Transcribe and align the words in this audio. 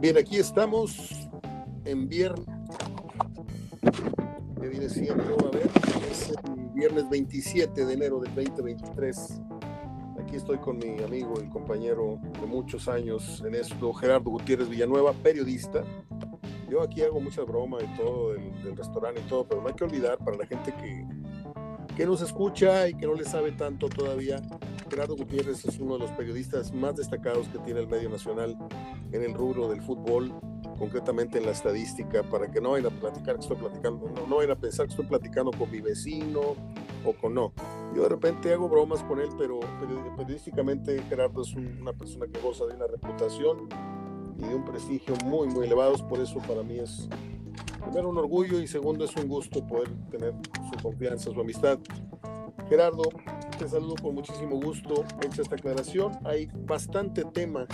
Bien, 0.00 0.16
aquí 0.16 0.38
estamos 0.38 1.28
en 1.84 2.08
viernes, 2.08 2.46
viernes 6.72 7.10
27 7.10 7.84
de 7.84 7.92
enero 7.92 8.18
del 8.20 8.34
2023. 8.34 9.42
Aquí 10.18 10.36
estoy 10.36 10.56
con 10.56 10.78
mi 10.78 11.02
amigo 11.02 11.34
y 11.44 11.50
compañero 11.50 12.18
de 12.40 12.46
muchos 12.46 12.88
años 12.88 13.42
en 13.46 13.54
esto, 13.54 13.92
Gerardo 13.92 14.30
Gutiérrez 14.30 14.70
Villanueva, 14.70 15.12
periodista. 15.12 15.84
Yo 16.70 16.80
aquí 16.80 17.02
hago 17.02 17.20
mucha 17.20 17.42
broma 17.42 17.76
y 17.82 17.96
todo 17.98 18.32
del, 18.32 18.62
del 18.64 18.78
restaurante 18.78 19.20
y 19.20 19.28
todo, 19.28 19.46
pero 19.46 19.60
no 19.60 19.68
hay 19.68 19.74
que 19.74 19.84
olvidar 19.84 20.16
para 20.16 20.38
la 20.38 20.46
gente 20.46 20.72
que, 20.80 21.06
que 22.00 22.06
nos 22.06 22.22
escucha 22.22 22.88
y 22.88 22.94
que 22.94 23.06
no 23.06 23.12
le 23.12 23.26
sabe 23.26 23.52
tanto 23.52 23.90
todavía, 23.90 24.40
Gerardo 24.88 25.16
Gutiérrez 25.16 25.66
es 25.66 25.78
uno 25.78 25.98
de 25.98 25.98
los 25.98 26.10
periodistas 26.12 26.72
más 26.72 26.96
destacados 26.96 27.46
que 27.48 27.58
tiene 27.58 27.80
el 27.80 27.88
medio 27.88 28.08
nacional 28.08 28.56
en 29.12 29.22
el 29.22 29.34
rubro 29.34 29.68
del 29.68 29.82
fútbol, 29.82 30.32
concretamente 30.78 31.36
en 31.36 31.44
la 31.44 31.50
estadística, 31.50 32.22
para 32.22 32.50
que 32.50 32.58
no 32.58 32.70
vayan 32.70 32.86
a 32.86 33.00
platicar 33.00 33.34
que 33.34 33.42
estoy 33.42 33.58
platicando, 33.58 34.08
no, 34.08 34.26
no 34.26 34.36
vayan 34.36 34.52
a 34.52 34.56
pensar 34.58 34.86
que 34.86 34.92
estoy 34.92 35.04
platicando 35.04 35.50
con 35.50 35.70
mi 35.70 35.82
vecino 35.82 36.40
o 37.04 37.12
con 37.20 37.34
no. 37.34 37.52
Yo 37.94 38.04
de 38.04 38.08
repente 38.08 38.50
hago 38.50 38.66
bromas 38.66 39.04
con 39.04 39.20
él, 39.20 39.28
pero 39.36 39.60
periodísticamente 40.16 41.02
Gerardo 41.06 41.42
es 41.42 41.54
una 41.54 41.92
persona 41.92 42.24
que 42.32 42.40
goza 42.40 42.64
de 42.64 42.76
una 42.76 42.86
reputación 42.86 43.68
y 44.38 44.44
de 44.44 44.54
un 44.54 44.64
prestigio 44.64 45.16
muy, 45.26 45.48
muy 45.48 45.66
elevados, 45.66 46.02
por 46.02 46.18
eso 46.18 46.38
para 46.48 46.62
mí 46.62 46.78
es 46.78 47.10
primero 47.80 48.08
un 48.08 48.18
orgullo 48.18 48.60
y 48.60 48.66
segundo 48.66 49.04
es 49.04 49.16
un 49.16 49.28
gusto 49.28 49.66
poder 49.66 49.88
tener 50.10 50.34
su 50.70 50.82
confianza, 50.82 51.32
su 51.32 51.40
amistad. 51.40 51.78
Gerardo, 52.68 53.02
te 53.58 53.68
saludo 53.68 53.94
con 54.00 54.14
muchísimo 54.14 54.60
gusto. 54.60 55.04
Hecha 55.22 55.42
esta 55.42 55.56
aclaración, 55.56 56.12
hay 56.24 56.48
bastante 56.66 57.24
tema, 57.24 57.66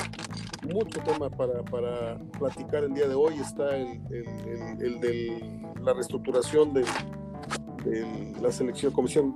mucho 0.63 1.01
tema 1.01 1.29
para, 1.29 1.63
para 1.65 2.19
platicar 2.39 2.85
el 2.85 2.95
día 2.95 3.09
de 3.09 3.15
hoy. 3.15 3.35
Está 3.35 3.77
el, 3.77 4.01
el, 4.11 4.83
el, 4.83 5.01
de 5.01 5.63
la 5.83 5.93
reestructuración 5.93 6.73
de, 6.73 6.85
de, 7.85 8.33
la 8.41 8.51
selección, 8.53 8.93
comisión, 8.93 9.35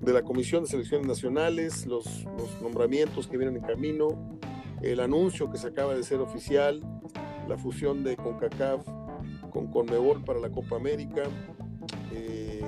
de 0.00 0.12
la 0.12 0.22
Comisión 0.22 0.62
de 0.62 0.70
Selecciones 0.70 1.06
Nacionales, 1.06 1.86
los, 1.86 2.24
los 2.36 2.62
nombramientos 2.62 3.26
que 3.26 3.36
vienen 3.36 3.56
en 3.56 3.62
camino, 3.62 4.38
el 4.82 5.00
anuncio 5.00 5.50
que 5.50 5.58
se 5.58 5.68
acaba 5.68 5.94
de 5.94 6.04
ser 6.04 6.20
oficial, 6.20 6.80
la 7.48 7.58
fusión 7.58 8.04
de 8.04 8.16
CONCACAF 8.16 8.86
con 9.58 9.66
CONMEBOL 9.72 10.22
para 10.22 10.38
la 10.38 10.50
Copa 10.50 10.76
América. 10.76 11.24
Eh, 12.12 12.62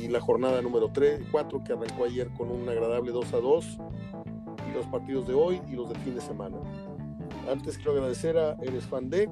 y 0.00 0.08
la 0.08 0.20
jornada 0.20 0.60
número 0.60 0.90
3, 0.92 1.20
4 1.30 1.62
que 1.62 1.72
arrancó 1.72 2.04
ayer 2.04 2.28
con 2.36 2.50
un 2.50 2.68
agradable 2.68 3.12
2 3.12 3.32
a 3.32 3.36
2 3.38 3.78
y 4.68 4.74
los 4.74 4.86
partidos 4.86 5.28
de 5.28 5.34
hoy 5.34 5.60
y 5.68 5.76
los 5.76 5.88
del 5.88 5.98
fin 5.98 6.14
de 6.14 6.20
semana. 6.20 6.56
Antes 7.50 7.76
quiero 7.76 7.92
agradecer 7.92 8.36
a 8.36 8.56
Eres 8.60 8.86
Fan 8.86 9.08
de, 9.08 9.30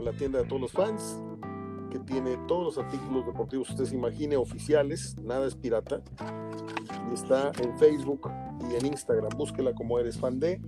la 0.00 0.12
tienda 0.12 0.40
de 0.40 0.44
todos 0.44 0.60
los 0.60 0.72
fans, 0.72 1.18
que 1.90 1.98
tiene 2.00 2.36
todos 2.46 2.76
los 2.76 2.84
artículos 2.84 3.26
deportivos 3.26 3.68
que 3.68 3.74
usted 3.74 3.86
se 3.86 3.94
imagine, 3.94 4.36
oficiales, 4.36 5.16
nada 5.22 5.46
es 5.46 5.54
pirata. 5.54 6.02
Y 7.10 7.14
está 7.14 7.52
en 7.62 7.76
Facebook 7.78 8.30
y 8.70 8.76
en 8.76 8.86
Instagram, 8.86 9.30
búsquela 9.36 9.72
como 9.74 9.98
Eres 9.98 10.18
Fan 10.18 10.40
de, 10.40 10.60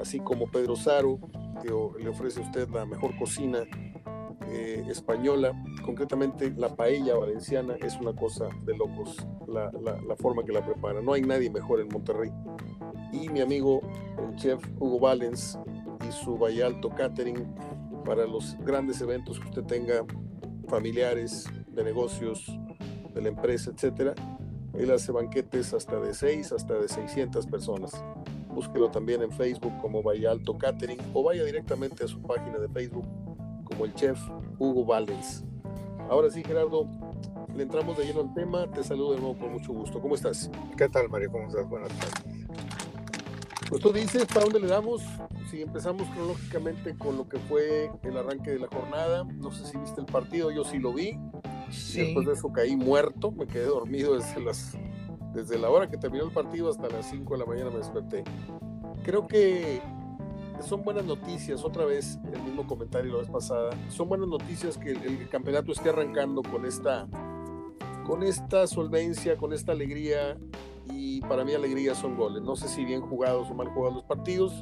así 0.00 0.20
como 0.20 0.50
Pedro 0.50 0.76
Saro, 0.76 1.18
que 1.62 1.68
le 2.02 2.08
ofrece 2.08 2.40
a 2.40 2.44
usted 2.44 2.68
la 2.70 2.86
mejor 2.86 3.16
cocina 3.18 3.64
eh, 4.50 4.84
española, 4.88 5.52
concretamente 5.84 6.50
la 6.56 6.74
paella 6.74 7.16
valenciana, 7.16 7.74
es 7.80 7.98
una 8.00 8.14
cosa 8.14 8.48
de 8.64 8.76
locos 8.76 9.16
la, 9.46 9.70
la, 9.72 10.16
forma 10.16 10.42
que 10.44 10.52
la 10.52 10.64
prepara. 10.64 11.00
No 11.00 11.12
hay 11.12 11.22
nadie 11.22 11.50
mejor 11.50 11.80
en 11.80 11.88
Monterrey. 11.88 12.30
Y 13.12 13.28
mi 13.28 13.40
amigo, 13.40 13.80
el 14.18 14.36
chef 14.36 14.62
Hugo 14.78 15.00
Valens 15.00 15.58
y 16.08 16.12
su 16.12 16.36
Valle 16.36 16.64
Alto 16.64 16.90
Catering 16.90 17.46
para 18.04 18.26
los 18.26 18.56
grandes 18.60 19.00
eventos 19.00 19.38
que 19.38 19.48
usted 19.48 19.64
tenga, 19.64 20.04
familiares, 20.68 21.46
de 21.68 21.84
negocios, 21.84 22.46
de 23.14 23.22
la 23.22 23.28
empresa, 23.28 23.70
etcétera. 23.70 24.14
Él 24.74 24.90
hace 24.92 25.12
banquetes 25.12 25.74
hasta 25.74 25.98
de 25.98 26.14
6 26.14 26.52
hasta 26.52 26.74
de 26.74 26.88
600 26.88 27.46
personas. 27.46 27.92
Búsquelo 28.54 28.90
también 28.90 29.22
en 29.22 29.30
Facebook 29.32 29.72
como 29.80 30.02
Valle 30.02 30.26
Alto 30.26 30.56
Catering 30.56 30.98
o 31.14 31.22
vaya 31.22 31.44
directamente 31.44 32.04
a 32.04 32.08
su 32.08 32.20
página 32.20 32.58
de 32.58 32.68
Facebook 32.68 33.06
como 33.68 33.84
el 33.84 33.94
chef 33.94 34.18
Hugo 34.58 34.84
Valens. 34.84 35.44
Ahora 36.10 36.30
sí, 36.30 36.42
Gerardo, 36.42 36.88
le 37.54 37.62
entramos 37.62 37.96
de 37.98 38.06
lleno 38.06 38.20
al 38.20 38.34
tema. 38.34 38.70
Te 38.70 38.82
saludo 38.82 39.12
de 39.12 39.20
nuevo 39.20 39.38
con 39.38 39.52
mucho 39.52 39.72
gusto. 39.72 40.00
¿Cómo 40.00 40.14
estás? 40.14 40.50
¿Qué 40.76 40.88
tal, 40.88 41.08
Mario? 41.08 41.30
¿Cómo 41.30 41.48
estás? 41.48 41.68
Buenas 41.68 41.90
tardes. 41.90 42.48
Pues 43.68 43.82
tú 43.82 43.92
dices, 43.92 44.24
¿para 44.26 44.42
dónde 44.42 44.60
le 44.60 44.68
damos? 44.68 45.02
Si 45.50 45.60
empezamos 45.60 46.08
cronológicamente 46.08 46.96
con 46.96 47.18
lo 47.18 47.28
que 47.28 47.38
fue 47.38 47.90
el 48.02 48.16
arranque 48.16 48.52
de 48.52 48.60
la 48.60 48.68
jornada, 48.68 49.24
no 49.24 49.50
sé 49.50 49.66
si 49.66 49.76
viste 49.76 50.00
el 50.00 50.06
partido, 50.06 50.50
yo 50.50 50.64
sí 50.64 50.78
lo 50.78 50.94
vi. 50.94 51.18
Sí. 51.70 52.00
Después 52.00 52.26
de 52.26 52.32
eso 52.32 52.50
caí 52.50 52.76
muerto, 52.76 53.30
me 53.30 53.46
quedé 53.46 53.66
dormido 53.66 54.16
desde, 54.16 54.40
las, 54.40 54.78
desde 55.34 55.58
la 55.58 55.68
hora 55.68 55.90
que 55.90 55.98
terminó 55.98 56.24
el 56.24 56.32
partido 56.32 56.70
hasta 56.70 56.88
las 56.88 57.10
5 57.10 57.34
de 57.34 57.38
la 57.38 57.44
mañana 57.44 57.70
me 57.70 57.78
desperté. 57.78 58.24
Creo 59.02 59.26
que 59.26 59.82
son 60.62 60.82
buenas 60.82 61.04
noticias, 61.04 61.64
otra 61.64 61.84
vez 61.84 62.18
el 62.32 62.42
mismo 62.42 62.66
comentario 62.66 63.12
la 63.12 63.18
vez 63.18 63.30
pasada, 63.30 63.70
son 63.88 64.08
buenas 64.08 64.28
noticias 64.28 64.76
que 64.76 64.92
el, 64.92 65.02
el, 65.02 65.28
campeonato 65.28 65.72
esté 65.72 65.90
arrancando 65.90 66.42
con 66.42 66.64
esta, 66.64 67.06
con 68.06 68.22
esta 68.22 68.66
solvencia, 68.66 69.36
con 69.36 69.52
esta 69.52 69.72
alegría 69.72 70.36
y 70.92 71.20
para 71.22 71.44
mí 71.44 71.54
alegría 71.54 71.94
son 71.94 72.16
goles. 72.16 72.42
No 72.42 72.56
sé 72.56 72.68
si 72.68 72.84
bien 72.84 73.00
jugados 73.00 73.50
o 73.50 73.54
mal 73.54 73.68
jugados 73.68 73.96
los 73.96 74.04
partidos, 74.04 74.52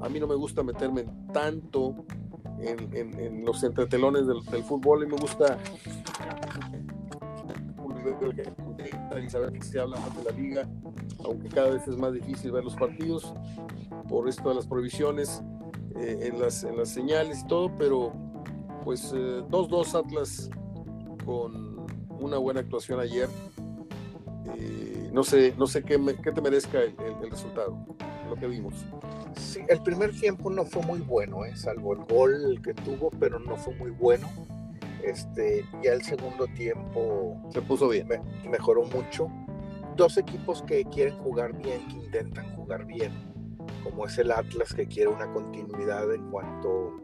a 0.00 0.08
mí 0.08 0.18
no 0.18 0.26
me 0.26 0.34
gusta 0.34 0.62
meterme 0.62 1.04
tanto 1.32 1.94
en, 2.60 3.18
en, 3.18 3.44
los 3.44 3.62
entretelones 3.62 4.26
del, 4.26 4.44
del, 4.44 4.62
fútbol 4.62 5.04
y 5.04 5.06
me 5.06 5.16
gusta 5.16 5.58
y 9.20 9.30
saber 9.30 9.52
que 9.52 9.62
se 9.62 9.80
habla 9.80 9.98
más 9.98 10.16
de 10.16 10.24
la 10.24 10.30
liga, 10.36 10.68
aunque 11.24 11.48
cada 11.48 11.70
vez 11.70 11.86
es 11.86 11.96
más 11.96 12.12
difícil 12.12 12.52
ver 12.52 12.64
los 12.64 12.74
partidos 12.74 13.32
por 14.08 14.28
esto 14.28 14.48
de 14.48 14.54
las 14.56 14.66
prohibiciones 14.66 15.42
eh, 15.96 16.30
en, 16.32 16.40
las, 16.40 16.64
en 16.64 16.76
las 16.76 16.88
señales 16.88 17.40
y 17.40 17.46
todo, 17.46 17.74
pero 17.76 18.12
pues 18.84 19.12
2-2 19.12 19.94
eh, 19.94 19.98
Atlas 19.98 20.50
con 21.24 21.86
una 22.20 22.38
buena 22.38 22.60
actuación 22.60 23.00
ayer. 23.00 23.28
Eh, 24.56 25.10
no 25.12 25.22
sé, 25.22 25.54
no 25.56 25.66
sé 25.66 25.82
qué, 25.82 25.98
me, 25.98 26.14
qué 26.14 26.32
te 26.32 26.40
merezca 26.40 26.80
el, 26.80 26.94
el, 26.98 27.24
el, 27.24 27.30
resultado, 27.30 27.86
lo 28.28 28.36
que 28.36 28.46
vimos. 28.46 28.74
Sí, 29.36 29.60
el 29.68 29.82
primer 29.82 30.12
tiempo 30.12 30.50
no 30.50 30.64
fue 30.64 30.82
muy 30.82 31.00
bueno, 31.00 31.44
¿eh? 31.44 31.56
salvo 31.56 31.92
el 31.94 32.04
gol 32.04 32.60
que 32.62 32.74
tuvo, 32.74 33.10
pero 33.18 33.38
no 33.38 33.56
fue 33.56 33.74
muy 33.74 33.90
bueno. 33.90 34.28
Este, 35.02 35.64
ya 35.82 35.92
el 35.92 36.02
segundo 36.02 36.46
tiempo 36.48 37.36
se 37.50 37.60
puso 37.62 37.88
bien, 37.88 38.06
me, 38.08 38.20
mejoró 38.48 38.84
mucho. 38.84 39.28
Dos 39.96 40.16
equipos 40.16 40.62
que 40.62 40.84
quieren 40.84 41.16
jugar 41.18 41.52
bien, 41.56 41.86
que 41.88 41.96
intentan 41.96 42.54
jugar 42.56 42.86
bien, 42.86 43.12
como 43.84 44.06
es 44.06 44.16
el 44.18 44.30
Atlas 44.30 44.72
que 44.72 44.86
quiere 44.86 45.08
una 45.08 45.30
continuidad 45.32 46.12
en 46.14 46.30
cuanto 46.30 47.02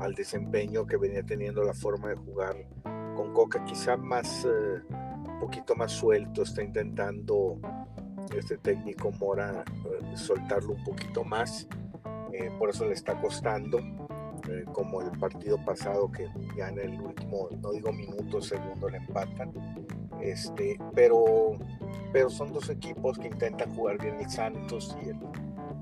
al 0.00 0.14
desempeño 0.14 0.86
que 0.86 0.96
venía 0.96 1.22
teniendo 1.22 1.62
la 1.62 1.74
forma 1.74 2.08
de 2.08 2.16
jugar 2.16 2.56
con 3.14 3.32
Coca, 3.32 3.64
quizá 3.64 3.96
más 3.96 4.44
eh, 4.44 4.82
un 4.90 5.38
poquito 5.40 5.74
más 5.74 5.92
suelto, 5.92 6.42
está 6.42 6.62
intentando 6.62 7.58
este 8.36 8.58
técnico 8.58 9.12
Mora 9.12 9.64
eh, 9.84 10.16
soltarlo 10.16 10.74
un 10.74 10.84
poquito 10.84 11.24
más, 11.24 11.68
eh, 12.32 12.50
por 12.58 12.70
eso 12.70 12.84
le 12.86 12.94
está 12.94 13.18
costando 13.20 13.78
eh, 14.48 14.64
como 14.72 15.02
el 15.02 15.10
partido 15.18 15.58
pasado 15.64 16.10
que 16.10 16.28
ya 16.56 16.68
en 16.68 16.78
el 16.78 17.00
último, 17.00 17.48
no 17.60 17.72
digo 17.72 17.92
minuto, 17.92 18.40
segundo 18.40 18.88
le 18.88 18.98
empatan. 18.98 19.52
Este, 20.20 20.78
pero, 20.94 21.58
pero 22.12 22.30
son 22.30 22.52
dos 22.52 22.68
equipos 22.70 23.18
que 23.18 23.28
intentan 23.28 23.74
jugar 23.74 23.98
bien 23.98 24.16
el 24.20 24.30
Santos 24.30 24.96
y 25.04 25.10
el, 25.10 25.18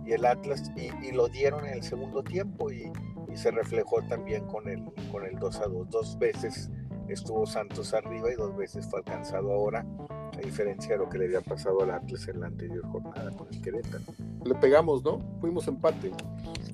y 0.04 0.12
el 0.12 0.24
Atlas 0.24 0.70
y, 0.76 0.90
y 1.06 1.12
lo 1.12 1.28
dieron 1.28 1.64
en 1.66 1.74
el 1.74 1.82
segundo 1.82 2.22
tiempo 2.22 2.70
y, 2.70 2.90
y, 3.32 3.36
se 3.36 3.50
reflejó 3.50 4.02
también 4.02 4.46
con 4.46 4.68
el, 4.68 4.82
con 5.10 5.24
el 5.24 5.38
2 5.38 5.60
a 5.60 5.66
2. 5.66 5.90
Dos 5.90 6.18
veces 6.18 6.70
estuvo 7.08 7.46
Santos 7.46 7.94
arriba 7.94 8.30
y 8.32 8.34
dos 8.34 8.56
veces 8.56 8.86
fue 8.88 9.00
alcanzado 9.00 9.52
ahora, 9.52 9.84
a 10.10 10.38
diferencia 10.38 10.94
de 10.94 10.98
lo 10.98 11.08
que 11.08 11.18
le 11.18 11.26
había 11.26 11.40
pasado 11.40 11.82
al 11.82 11.90
Atlas 11.90 12.26
en 12.28 12.40
la 12.40 12.46
anterior 12.46 12.86
jornada 12.90 13.30
con 13.32 13.48
el 13.52 13.60
Querétaro. 13.60 14.04
Le 14.44 14.54
pegamos, 14.56 15.02
¿no? 15.04 15.18
Fuimos 15.40 15.68
empate. 15.68 16.12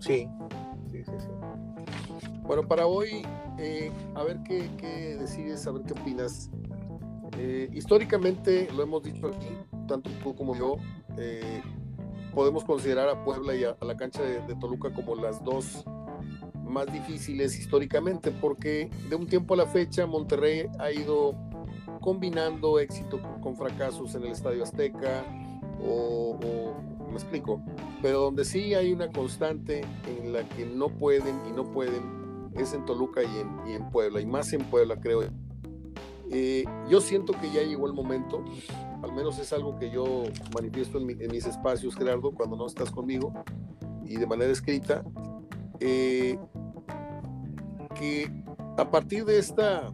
Sí, 0.00 0.28
sí, 0.90 1.04
sí. 1.04 1.12
sí. 1.18 1.29
Bueno, 2.50 2.66
para 2.66 2.84
hoy, 2.84 3.22
eh, 3.58 3.92
a 4.16 4.24
ver 4.24 4.40
qué, 4.42 5.16
decides, 5.20 5.68
a 5.68 5.70
ver 5.70 5.82
qué 5.82 5.92
opinas. 5.92 6.50
Eh, 7.38 7.70
históricamente, 7.72 8.68
lo 8.74 8.82
hemos 8.82 9.04
dicho 9.04 9.28
aquí, 9.28 9.46
tanto 9.86 10.10
tú 10.20 10.34
como 10.34 10.56
yo, 10.56 10.74
eh, 11.16 11.62
podemos 12.34 12.64
considerar 12.64 13.08
a 13.08 13.22
Puebla 13.22 13.54
y 13.54 13.62
a, 13.62 13.76
la 13.80 13.96
cancha 13.96 14.24
de, 14.24 14.40
de, 14.40 14.56
Toluca 14.56 14.92
como 14.92 15.14
las 15.14 15.44
dos 15.44 15.84
más 16.64 16.92
difíciles 16.92 17.56
históricamente, 17.56 18.32
porque 18.32 18.90
de 19.08 19.14
un 19.14 19.28
tiempo 19.28 19.54
a 19.54 19.58
la 19.58 19.66
fecha 19.66 20.04
Monterrey 20.04 20.66
ha 20.80 20.90
ido 20.90 21.36
combinando 22.00 22.80
éxito 22.80 23.20
con 23.42 23.54
fracasos 23.54 24.16
en 24.16 24.24
el 24.24 24.32
Estadio 24.32 24.64
Azteca 24.64 25.24
o, 25.80 26.36
o 26.42 27.08
me 27.08 27.14
explico, 27.14 27.62
pero 28.02 28.22
donde 28.22 28.44
sí 28.44 28.74
hay 28.74 28.92
una 28.92 29.06
constante 29.06 29.82
en 30.08 30.32
la 30.32 30.42
que 30.48 30.66
no 30.66 30.88
pueden 30.88 31.38
y 31.48 31.52
no 31.52 31.62
pueden 31.70 32.19
es 32.54 32.72
en 32.74 32.84
Toluca 32.84 33.22
y 33.22 33.38
en, 33.38 33.68
y 33.68 33.72
en 33.74 33.90
Puebla, 33.90 34.20
y 34.20 34.26
más 34.26 34.52
en 34.52 34.62
Puebla 34.64 34.98
creo. 35.00 35.22
Eh, 36.32 36.64
yo 36.88 37.00
siento 37.00 37.32
que 37.32 37.50
ya 37.50 37.62
llegó 37.62 37.86
el 37.86 37.92
momento, 37.92 38.44
al 39.02 39.12
menos 39.12 39.38
es 39.38 39.52
algo 39.52 39.76
que 39.78 39.90
yo 39.90 40.24
manifiesto 40.54 40.98
en, 40.98 41.06
mis 41.06 41.46
espacios, 41.46 41.96
Gerardo, 41.96 42.30
cuando 42.32 42.56
no 42.56 42.66
estás 42.66 42.90
conmigo, 42.90 43.32
y 44.04 44.16
de 44.16 44.26
manera 44.26 44.52
escrita, 44.52 45.04
eh, 45.80 46.38
que 47.98 48.30
a 48.76 48.90
partir 48.90 49.24
de, 49.24 49.38
esta, 49.38 49.92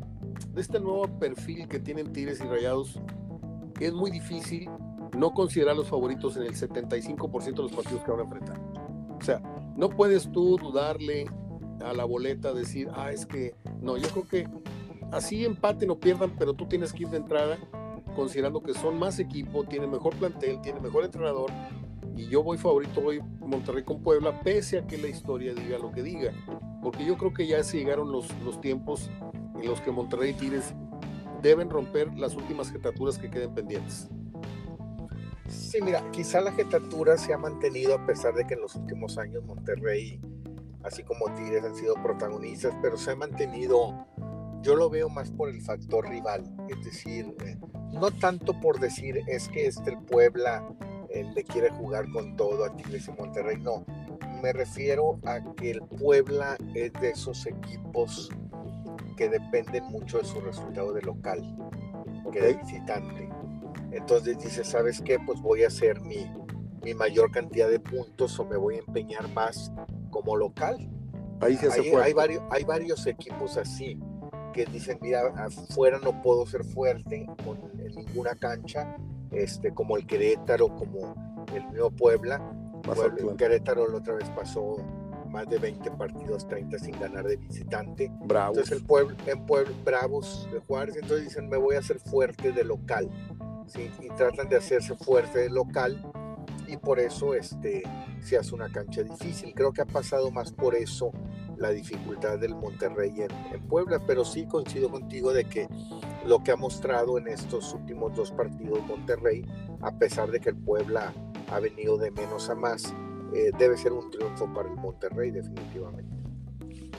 de 0.52 0.60
este 0.60 0.78
nuevo 0.78 1.08
perfil 1.18 1.68
que 1.68 1.78
tienen 1.78 2.12
Tigres 2.12 2.40
y 2.40 2.44
Rayados, 2.44 3.00
es 3.80 3.92
muy 3.94 4.10
difícil 4.10 4.68
no 5.16 5.32
considerar 5.32 5.76
los 5.76 5.88
favoritos 5.88 6.36
en 6.36 6.42
el 6.42 6.54
75% 6.54 7.44
de 7.44 7.62
los 7.62 7.72
partidos 7.72 8.02
que 8.04 8.10
van 8.10 8.20
a 8.20 8.24
enfrentar. 8.24 8.60
O 9.18 9.24
sea, 9.24 9.40
no 9.74 9.88
puedes 9.88 10.30
tú 10.30 10.58
dudarle 10.58 11.26
a 11.84 11.92
la 11.92 12.04
boleta, 12.04 12.52
decir, 12.52 12.88
ah, 12.94 13.12
es 13.12 13.26
que 13.26 13.54
no, 13.80 13.96
yo 13.96 14.08
creo 14.08 14.28
que 14.28 14.48
así 15.12 15.44
empaten 15.44 15.90
o 15.90 15.98
pierdan, 15.98 16.34
pero 16.38 16.54
tú 16.54 16.66
tienes 16.66 16.92
que 16.92 17.04
ir 17.04 17.08
de 17.10 17.18
entrada 17.18 17.58
considerando 18.14 18.62
que 18.62 18.72
son 18.72 18.98
más 18.98 19.18
equipo, 19.18 19.64
tiene 19.64 19.86
mejor 19.86 20.14
plantel, 20.16 20.60
tiene 20.62 20.80
mejor 20.80 21.04
entrenador, 21.04 21.50
y 22.16 22.28
yo 22.28 22.42
voy 22.42 22.56
favorito 22.56 23.00
hoy 23.04 23.20
Monterrey 23.40 23.84
con 23.84 24.02
Puebla, 24.02 24.40
pese 24.40 24.78
a 24.78 24.86
que 24.86 24.96
la 24.96 25.08
historia 25.08 25.54
diga 25.54 25.78
lo 25.78 25.92
que 25.92 26.02
diga, 26.02 26.32
porque 26.82 27.04
yo 27.04 27.18
creo 27.18 27.34
que 27.34 27.46
ya 27.46 27.62
se 27.62 27.76
llegaron 27.76 28.10
los, 28.10 28.26
los 28.42 28.60
tiempos 28.60 29.10
en 29.54 29.68
los 29.68 29.80
que 29.82 29.90
Monterrey 29.90 30.30
y 30.30 30.34
Tigres 30.34 30.74
deben 31.42 31.68
romper 31.68 32.12
las 32.16 32.34
últimas 32.34 32.72
jetaturas 32.72 33.18
que 33.18 33.30
queden 33.30 33.54
pendientes. 33.54 34.08
Sí, 35.48 35.78
mira, 35.82 36.10
quizá 36.10 36.40
la 36.40 36.52
jetatura 36.52 37.16
se 37.18 37.32
ha 37.32 37.38
mantenido 37.38 37.94
a 37.94 38.06
pesar 38.06 38.34
de 38.34 38.46
que 38.46 38.54
en 38.54 38.62
los 38.62 38.74
últimos 38.74 39.16
años 39.18 39.44
Monterrey, 39.44 40.20
así 40.86 41.02
como 41.02 41.32
Tigres, 41.34 41.64
han 41.64 41.74
sido 41.74 41.94
protagonistas, 41.94 42.74
pero 42.80 42.96
se 42.96 43.10
ha 43.10 43.16
mantenido, 43.16 44.06
yo 44.62 44.76
lo 44.76 44.88
veo 44.88 45.08
más 45.08 45.30
por 45.30 45.48
el 45.48 45.60
factor 45.60 46.08
rival, 46.08 46.44
es 46.68 46.84
decir, 46.84 47.34
eh, 47.44 47.58
no 47.92 48.10
tanto 48.10 48.58
por 48.60 48.78
decir 48.78 49.20
es 49.26 49.48
que 49.48 49.66
este 49.66 49.90
el 49.90 49.98
Puebla 49.98 50.66
le 51.34 51.44
quiere 51.44 51.70
jugar 51.70 52.10
con 52.10 52.36
todo 52.36 52.64
a 52.64 52.76
Tigres 52.76 53.08
y 53.08 53.12
Monterrey, 53.12 53.56
no, 53.58 53.84
me 54.42 54.52
refiero 54.52 55.18
a 55.24 55.40
que 55.54 55.72
el 55.72 55.80
Puebla 55.82 56.56
es 56.74 56.92
de 56.94 57.10
esos 57.10 57.46
equipos 57.46 58.30
que 59.16 59.28
dependen 59.28 59.84
mucho 59.84 60.18
de 60.18 60.24
su 60.24 60.40
resultado 60.40 60.92
de 60.92 61.02
local 61.02 61.42
que 62.32 62.40
de 62.40 62.54
visitante. 62.54 63.28
Entonces 63.92 64.38
dice, 64.38 64.64
¿sabes 64.64 65.00
qué? 65.00 65.18
Pues 65.24 65.40
voy 65.40 65.62
a 65.62 65.68
hacer 65.68 66.00
mi, 66.00 66.30
mi 66.82 66.92
mayor 66.92 67.30
cantidad 67.30 67.68
de 67.68 67.80
puntos 67.80 68.38
o 68.38 68.44
me 68.44 68.56
voy 68.56 68.76
a 68.76 68.78
empeñar 68.78 69.28
más 69.32 69.72
como 70.16 70.36
local. 70.36 70.88
Ahí 71.40 71.56
se 71.56 71.70
hay, 71.70 71.90
hay, 71.90 72.12
varios, 72.14 72.42
hay 72.50 72.64
varios 72.64 73.06
equipos 73.06 73.58
así 73.58 74.00
que 74.54 74.64
dicen, 74.64 74.98
mira, 75.02 75.20
afuera 75.36 75.98
no 76.02 76.22
puedo 76.22 76.46
ser 76.46 76.64
fuerte 76.64 77.26
con, 77.44 77.58
en 77.78 77.94
ninguna 77.94 78.34
cancha, 78.34 78.96
este, 79.30 79.74
como 79.74 79.98
el 79.98 80.06
Querétaro, 80.06 80.74
como 80.74 81.44
el 81.54 81.66
mismo 81.66 81.90
Puebla. 81.90 82.40
Puebla 82.82 83.30
el 83.32 83.36
Querétaro 83.36 83.86
la 83.88 83.98
otra 83.98 84.14
vez 84.14 84.30
pasó 84.30 84.78
más 85.30 85.46
de 85.50 85.58
20 85.58 85.90
partidos, 85.90 86.48
30 86.48 86.78
sin 86.78 86.98
ganar 86.98 87.26
de 87.26 87.36
visitante. 87.36 88.10
Bravos. 88.24 88.56
Entonces 88.56 88.78
el 88.78 88.86
pueblo, 88.86 89.14
en 89.26 89.44
Puebla, 89.44 89.74
Bravos 89.84 90.48
de 90.50 90.60
Juárez, 90.60 90.96
entonces 90.96 91.24
dicen, 91.24 91.50
me 91.50 91.58
voy 91.58 91.76
a 91.76 91.80
hacer 91.80 91.98
fuerte 91.98 92.52
de 92.52 92.64
local. 92.64 93.10
¿sí? 93.66 93.90
Y 94.00 94.08
tratan 94.16 94.48
de 94.48 94.56
hacerse 94.56 94.96
fuerte 94.96 95.40
de 95.40 95.50
local 95.50 96.02
y 96.66 96.76
por 96.76 96.98
eso 96.98 97.34
este, 97.34 97.82
se 98.20 98.36
hace 98.36 98.54
una 98.54 98.70
cancha 98.70 99.02
difícil. 99.02 99.54
Creo 99.54 99.72
que 99.72 99.82
ha 99.82 99.86
pasado 99.86 100.30
más 100.30 100.52
por 100.52 100.74
eso 100.74 101.12
la 101.56 101.70
dificultad 101.70 102.38
del 102.38 102.54
Monterrey 102.54 103.12
en, 103.22 103.62
Puebla, 103.68 104.00
pero 104.06 104.24
sí 104.24 104.46
coincido 104.46 104.90
contigo 104.90 105.32
de 105.32 105.44
que 105.44 105.68
lo 106.24 106.42
que 106.42 106.52
ha 106.52 106.56
mostrado 106.56 107.18
en 107.18 107.28
estos 107.28 107.72
últimos 107.72 108.14
dos 108.14 108.30
partidos 108.30 108.84
Monterrey, 108.86 109.44
a 109.80 109.90
pesar 109.98 110.30
de 110.30 110.40
que 110.40 110.50
el 110.50 110.56
Puebla 110.56 111.12
ha 111.50 111.60
venido 111.60 111.96
de 111.96 112.10
menos 112.10 112.48
a 112.50 112.54
más, 112.54 112.94
eh, 113.34 113.50
debe 113.58 113.76
ser 113.76 113.92
un 113.92 114.10
triunfo 114.10 114.52
para 114.52 114.68
el 114.68 114.76
Monterrey 114.76 115.30
definitivamente. 115.30 116.16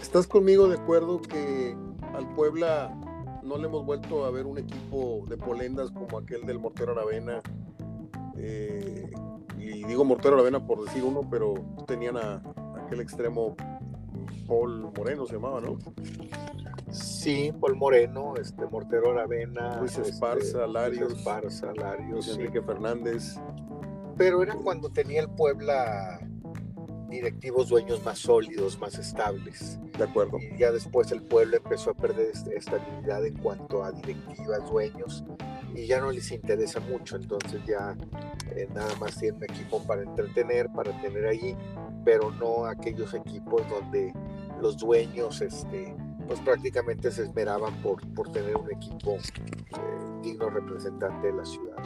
¿Estás 0.01 0.27
conmigo 0.27 0.67
de 0.67 0.75
acuerdo 0.75 1.21
que 1.21 1.75
al 2.13 2.33
Puebla 2.35 2.93
no 3.43 3.57
le 3.57 3.67
hemos 3.67 3.85
vuelto 3.85 4.25
a 4.25 4.31
ver 4.31 4.45
un 4.45 4.57
equipo 4.57 5.23
de 5.27 5.37
polendas 5.37 5.91
como 5.91 6.17
aquel 6.17 6.45
del 6.45 6.59
Mortero 6.59 6.91
Aravena? 6.91 7.41
Eh, 8.37 9.09
y 9.57 9.83
digo 9.83 10.03
Mortero 10.05 10.35
Aravena 10.35 10.65
por 10.65 10.83
decir 10.83 11.03
uno, 11.03 11.21
pero 11.29 11.53
tenían 11.85 12.17
a, 12.17 12.41
aquel 12.83 13.01
extremo 13.01 13.55
Paul 14.47 14.91
Moreno 14.95 15.25
se 15.25 15.33
llamaba, 15.33 15.61
¿no? 15.61 15.77
Sí, 16.91 17.53
Paul 17.59 17.75
Moreno, 17.75 18.35
este 18.39 18.65
Mortero 18.65 19.11
Aravena, 19.11 19.79
Luis 19.79 19.97
Esparza, 19.97 20.45
este, 20.45 20.67
Larios, 20.67 21.09
Luis 21.09 21.19
Esparza, 21.19 21.73
Larios, 21.73 22.27
Enrique. 22.29 22.61
Fernández. 22.61 23.35
Pero 24.17 24.41
era 24.41 24.55
cuando 24.55 24.89
tenía 24.89 25.21
el 25.21 25.29
Puebla 25.29 26.19
directivos 27.09 27.69
dueños 27.69 28.03
más 28.03 28.19
sólidos, 28.19 28.79
más 28.79 28.97
estables. 28.97 29.79
De 29.97 30.03
acuerdo. 30.03 30.37
Y 30.39 30.57
ya 30.57 30.71
después 30.71 31.11
el 31.11 31.21
pueblo 31.21 31.57
empezó 31.57 31.91
a 31.91 31.93
perder 31.93 32.31
estabilidad 32.55 33.25
en 33.25 33.37
cuanto 33.37 33.83
a 33.83 33.91
directivas, 33.91 34.69
dueños, 34.69 35.23
y 35.77 35.85
ya 35.85 36.01
no 36.01 36.11
les 36.11 36.31
interesa 36.31 36.79
mucho, 36.79 37.17
entonces 37.17 37.61
ya 37.67 37.95
eh, 38.55 38.67
nada 38.73 38.95
más 38.95 39.15
tienen 39.19 39.43
equipo 39.43 39.85
para 39.85 40.01
entretener, 40.01 40.69
para 40.71 40.91
tener 41.01 41.27
ahí, 41.27 41.55
pero 42.03 42.31
no 42.31 42.65
aquellos 42.65 43.13
equipos 43.13 43.61
donde 43.69 44.11
los 44.59 44.75
dueños 44.77 45.39
este, 45.39 45.95
pues 46.25 46.39
prácticamente 46.39 47.11
se 47.11 47.23
esmeraban 47.23 47.75
por, 47.83 48.01
por 48.15 48.31
tener 48.31 48.57
un 48.57 48.71
equipo 48.71 49.17
eh, 49.17 50.21
digno 50.23 50.49
representante 50.49 51.27
de 51.27 51.33
la 51.33 51.45
ciudad. 51.45 51.77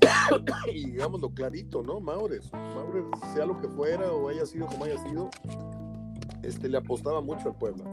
y 0.72 0.92
digámoslo 0.92 1.28
clarito, 1.34 1.82
¿no? 1.82 2.00
Maures, 2.00 2.50
Maures, 2.52 3.04
sea 3.34 3.44
lo 3.44 3.60
que 3.60 3.68
fuera 3.68 4.10
o 4.10 4.30
haya 4.30 4.46
sido 4.46 4.66
como 4.68 4.86
haya 4.86 4.96
sido, 5.06 5.28
este, 6.42 6.66
le 6.66 6.78
apostaba 6.78 7.20
mucho 7.20 7.50
al 7.50 7.56
pueblo. 7.56 7.84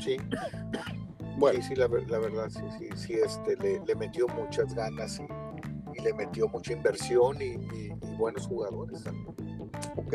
Sí. 0.00 0.16
Bueno, 1.36 1.60
sí, 1.62 1.68
sí 1.68 1.74
la, 1.74 1.88
la, 1.88 2.18
verdad, 2.18 2.48
sí, 2.48 2.60
sí, 2.78 2.88
sí, 2.94 3.14
este, 3.14 3.56
le, 3.56 3.84
le 3.84 3.94
metió 3.94 4.26
muchas 4.28 4.74
ganas 4.74 5.20
y, 5.20 5.98
y, 5.98 6.02
le 6.02 6.14
metió 6.14 6.48
mucha 6.48 6.72
inversión 6.72 7.40
y, 7.40 7.54
y, 7.74 7.92
y 8.00 8.16
buenos 8.16 8.46
jugadores 8.46 9.02
también. 9.02 9.34
Ok. 9.96 10.14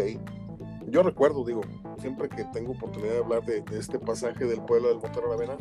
Yo 0.87 1.03
recuerdo, 1.03 1.43
digo, 1.43 1.61
siempre 1.99 2.29
que 2.29 2.45
tengo 2.45 2.71
oportunidad 2.71 3.13
de 3.13 3.19
hablar 3.19 3.45
de, 3.45 3.61
de 3.61 3.79
este 3.79 3.99
pasaje 3.99 4.45
del 4.45 4.61
pueblo 4.63 4.87
del 4.89 4.97
Motor 4.97 5.25
Aravena, 5.27 5.57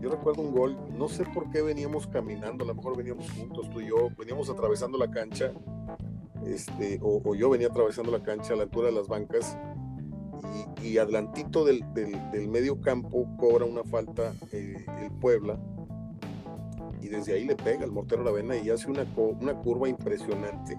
yo 0.00 0.10
recuerdo 0.10 0.42
un 0.42 0.52
gol, 0.52 0.76
no 0.96 1.08
sé 1.08 1.24
por 1.24 1.50
qué 1.50 1.62
veníamos 1.62 2.06
caminando, 2.06 2.64
a 2.64 2.66
lo 2.66 2.74
mejor 2.74 2.96
veníamos 2.96 3.30
juntos, 3.30 3.70
tú 3.70 3.80
y 3.80 3.88
yo, 3.88 4.10
veníamos 4.18 4.50
atravesando 4.50 4.98
la 4.98 5.10
cancha, 5.10 5.52
este, 6.44 6.98
o, 7.02 7.22
o 7.24 7.34
yo 7.34 7.48
venía 7.48 7.68
atravesando 7.68 8.12
la 8.12 8.22
cancha 8.22 8.52
a 8.52 8.56
la 8.56 8.64
altura 8.64 8.88
de 8.88 8.92
las 8.92 9.08
bancas, 9.08 9.56
y, 10.80 10.88
y 10.88 10.98
adelantito 10.98 11.64
del, 11.64 11.80
del, 11.94 12.12
del, 12.30 12.48
medio 12.48 12.80
campo 12.80 13.26
cobra 13.38 13.64
una 13.64 13.84
falta 13.84 14.32
eh, 14.52 14.84
el 15.00 15.10
Puebla, 15.12 15.58
y 17.00 17.08
desde 17.08 17.34
ahí 17.34 17.44
le 17.44 17.56
pega 17.56 17.84
el 17.84 17.92
mortero 17.92 18.22
a 18.22 18.24
la 18.24 18.32
vena 18.32 18.56
y 18.56 18.70
hace 18.70 18.90
una, 18.90 19.06
una 19.16 19.54
curva 19.54 19.88
impresionante, 19.88 20.78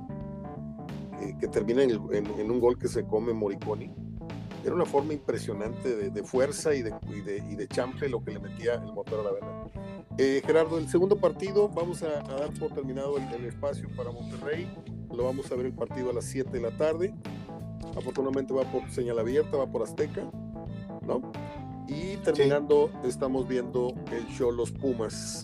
eh, 1.22 1.36
que 1.40 1.48
termina 1.48 1.84
en, 1.84 1.92
el, 1.92 2.02
en, 2.12 2.28
en, 2.40 2.52
un 2.52 2.60
gol 2.60 2.78
que 2.78 2.88
se 2.88 3.06
come 3.06 3.34
Moriconi 3.34 3.92
era 4.68 4.76
una 4.76 4.86
forma 4.86 5.14
impresionante 5.14 5.96
de, 5.96 6.10
de 6.10 6.24
fuerza 6.24 6.76
y 6.76 6.82
de, 6.82 6.94
y, 7.10 7.22
de, 7.22 7.38
y 7.50 7.56
de 7.56 7.68
chample 7.68 8.10
lo 8.10 8.24
que 8.24 8.32
le 8.32 8.40
metía 8.40 8.76
el 8.76 8.92
motor 8.94 9.22
a 9.22 9.24
la 9.24 9.32
vena. 9.32 9.48
Eh, 10.18 10.42
Gerardo, 10.46 10.78
el 10.78 10.90
segundo 10.90 11.18
partido, 11.18 11.70
vamos 11.70 12.04
a, 12.04 12.20
a 12.20 12.40
dar 12.40 12.52
por 12.60 12.74
terminado 12.74 13.18
el, 13.18 13.24
el, 13.34 13.46
espacio 13.46 13.88
para 13.96 14.12
Monterrey. 14.12 14.68
Lo 15.16 15.24
vamos 15.24 15.52
a 15.52 15.56
ver 15.56 15.68
el 15.68 15.74
partido 15.74 16.10
a 16.10 16.14
las 16.14 16.26
7 16.26 16.50
de 16.50 16.60
la 16.60 16.76
tarde. 16.76 17.14
Afortunadamente 17.98 18.54
va 18.54 18.64
por 18.64 18.90
señal 18.92 19.20
abierta, 19.20 19.58
va 19.58 19.68
por 19.68 19.82
Azteca, 19.84 20.30
¿no? 21.06 21.32
Y 21.88 22.18
terminando, 22.18 22.90
sí. 23.02 23.10
estamos 23.10 23.48
viendo 23.48 23.94
el 24.12 24.28
show 24.28 24.52
Los 24.52 24.72
Pumas. 24.72 25.44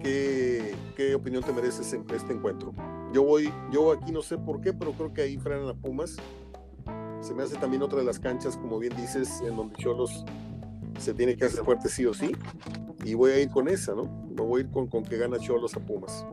¿Qué, 0.00 0.74
¿Qué, 0.96 1.14
opinión 1.14 1.42
te 1.42 1.52
merece 1.52 1.82
este 1.82 2.32
encuentro? 2.32 2.72
Yo 3.12 3.24
voy, 3.24 3.52
yo 3.70 3.92
aquí 3.92 4.12
no 4.12 4.22
sé 4.22 4.38
por 4.38 4.60
qué, 4.60 4.72
pero 4.72 4.92
creo 4.92 5.12
que 5.12 5.22
ahí 5.22 5.36
frenan 5.36 5.68
a 5.68 5.74
Pumas 5.74 6.16
se 7.20 7.34
me 7.34 7.42
hace 7.42 7.56
también 7.56 7.82
otra 7.82 7.98
de 7.98 8.04
las 8.04 8.18
canchas, 8.18 8.56
como 8.56 8.78
bien 8.78 8.96
dices, 8.96 9.42
en 9.42 9.56
donde 9.56 9.76
Cholos 9.76 10.24
se 10.98 11.14
tiene 11.14 11.36
que 11.36 11.44
hacer 11.44 11.64
fuerte 11.64 11.88
sí 11.88 12.06
o 12.06 12.14
sí. 12.14 12.32
Y 13.04 13.14
voy 13.14 13.32
a 13.32 13.40
ir 13.40 13.50
con 13.50 13.68
esa, 13.68 13.94
¿no? 13.94 14.04
Me 14.04 14.42
voy 14.42 14.62
a 14.62 14.64
ir 14.64 14.70
con, 14.70 14.86
con 14.86 15.04
que 15.04 15.16
gana 15.16 15.38
Cholos 15.38 15.74
a 15.76 15.80
Pumas. 15.80 16.26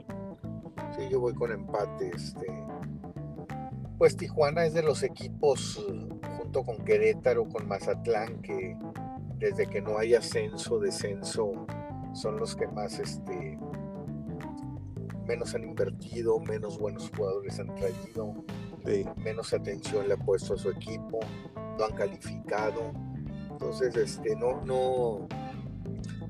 Sí, 0.97 1.07
yo 1.09 1.19
voy 1.19 1.33
con 1.33 1.51
empate. 1.51 2.11
Este. 2.13 2.47
Pues 3.97 4.15
Tijuana 4.15 4.65
es 4.65 4.73
de 4.73 4.83
los 4.83 5.03
equipos, 5.03 5.83
junto 6.37 6.63
con 6.63 6.77
Querétaro, 6.85 7.49
con 7.49 7.67
Mazatlán, 7.67 8.41
que 8.41 8.77
desde 9.37 9.67
que 9.67 9.81
no 9.81 9.97
hay 9.97 10.13
ascenso, 10.13 10.79
descenso, 10.79 11.65
son 12.13 12.37
los 12.37 12.55
que 12.55 12.67
más 12.67 12.99
este, 12.99 13.57
menos 15.27 15.53
han 15.55 15.63
invertido, 15.63 16.39
menos 16.39 16.79
buenos 16.79 17.11
jugadores 17.15 17.59
han 17.59 17.73
traído 17.75 18.35
menos 19.17 19.53
atención 19.53 20.07
le 20.07 20.13
ha 20.13 20.17
puesto 20.17 20.53
a 20.53 20.57
su 20.57 20.69
equipo, 20.69 21.19
lo 21.77 21.85
han 21.85 21.93
calificado. 21.93 22.91
Entonces, 23.51 23.95
este, 23.95 24.35
no, 24.35 24.63
no, 24.65 25.27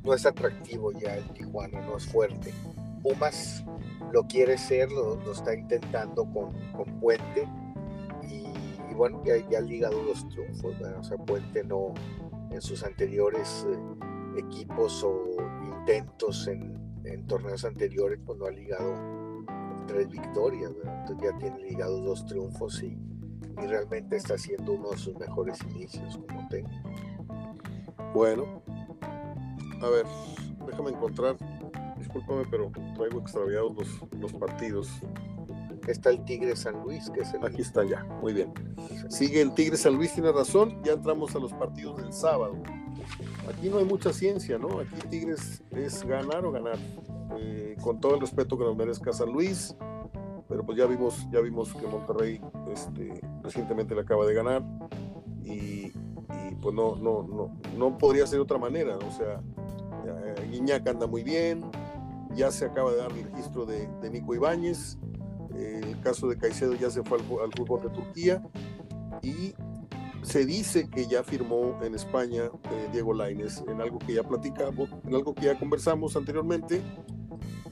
no 0.04 0.14
es 0.14 0.26
atractivo 0.26 0.92
ya 0.94 1.16
el 1.16 1.30
Tijuana, 1.34 1.82
no 1.82 1.98
es 1.98 2.08
fuerte. 2.08 2.54
Pumas 3.08 3.64
lo 4.12 4.26
quiere 4.28 4.58
ser, 4.58 4.92
lo, 4.92 5.20
está 5.32 5.54
intentando 5.54 6.26
con, 6.26 6.54
con 6.72 7.00
Puente 7.00 7.48
y, 8.24 8.94
bueno, 8.94 9.22
ya, 9.24 9.36
ya, 9.50 9.60
ha 9.60 9.62
ligado 9.62 10.02
los 10.04 10.28
triunfos. 10.30 10.76
O 10.82 11.04
sea, 11.04 11.18
Puente 11.18 11.64
no 11.64 11.94
en 12.52 12.62
sus 12.62 12.84
anteriores 12.84 13.66
eh, 13.70 14.40
equipos 14.40 15.04
o 15.04 15.36
intentos 15.64 16.48
en, 16.48 16.78
torneos 17.28 17.64
anteriores, 17.64 18.20
pues 18.26 18.38
no 18.38 18.46
ha 18.46 18.52
ligado 18.52 18.94
tres 19.88 20.10
victorias, 20.10 20.72
entonces 20.84 21.32
ya 21.32 21.38
tiene 21.38 21.60
ligado 21.60 22.02
dos 22.02 22.26
triunfos 22.26 22.84
y, 22.84 22.98
y 23.62 23.66
realmente 23.66 24.18
está 24.18 24.34
haciendo 24.34 24.74
uno 24.74 24.92
de 24.92 24.98
sus 24.98 25.18
mejores 25.18 25.58
inicios 25.70 26.18
como 26.18 26.48
técnico. 26.50 26.90
Bueno, 28.14 28.62
a 29.82 29.90
ver, 29.90 30.06
déjame 30.66 30.92
encontrar, 30.92 31.38
discúlpame, 32.08 32.46
pero 32.50 32.72
traigo 32.96 33.20
extraviados 33.20 33.76
los, 33.76 34.20
los 34.20 34.34
partidos. 34.34 34.90
Está 35.88 36.10
el 36.10 36.24
Tigre 36.26 36.56
San 36.56 36.84
Luis, 36.84 37.10
que 37.10 37.22
es 37.22 37.34
el... 37.34 37.46
Aquí 37.46 37.62
está 37.62 37.84
ya, 37.86 38.04
muy 38.22 38.34
bien. 38.34 38.54
Sigue 39.10 39.42
el 39.42 39.54
Tigre 39.54 39.78
San 39.78 39.96
Luis, 39.96 40.14
tiene 40.14 40.32
razón, 40.32 40.82
ya 40.84 40.94
entramos 40.94 41.36
a 41.36 41.40
los 41.40 41.54
partidos 41.54 41.98
del 41.98 42.12
sábado. 42.12 42.56
Aquí 43.48 43.70
no 43.70 43.78
hay 43.78 43.86
mucha 43.86 44.12
ciencia, 44.12 44.58
¿no? 44.58 44.80
Aquí 44.80 44.96
Tigres 45.10 45.64
es 45.72 46.04
ganar 46.06 46.46
o 46.46 46.52
ganar. 46.52 46.78
Eh, 47.40 47.76
con 47.82 48.00
todo 48.00 48.16
el 48.16 48.22
respeto 48.22 48.58
que 48.58 48.64
nos 48.64 48.76
merezca 48.76 49.14
San 49.14 49.32
Luis, 49.32 49.76
pero 50.50 50.66
pues 50.66 50.78
ya 50.78 50.86
vimos, 50.86 51.28
ya 51.32 51.40
vimos 51.40 51.74
que 51.74 51.86
Monterrey 51.86 52.42
este, 52.74 53.22
recientemente 53.44 53.94
le 53.94 54.02
acaba 54.02 54.26
de 54.26 54.34
ganar 54.34 54.64
y, 55.44 55.88
y 55.88 56.56
pues 56.62 56.74
no, 56.74 56.96
no, 56.96 57.24
no, 57.24 57.52
no 57.78 57.98
podría 57.98 58.26
ser 58.26 58.38
de 58.38 58.44
otra 58.44 58.58
manera. 58.58 58.98
O 58.98 59.12
sea, 59.12 59.42
Guiñac 60.50 60.88
anda 60.88 61.06
muy 61.06 61.24
bien, 61.24 61.64
ya 62.38 62.52
se 62.52 62.66
acaba 62.66 62.92
de 62.92 62.98
dar 62.98 63.12
el 63.12 63.24
registro 63.24 63.66
de, 63.66 63.90
Nico 64.12 64.36
Ibáñez, 64.36 64.98
el 65.56 66.00
caso 66.02 66.28
de 66.28 66.38
Caicedo 66.38 66.76
ya 66.76 66.92
se 66.92 67.04
fue 67.04 67.18
al, 67.18 67.52
fútbol 67.52 67.82
de 67.82 67.90
Turquía 67.90 68.44
y 69.24 69.56
se 70.22 70.46
dice 70.46 70.88
que 70.90 71.08
ya 71.08 71.24
firmó 71.24 71.80
en 71.82 71.96
España 71.96 72.44
eh, 72.44 72.90
Diego 72.92 73.14
Laines 73.14 73.64
en 73.68 73.82
algo 73.82 73.98
que 73.98 74.14
ya 74.14 74.24
platicamos, 74.24 74.90
en 75.04 75.16
algo 75.16 75.34
que 75.34 75.46
ya 75.46 75.58
conversamos 75.58 76.16
anteriormente 76.16 76.82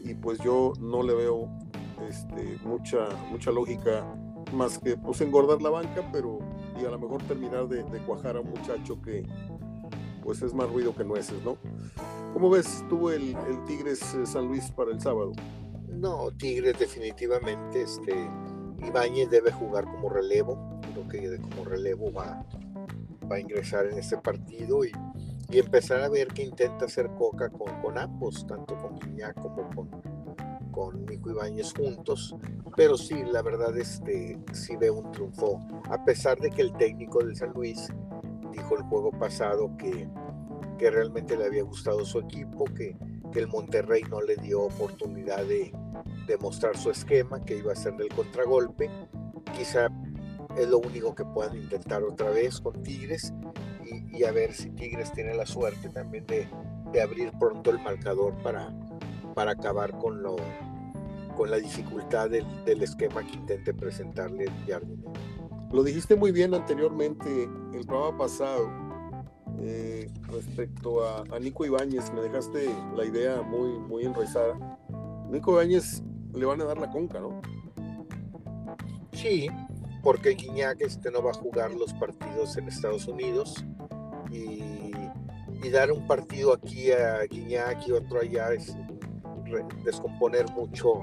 y 0.03 0.15
pues 0.15 0.39
yo 0.39 0.73
no 0.79 1.03
le 1.03 1.13
veo 1.13 1.47
este, 2.09 2.57
mucha, 2.65 3.07
mucha 3.29 3.51
lógica 3.51 4.03
más 4.53 4.79
que 4.79 4.97
pues 4.97 5.21
engordar 5.21 5.61
la 5.61 5.69
banca, 5.69 6.09
pero 6.11 6.39
y 6.81 6.85
a 6.85 6.89
lo 6.89 6.99
mejor 6.99 7.21
terminar 7.23 7.67
de, 7.67 7.83
de 7.83 7.99
cuajar 7.99 8.37
a 8.37 8.41
un 8.41 8.49
muchacho 8.49 8.99
que 9.01 9.23
pues 10.23 10.41
es 10.41 10.53
más 10.55 10.67
ruido 10.71 10.95
que 10.95 11.03
nueces, 11.03 11.37
¿no? 11.43 11.57
¿Cómo 12.35 12.49
ves 12.49 12.83
tú 12.89 13.11
el, 13.11 13.33
Tigres 13.65 14.13
eh, 14.13 14.25
San 14.25 14.49
Luis 14.49 14.69
para 14.69 14.91
el 14.91 14.99
sábado? 14.99 15.31
No, 15.87 16.29
Tigres 16.31 16.77
definitivamente, 16.77 17.83
este, 17.83 18.29
Ibáñez 18.85 19.29
debe 19.29 19.53
jugar 19.53 19.85
como 19.85 20.09
relevo, 20.09 20.81
creo 20.81 21.07
que 21.07 21.39
como 21.39 21.63
relevo 21.63 22.11
va, 22.11 22.45
a 23.31 23.39
ingresar 23.39 23.85
en 23.85 23.99
este 23.99 24.17
partido 24.17 24.83
y, 24.83 24.91
empezar 25.49 26.01
a 26.01 26.09
ver 26.09 26.27
qué 26.27 26.43
intenta 26.43 26.83
hacer 26.83 27.09
Coca 27.17 27.49
con, 27.49 27.73
con 27.81 27.97
ambos, 27.97 28.45
tanto 28.45 28.75
con 28.75 28.99
Guiñac 28.99 29.35
como 29.35 29.69
con, 29.73 29.89
con 30.71 31.05
Nico 31.05 31.29
Ibáñez 31.29 31.73
juntos, 31.73 32.35
pero 32.75 32.97
sí, 32.97 33.15
la 33.23 33.43
verdad, 33.43 33.77
este, 33.77 34.37
sí 34.51 34.75
ve 34.75 34.91
un 34.91 35.09
triunfo, 35.13 35.65
a 35.89 36.03
pesar 36.03 36.37
de 36.39 36.49
que 36.49 36.63
el 36.63 36.73
técnico 36.73 37.23
del 37.23 37.37
San 37.37 37.53
Luis 37.53 37.87
dijo 38.51 38.75
el 38.75 38.83
juego 38.83 39.11
pasado 39.11 39.71
que 39.77 40.09
que 40.77 40.91
realmente 40.91 41.37
le 41.37 41.45
había 41.45 41.63
gustado 41.63 42.05
su 42.05 42.19
equipo, 42.19 42.65
que, 42.65 42.97
que 43.31 43.39
el 43.39 43.47
Monterrey 43.47 44.03
no 44.09 44.21
le 44.21 44.35
dio 44.37 44.63
oportunidad 44.63 45.45
de, 45.45 45.73
de, 46.27 46.37
mostrar 46.37 46.77
su 46.77 46.91
esquema, 46.91 47.43
que 47.43 47.57
iba 47.57 47.71
a 47.71 47.75
ser 47.75 47.95
del 47.95 48.09
contragolpe. 48.09 48.89
Quizá 49.57 49.87
es 50.57 50.67
lo 50.67 50.79
único 50.79 51.15
que 51.15 51.25
puedan 51.25 51.55
intentar 51.55 52.03
otra 52.03 52.29
vez 52.29 52.59
con 52.59 52.81
Tigres 52.83 53.33
y, 53.83 54.17
y 54.17 54.23
a 54.23 54.31
ver 54.31 54.53
si 54.53 54.69
Tigres 54.71 55.11
tiene 55.13 55.33
la 55.33 55.45
suerte 55.45 55.89
también 55.89 56.25
de, 56.27 56.47
de 56.91 57.01
abrir 57.01 57.31
pronto 57.39 57.71
el 57.71 57.79
marcador 57.79 58.33
para, 58.41 58.73
para 59.33 59.51
acabar 59.51 59.97
con, 59.97 60.23
lo, 60.23 60.37
con 61.35 61.51
la 61.51 61.57
dificultad 61.57 62.29
del, 62.29 62.45
del 62.65 62.83
esquema 62.83 63.25
que 63.25 63.35
intente 63.35 63.73
presentarle 63.73 64.45
Jardín. 64.67 65.03
Lo 65.71 65.83
dijiste 65.83 66.15
muy 66.15 66.31
bien 66.31 66.53
anteriormente, 66.53 67.49
el 67.73 67.85
programa 67.85 68.17
pasado 68.17 68.84
eh, 69.61 70.09
respecto 70.27 71.07
a, 71.07 71.23
Nico 71.39 71.65
Ibáñez, 71.65 72.11
me 72.13 72.21
dejaste 72.21 72.69
la 72.95 73.05
idea 73.05 73.41
muy, 73.41 73.79
muy 73.79 74.05
enraizada. 74.05 74.57
Nico 75.29 75.53
Ibáñez 75.53 76.03
le 76.33 76.45
van 76.45 76.61
a 76.61 76.65
dar 76.65 76.77
la 76.77 76.89
conca, 76.91 77.19
¿no? 77.19 77.41
Sí, 79.13 79.47
porque 80.03 80.31
Guiñac 80.31 80.81
este 80.81 81.09
no 81.09 81.23
va 81.23 81.31
a 81.31 81.33
jugar 81.33 81.71
los 81.73 81.93
partidos 81.93 82.57
en 82.57 82.67
Estados 82.67 83.07
Unidos 83.07 83.65
y, 84.31 84.63
dar 85.71 85.91
un 85.91 86.05
partido 86.05 86.53
aquí 86.53 86.91
a 86.91 87.23
Guiñac 87.23 87.87
y 87.87 87.91
otro 87.91 88.21
allá 88.21 88.53
es 88.53 88.77
descomponer 89.83 90.45
mucho 90.51 91.01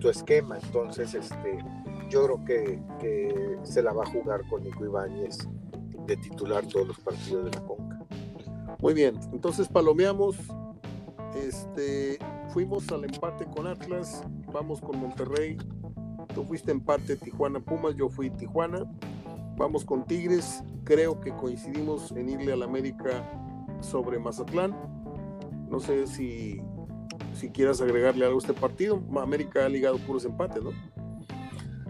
tu 0.00 0.08
esquema. 0.08 0.58
Entonces, 0.62 1.12
este, 1.12 1.58
yo 2.08 2.24
creo 2.24 2.44
que, 2.46 2.82
que 2.98 3.58
se 3.62 3.82
la 3.82 3.92
va 3.92 4.04
a 4.04 4.06
jugar 4.06 4.40
con 4.48 4.62
Nico 4.62 4.86
Ibáñez 4.86 5.46
de 6.06 6.16
titular 6.16 6.66
todos 6.66 6.88
los 6.88 6.98
partidos 6.98 7.44
de 7.46 7.50
la 7.50 7.66
Conca. 7.66 8.04
Muy 8.80 8.94
bien, 8.94 9.18
entonces 9.32 9.68
palomeamos, 9.68 10.36
este, 11.34 12.18
fuimos 12.52 12.90
al 12.92 13.04
empate 13.04 13.46
con 13.46 13.66
Atlas, 13.66 14.22
vamos 14.52 14.80
con 14.80 14.98
Monterrey, 14.98 15.56
tú 16.34 16.44
fuiste 16.44 16.70
empate 16.70 17.16
Tijuana 17.16 17.60
Pumas, 17.60 17.94
yo 17.96 18.08
fui 18.08 18.30
Tijuana, 18.30 18.84
vamos 19.56 19.84
con 19.84 20.04
Tigres, 20.04 20.62
creo 20.84 21.20
que 21.20 21.34
coincidimos 21.34 22.12
en 22.12 22.28
irle 22.28 22.52
al 22.52 22.62
América 22.62 23.24
sobre 23.80 24.18
Mazatlán, 24.18 24.76
no 25.70 25.80
sé 25.80 26.06
si, 26.06 26.60
si 27.32 27.48
quieras 27.50 27.80
agregarle 27.80 28.26
algo 28.26 28.38
a 28.38 28.40
este 28.42 28.54
partido, 28.54 29.02
América 29.20 29.64
ha 29.64 29.68
ligado 29.68 29.98
puros 29.98 30.24
empates, 30.24 30.62
¿no? 30.62 30.70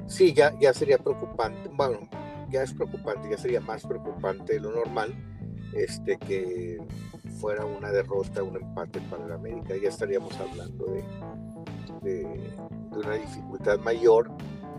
Sí, 0.06 0.32
ya, 0.32 0.56
ya 0.60 0.72
sería 0.72 0.98
preocupante, 0.98 1.70
bueno, 1.74 2.08
ya 2.54 2.62
es 2.62 2.72
preocupante, 2.72 3.28
ya 3.28 3.36
sería 3.36 3.60
más 3.60 3.82
preocupante 3.84 4.54
de 4.54 4.60
lo 4.60 4.70
normal 4.70 5.12
este, 5.72 6.16
que 6.18 6.78
fuera 7.40 7.66
una 7.66 7.90
derrota, 7.90 8.44
un 8.44 8.54
empate 8.54 9.00
para 9.10 9.24
el 9.26 9.32
América. 9.32 9.74
Ya 9.82 9.88
estaríamos 9.88 10.38
hablando 10.38 10.86
de, 10.86 11.04
de, 12.02 12.54
una 12.92 13.14
dificultad 13.14 13.80
mayor. 13.80 14.30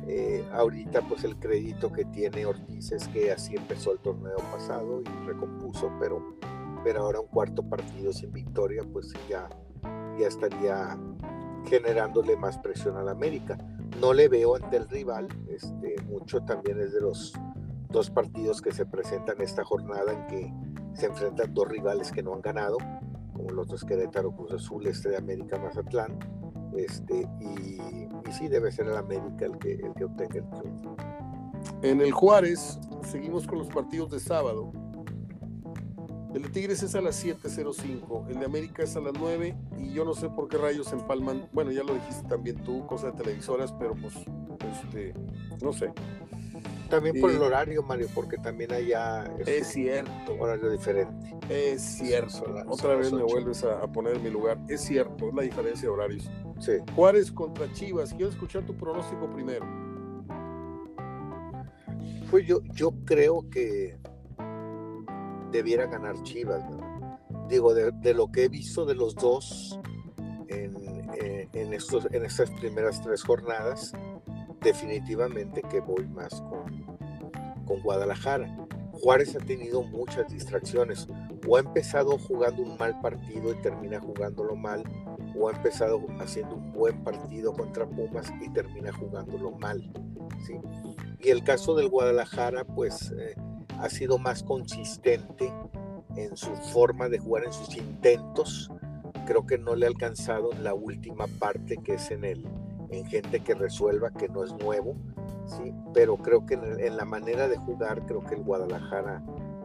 Eh, 0.07 0.47
ahorita 0.53 1.01
pues 1.01 1.25
el 1.25 1.35
crédito 1.37 1.91
que 1.91 2.05
tiene 2.05 2.45
Ortiz 2.45 2.93
es 2.93 3.07
que 3.09 3.31
así 3.31 3.55
empezó 3.55 3.91
el 3.91 3.99
torneo 3.99 4.37
pasado 4.53 5.01
y 5.01 5.27
recompuso, 5.27 5.91
pero, 5.99 6.37
pero 6.83 7.01
ahora 7.01 7.19
un 7.19 7.27
cuarto 7.27 7.67
partido 7.67 8.13
sin 8.13 8.31
victoria 8.31 8.83
pues 8.93 9.11
ya, 9.27 9.49
ya 10.17 10.27
estaría 10.27 10.97
generándole 11.65 12.37
más 12.37 12.57
presión 12.59 12.95
al 12.95 13.09
América. 13.09 13.57
No 13.99 14.13
le 14.13 14.29
veo 14.29 14.55
ante 14.55 14.77
el 14.77 14.87
rival, 14.87 15.27
este, 15.49 15.95
mucho 16.07 16.41
también 16.43 16.79
es 16.79 16.93
de 16.93 17.01
los 17.01 17.33
dos 17.95 18.09
partidos 18.09 18.61
que 18.61 18.73
se 18.73 18.85
presentan 18.85 19.39
esta 19.39 19.63
jornada 19.63 20.11
en 20.11 20.27
que 20.27 20.53
se 20.99 21.05
enfrentan 21.05 21.53
dos 21.53 21.65
rivales 21.69 22.11
que 22.11 22.21
no 22.21 22.33
han 22.33 22.41
ganado, 22.41 22.77
como 23.31 23.51
los 23.51 23.69
dos 23.69 23.85
Querétaro, 23.85 24.35
Cruz 24.35 24.51
Azul, 24.51 24.85
Este 24.85 25.09
de 25.09 25.17
América, 25.17 25.57
Mazatlán, 25.57 26.19
este, 26.75 27.25
y, 27.39 27.79
sí 28.33 28.49
debe 28.49 28.69
ser 28.69 28.87
el 28.87 28.97
América 28.97 29.45
el 29.45 29.57
que, 29.59 29.75
el 29.75 29.93
que 29.93 30.03
obtenga 30.03 30.39
el 30.39 30.49
triunfo. 30.49 30.97
En 31.83 32.01
el 32.01 32.11
Juárez 32.11 32.81
seguimos 33.09 33.47
con 33.47 33.59
los 33.59 33.69
partidos 33.69 34.11
de 34.11 34.19
sábado. 34.19 34.73
El 36.33 36.41
de 36.41 36.49
Tigres 36.49 36.83
es 36.83 36.95
a 36.95 37.01
las 37.01 37.23
7.05, 37.23 38.27
el 38.27 38.39
de 38.39 38.45
América 38.45 38.83
es 38.83 38.93
a 38.97 38.99
las 38.99 39.13
9 39.17 39.57
y 39.77 39.93
yo 39.93 40.03
no 40.03 40.13
sé 40.13 40.27
por 40.27 40.49
qué 40.49 40.57
rayos 40.57 40.91
empalman, 40.91 41.47
bueno 41.53 41.71
ya 41.71 41.81
lo 41.81 41.93
dijiste 41.93 42.27
también 42.27 42.61
tú, 42.61 42.85
cosa 42.87 43.11
de 43.11 43.13
televisoras, 43.13 43.71
pero 43.71 43.95
pues 43.95 44.15
este, 44.59 45.13
no 45.63 45.71
sé. 45.71 45.93
También 46.89 47.19
por 47.19 47.31
el 47.31 47.41
horario, 47.41 47.83
Mario, 47.83 48.07
porque 48.13 48.37
también 48.37 48.71
allá 48.71 49.25
es, 49.39 49.47
es 49.47 49.67
cierto. 49.67 50.35
horario 50.39 50.69
diferente. 50.69 51.35
Es 51.49 51.81
cierto. 51.81 52.43
Otra 52.67 52.95
vez 52.95 53.11
me 53.11 53.23
vuelves 53.23 53.63
a, 53.63 53.87
poner 53.91 54.15
en 54.17 54.23
mi 54.23 54.29
lugar. 54.29 54.59
Es 54.67 54.81
cierto, 54.81 55.29
es 55.29 55.33
la 55.33 55.41
diferencia 55.43 55.83
de 55.83 55.93
horarios. 55.93 56.29
Sí. 56.59 56.73
Juárez 56.95 57.31
contra 57.31 57.71
Chivas. 57.73 58.13
Quiero 58.13 58.29
escuchar 58.29 58.65
tu 58.65 58.75
pronóstico 58.75 59.29
primero. 59.31 59.65
Pues 62.29 62.45
yo, 62.47 62.61
yo 62.73 62.91
creo 63.05 63.49
que 63.49 63.97
debiera 65.51 65.85
ganar 65.87 66.21
Chivas. 66.23 66.63
Digo, 67.49 67.73
de, 67.73 68.13
lo 68.13 68.31
que 68.31 68.45
he 68.45 68.49
visto 68.49 68.85
de 68.85 68.95
los 68.95 69.15
dos 69.15 69.79
en, 70.47 70.75
eh, 71.21 71.47
en, 71.53 71.73
estos, 71.73 72.07
en 72.11 72.25
estas 72.25 72.49
primeras 72.51 73.01
tres 73.01 73.23
jornadas, 73.23 73.93
definitivamente 74.61 75.61
que 75.69 75.79
voy 75.79 76.07
más 76.07 76.41
con, 76.41 76.64
con 77.65 77.81
Guadalajara. 77.81 78.55
Juárez 79.01 79.35
ha 79.35 79.39
tenido 79.39 79.83
muchas 79.83 80.31
distracciones. 80.31 81.07
O 81.47 81.57
ha 81.57 81.59
empezado 81.59 82.17
jugando 82.17 82.63
un 82.63 82.77
mal 82.77 82.99
partido 83.01 83.51
y 83.51 83.61
termina 83.61 83.99
jugándolo 83.99 84.55
mal, 84.55 84.83
o 85.37 85.47
ha 85.47 85.51
empezado 85.51 86.01
haciendo 86.19 86.55
un 86.55 86.71
buen 86.71 87.03
partido 87.03 87.53
contra 87.53 87.85
Pumas 87.85 88.33
y 88.41 88.49
termina 88.49 88.91
jugándolo 88.91 89.51
mal. 89.51 89.91
Y 91.19 91.29
el 91.29 91.43
caso 91.43 91.75
del 91.75 91.89
Guadalajara, 91.89 92.63
pues 92.65 93.11
eh, 93.11 93.35
ha 93.79 93.89
sido 93.89 94.17
más 94.17 94.43
consistente 94.43 95.51
en 96.15 96.35
su 96.35 96.55
forma 96.55 97.09
de 97.09 97.19
jugar, 97.19 97.43
en 97.45 97.53
sus 97.53 97.75
intentos. 97.75 98.71
Creo 99.27 99.45
que 99.45 99.57
no 99.57 99.75
le 99.75 99.85
ha 99.85 99.89
alcanzado 99.89 100.51
la 100.61 100.73
última 100.73 101.27
parte, 101.39 101.77
que 101.77 101.95
es 101.95 102.09
en, 102.11 102.23
el, 102.25 102.47
en 102.89 103.05
gente 103.05 103.41
que 103.41 103.53
resuelva, 103.53 104.11
que 104.11 104.29
no 104.29 104.43
es 104.43 104.53
nuevo 104.53 104.95
¿sí? 105.45 105.73
pero 105.93 106.17
creo 106.17 106.45
que 106.45 106.55
en, 106.55 106.97
la 106.97 107.05
manera 107.05 107.47
de 107.47 107.57
jugar, 107.57 108.05
creo 108.05 108.23
que 108.23 108.35
el 108.35 108.43
Guadalajara 108.43 109.23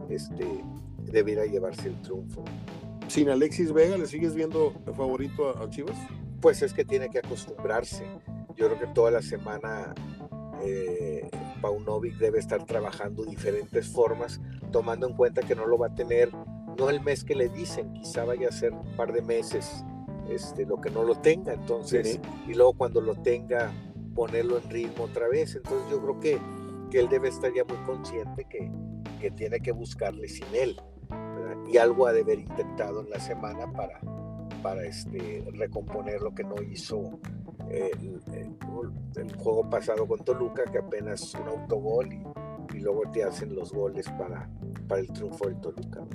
este, 0.09 0.63
debiera 1.03 1.45
llevarse 1.45 1.89
el 1.89 2.01
triunfo. 2.01 2.43
¿Sin 3.07 3.29
Alexis 3.29 3.73
Vega 3.73 3.97
le 3.97 4.07
sigues 4.07 4.35
viendo 4.35 4.73
favorito 4.95 5.49
a, 5.57 5.69
Chivas? 5.69 5.97
Pues 6.39 6.61
es 6.61 6.73
que 6.73 6.85
tiene 6.85 7.09
que 7.09 7.19
acostumbrarse. 7.19 8.05
Yo 8.55 8.67
creo 8.67 8.79
que 8.79 8.87
toda 8.87 9.11
la 9.11 9.21
semana 9.21 9.93
eh, 10.63 11.29
Paunovic 11.61 12.17
debe 12.17 12.39
estar 12.39 12.65
trabajando 12.65 13.23
diferentes 13.25 13.87
formas, 13.87 14.39
tomando 14.71 15.07
en 15.07 15.15
cuenta 15.15 15.41
que 15.41 15.55
no 15.55 15.67
lo 15.67 15.77
va 15.77 15.87
a 15.87 15.95
tener, 15.95 16.29
no 16.77 16.89
el 16.89 17.01
mes 17.01 17.23
que 17.23 17.35
le 17.35 17.49
dicen, 17.49 17.91
quizá 17.93 18.23
vaya 18.23 18.47
a 18.47 18.51
ser 18.51 18.73
un 18.73 18.95
par 18.95 19.11
de 19.11 19.21
meses 19.21 19.83
este, 20.29 20.65
lo 20.65 20.79
que 20.79 20.89
no 20.89 21.03
lo 21.03 21.15
tenga. 21.15 21.53
Entonces, 21.53 22.19
y 22.47 22.53
luego 22.53 22.73
cuando 22.73 23.01
lo 23.01 23.15
tenga, 23.15 23.71
ponerlo 24.13 24.57
en 24.57 24.69
ritmo 24.69 25.05
otra 25.05 25.27
vez. 25.27 25.55
Entonces 25.55 25.89
yo 25.89 26.01
creo 26.01 26.19
que, 26.19 26.39
que 26.89 26.99
él 26.99 27.09
debe 27.09 27.29
estar 27.29 27.51
ya 27.53 27.63
muy 27.63 27.77
consciente 27.85 28.45
que, 28.45 28.71
que 29.19 29.31
tiene 29.31 29.59
que 29.59 29.71
buscarle 29.71 30.27
sin 30.27 30.47
él. 30.53 30.79
Y 31.71 31.77
algo 31.77 32.07
ha 32.07 32.13
de 32.13 32.21
haber 32.21 32.39
intentado 32.39 33.01
en 33.01 33.09
la 33.09 33.19
semana 33.19 33.71
para, 33.71 33.99
para 34.61 34.83
este, 34.85 35.45
recomponer 35.53 36.21
lo 36.21 36.33
que 36.33 36.43
no 36.43 36.55
hizo 36.61 37.19
el, 37.69 38.21
el, 39.15 39.35
juego 39.37 39.69
pasado 39.69 40.07
con 40.07 40.19
Toluca, 40.19 40.63
que 40.65 40.79
apenas 40.79 41.33
un 41.35 41.47
autogol 41.47 42.11
y, 42.11 42.23
y, 42.75 42.79
luego 42.79 43.03
te 43.11 43.23
hacen 43.23 43.55
los 43.55 43.71
goles 43.71 44.07
para, 44.17 44.49
para 44.87 45.01
el 45.01 45.07
triunfo 45.07 45.47
del 45.47 45.59
Toluca. 45.61 46.05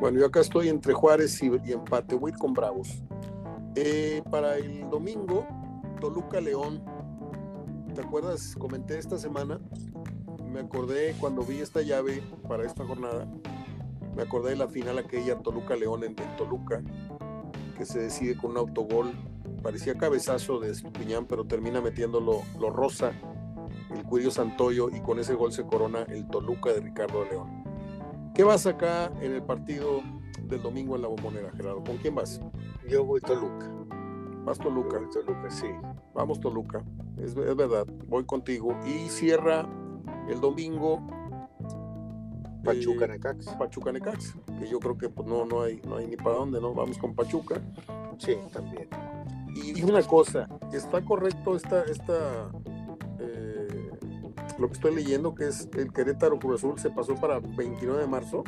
Bueno, 0.00 0.18
yo 0.18 0.26
acá 0.26 0.40
estoy 0.40 0.68
entre 0.68 0.92
Juárez 0.92 1.40
y, 1.42 1.50
y 1.64 1.72
empate, 1.72 2.14
voy 2.16 2.32
con 2.32 2.52
Bravos. 2.52 3.02
Eh, 3.76 4.22
para 4.30 4.56
el 4.56 4.88
domingo, 4.88 5.46
Toluca 6.00 6.40
León 6.40 6.82
¿te 7.94 8.00
acuerdas? 8.00 8.56
Comenté 8.58 8.98
esta 8.98 9.18
semana, 9.18 9.60
me 10.52 10.60
acordé 10.60 11.14
cuando 11.20 11.42
vi 11.42 11.60
esta 11.60 11.80
llave 11.80 12.22
para 12.48 12.64
esta 12.64 12.84
jornada, 12.84 13.26
me 14.16 14.22
acordé 14.22 14.50
de 14.50 14.56
la 14.56 14.68
final 14.68 14.98
aquella 14.98 15.38
Toluca-León 15.38 16.02
en, 16.02 16.16
Toluca, 16.36 16.82
que 17.78 17.84
se 17.84 18.00
decide 18.00 18.36
con 18.36 18.52
un 18.52 18.56
autogol, 18.58 19.12
parecía 19.62 19.96
cabezazo 19.96 20.58
de 20.58 20.70
Estupiñán, 20.70 21.26
pero 21.26 21.46
termina 21.46 21.80
metiéndolo 21.80 22.42
lo 22.58 22.70
rosa, 22.70 23.12
el 23.94 24.02
Cuirio 24.04 24.32
Santoyo, 24.32 24.90
y 24.90 25.00
con 25.00 25.20
ese 25.20 25.34
gol 25.34 25.52
se 25.52 25.64
corona 25.64 26.02
el 26.02 26.26
Toluca 26.26 26.72
de 26.72 26.80
Ricardo 26.80 27.24
León. 27.24 27.62
¿Qué 28.34 28.42
vas 28.42 28.66
acá 28.66 29.12
en 29.20 29.32
el 29.32 29.42
partido 29.42 30.00
del 30.42 30.60
domingo 30.60 30.96
en 30.96 31.02
la 31.02 31.08
bombonera, 31.08 31.52
Gerardo? 31.52 31.84
¿Con 31.84 31.96
quién 31.98 32.16
vas? 32.16 32.40
Yo 32.88 33.04
voy 33.04 33.20
Toluca. 33.20 33.70
Vas 34.44 34.58
Toluca. 34.58 34.98
Toluca, 35.12 35.50
sí. 35.50 35.68
Vamos 36.12 36.40
Toluca, 36.40 36.84
es, 37.18 37.34
verdad, 37.34 37.86
voy 38.06 38.24
contigo. 38.24 38.76
Y 38.86 39.08
cierra 39.08 39.68
el 40.28 40.40
domingo. 40.40 41.06
Pachuca 42.64 43.04
eh, 43.04 43.08
Necax. 43.08 43.46
Pachuca 43.58 43.92
Necax, 43.92 44.34
que 44.58 44.68
yo 44.68 44.80
creo 44.80 44.96
que 44.96 45.08
pues, 45.08 45.28
no, 45.28 45.44
no, 45.44 45.62
hay, 45.62 45.80
no 45.86 45.96
hay 45.96 46.06
ni 46.06 46.16
para 46.16 46.36
dónde, 46.36 46.60
¿no? 46.60 46.72
Vamos 46.74 46.98
con 46.98 47.14
Pachuca. 47.14 47.60
Sí, 48.18 48.36
también. 48.52 48.88
Y, 49.54 49.82
una 49.82 50.02
cosa, 50.02 50.48
¿está 50.72 51.04
correcto 51.04 51.54
esta, 51.54 51.82
esta 51.82 52.50
eh, 53.20 53.90
lo 54.58 54.66
que 54.68 54.72
estoy 54.72 54.94
leyendo, 54.94 55.34
que 55.34 55.48
es 55.48 55.68
el 55.76 55.92
Querétaro 55.92 56.38
Cruz 56.38 56.60
Azul 56.60 56.78
se 56.78 56.90
pasó 56.90 57.14
para 57.14 57.38
29 57.38 58.00
de 58.00 58.06
marzo? 58.08 58.44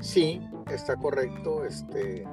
Sí, 0.00 0.40
está 0.70 0.96
correcto. 0.96 1.64
Este, 1.64 2.24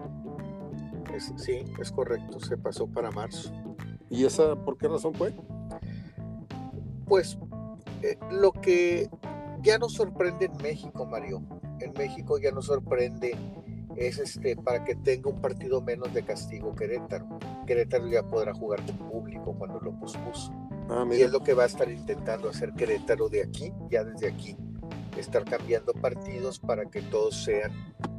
sí, 1.37 1.63
es 1.79 1.91
correcto, 1.91 2.39
se 2.39 2.57
pasó 2.57 2.87
para 2.87 3.09
marzo. 3.11 3.51
¿Y 4.09 4.25
esa 4.25 4.55
por 4.55 4.77
qué 4.77 4.87
razón 4.87 5.13
fue? 5.13 5.33
Pues 7.05 7.37
eh, 8.01 8.17
lo 8.31 8.51
que 8.51 9.09
ya 9.61 9.77
nos 9.77 9.93
sorprende 9.93 10.45
en 10.45 10.57
México, 10.57 11.05
Mario, 11.05 11.41
en 11.79 11.93
México 11.93 12.37
ya 12.37 12.51
nos 12.51 12.65
sorprende 12.65 13.35
es 13.95 14.19
este 14.19 14.55
para 14.55 14.83
que 14.83 14.95
tenga 14.95 15.29
un 15.29 15.41
partido 15.41 15.81
menos 15.81 16.13
de 16.13 16.23
castigo 16.23 16.75
Querétaro. 16.75 17.27
Querétaro 17.65 18.07
ya 18.07 18.23
podrá 18.23 18.53
jugar 18.53 18.85
con 18.85 19.09
público 19.09 19.55
cuando 19.57 19.79
lo 19.79 19.97
pospuso. 19.97 20.51
Ah, 20.89 21.05
y 21.11 21.21
es 21.21 21.31
lo 21.31 21.41
que 21.41 21.53
va 21.53 21.63
a 21.63 21.67
estar 21.67 21.89
intentando 21.89 22.49
hacer 22.49 22.73
Querétaro 22.73 23.29
de 23.29 23.43
aquí, 23.43 23.71
ya 23.89 24.03
desde 24.03 24.27
aquí, 24.27 24.55
estar 25.17 25.45
cambiando 25.45 25.93
partidos 25.93 26.59
para 26.59 26.85
que 26.85 27.01
todos 27.01 27.43
sean 27.43 27.71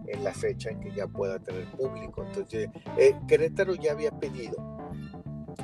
en 0.09 0.25
la 0.25 0.33
fecha 0.33 0.70
en 0.70 0.81
que 0.81 0.92
ya 0.92 1.07
pueda 1.07 1.38
tener 1.38 1.64
público. 1.72 2.25
Entonces, 2.25 2.70
eh, 2.99 3.14
Querétaro 3.29 3.75
ya 3.75 3.92
había 3.92 4.11
pedido, 4.11 4.57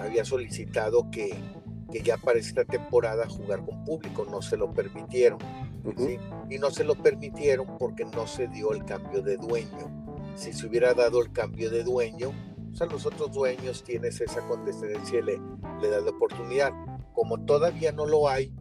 había 0.01 0.25
solicitado 0.25 1.11
que, 1.11 1.35
que, 1.91 2.03
ya 2.03 2.17
para 2.17 2.39
esta 2.39 2.65
temporada 2.65 3.29
jugar 3.29 3.65
con 3.65 3.85
público, 3.85 4.27
no 4.31 4.43
se 4.43 4.57
lo 4.57 4.73
permitieron. 4.73 5.39
Y 6.49 6.59
no 6.59 6.71
se 6.71 6.85
lo 6.85 6.95
permitieron 6.95 7.79
porque 7.79 8.05
no 8.05 8.27
se 8.27 8.47
dio 8.49 8.73
el 8.73 8.85
cambio 8.85 9.23
de 9.23 9.37
dueño. 9.37 9.91
Si 10.37 10.53
se 10.53 10.67
hubiera 10.67 10.95
dado 10.95 11.21
el 11.21 11.33
cambio 11.33 11.71
de 11.71 11.83
dueño, 11.83 12.33
o 12.73 12.75
sea, 12.75 12.87
los 12.87 13.05
otros 13.05 13.33
dueños 13.33 13.83
tienes 13.83 14.21
esa 14.21 14.41
condescendencia 14.47 15.19
y 15.19 15.23
le, 15.23 15.41
le 15.81 15.89
das 15.89 16.05
la 16.05 16.11
oportunidad. 16.11 16.73
Como 17.13 17.45
todavía 17.45 17.93
no 17.93 18.07
lo 18.07 18.29
hay, 18.29 18.55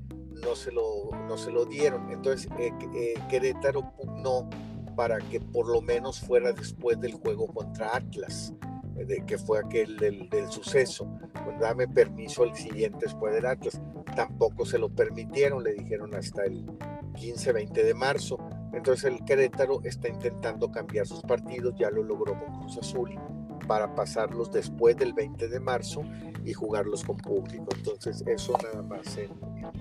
no 0.44 0.56
se 0.56 0.72
lo, 0.72 1.12
no 1.28 1.38
se 1.38 1.52
lo 1.52 1.66
dieron. 1.66 2.12
Entonces, 2.12 2.50
eh, 2.60 2.74
eh, 2.96 3.14
Querétaro 3.30 3.94
pugnó 3.96 4.50
para 4.96 5.20
que 5.20 5.40
por 5.40 5.68
lo 5.68 5.82
menos 5.82 6.20
fuera 6.20 6.52
después 6.52 7.00
del 7.00 7.14
juego 7.14 7.48
contra 7.48 7.96
Atlas, 7.96 8.54
de, 8.96 9.24
que 9.26 9.38
fue 9.38 9.60
aquel 9.60 9.98
del, 9.98 10.30
suceso. 10.50 11.08
Pues 11.44 11.60
dame 11.60 11.88
permiso 11.88 12.44
el 12.44 12.56
siguiente 12.56 13.06
después 13.06 13.34
del 13.34 13.46
Atlas. 13.46 13.82
Tampoco 14.16 14.66
se 14.66 14.78
lo 14.78 14.90
permitieron, 14.90 15.64
le 15.64 15.74
dijeron 15.74 16.14
hasta 16.16 16.44
el 16.44 16.66
15-20 17.14 17.72
de 17.72 17.94
marzo. 17.94 18.38
Entonces 18.74 19.06
el 19.06 19.24
Querétaro 19.26 19.82
está 19.84 20.08
intentando 20.08 20.72
cambiar 20.72 21.06
sus 21.06 21.22
partidos, 21.22 21.76
ya 21.78 21.90
lo 21.90 22.04
logró 22.04 22.40
con 22.40 22.60
Cruz 22.60 22.78
Azul, 22.78 23.20
para 23.68 23.94
pasarlos 23.96 24.52
después 24.52 24.96
del 24.98 25.14
20 25.14 25.48
de 25.48 25.60
marzo 25.60 26.04
y 26.46 26.54
jugarlos 26.54 27.04
con 27.04 27.18
público. 27.18 27.68
Entonces 27.76 28.24
eso 28.28 28.58
nada 28.64 28.82
más 28.82 29.18
en, 29.18 29.32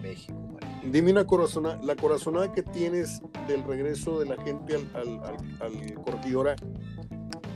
México. 0.03 0.39
Dime 0.85 1.11
una 1.11 1.27
corazonada, 1.27 1.79
la 1.83 1.97
corazonada 1.97 2.53
que 2.53 2.63
tienes 2.63 3.21
del 3.47 3.65
regreso 3.65 4.19
de 4.21 4.27
la 4.27 4.43
gente 4.43 4.77
al, 4.77 4.89
al, 4.95 5.37
al, 5.61 5.95
corregidora, 5.95 6.57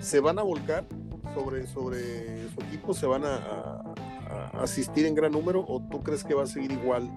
¿se 0.01 0.21
van 0.21 0.39
a 0.39 0.43
volcar 0.43 0.87
sobre, 1.33 1.67
sobre 1.67 2.49
su 2.51 2.61
equipo? 2.69 2.95
¿Se 2.95 3.07
van 3.07 3.25
a, 3.25 3.95
asistir 4.55 5.07
en 5.07 5.15
gran 5.15 5.33
número 5.33 5.65
o 5.67 5.81
tú 5.81 6.03
crees 6.03 6.25
que 6.25 6.35
va 6.35 6.43
a 6.43 6.47
seguir 6.47 6.73
igual 6.73 7.09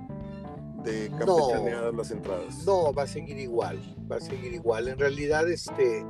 de 0.83 1.09
campechaneadas 1.17 1.93
las 1.93 2.11
entradas? 2.11 2.65
No, 2.65 2.93
va 2.93 3.03
a 3.03 3.07
seguir 3.07 3.37
igual, 3.39 3.79
va 4.09 4.17
a 4.17 4.19
seguir 4.19 4.53
igual. 4.53 4.87
En 4.87 4.99
realidad, 4.99 5.49
este, 5.49 6.05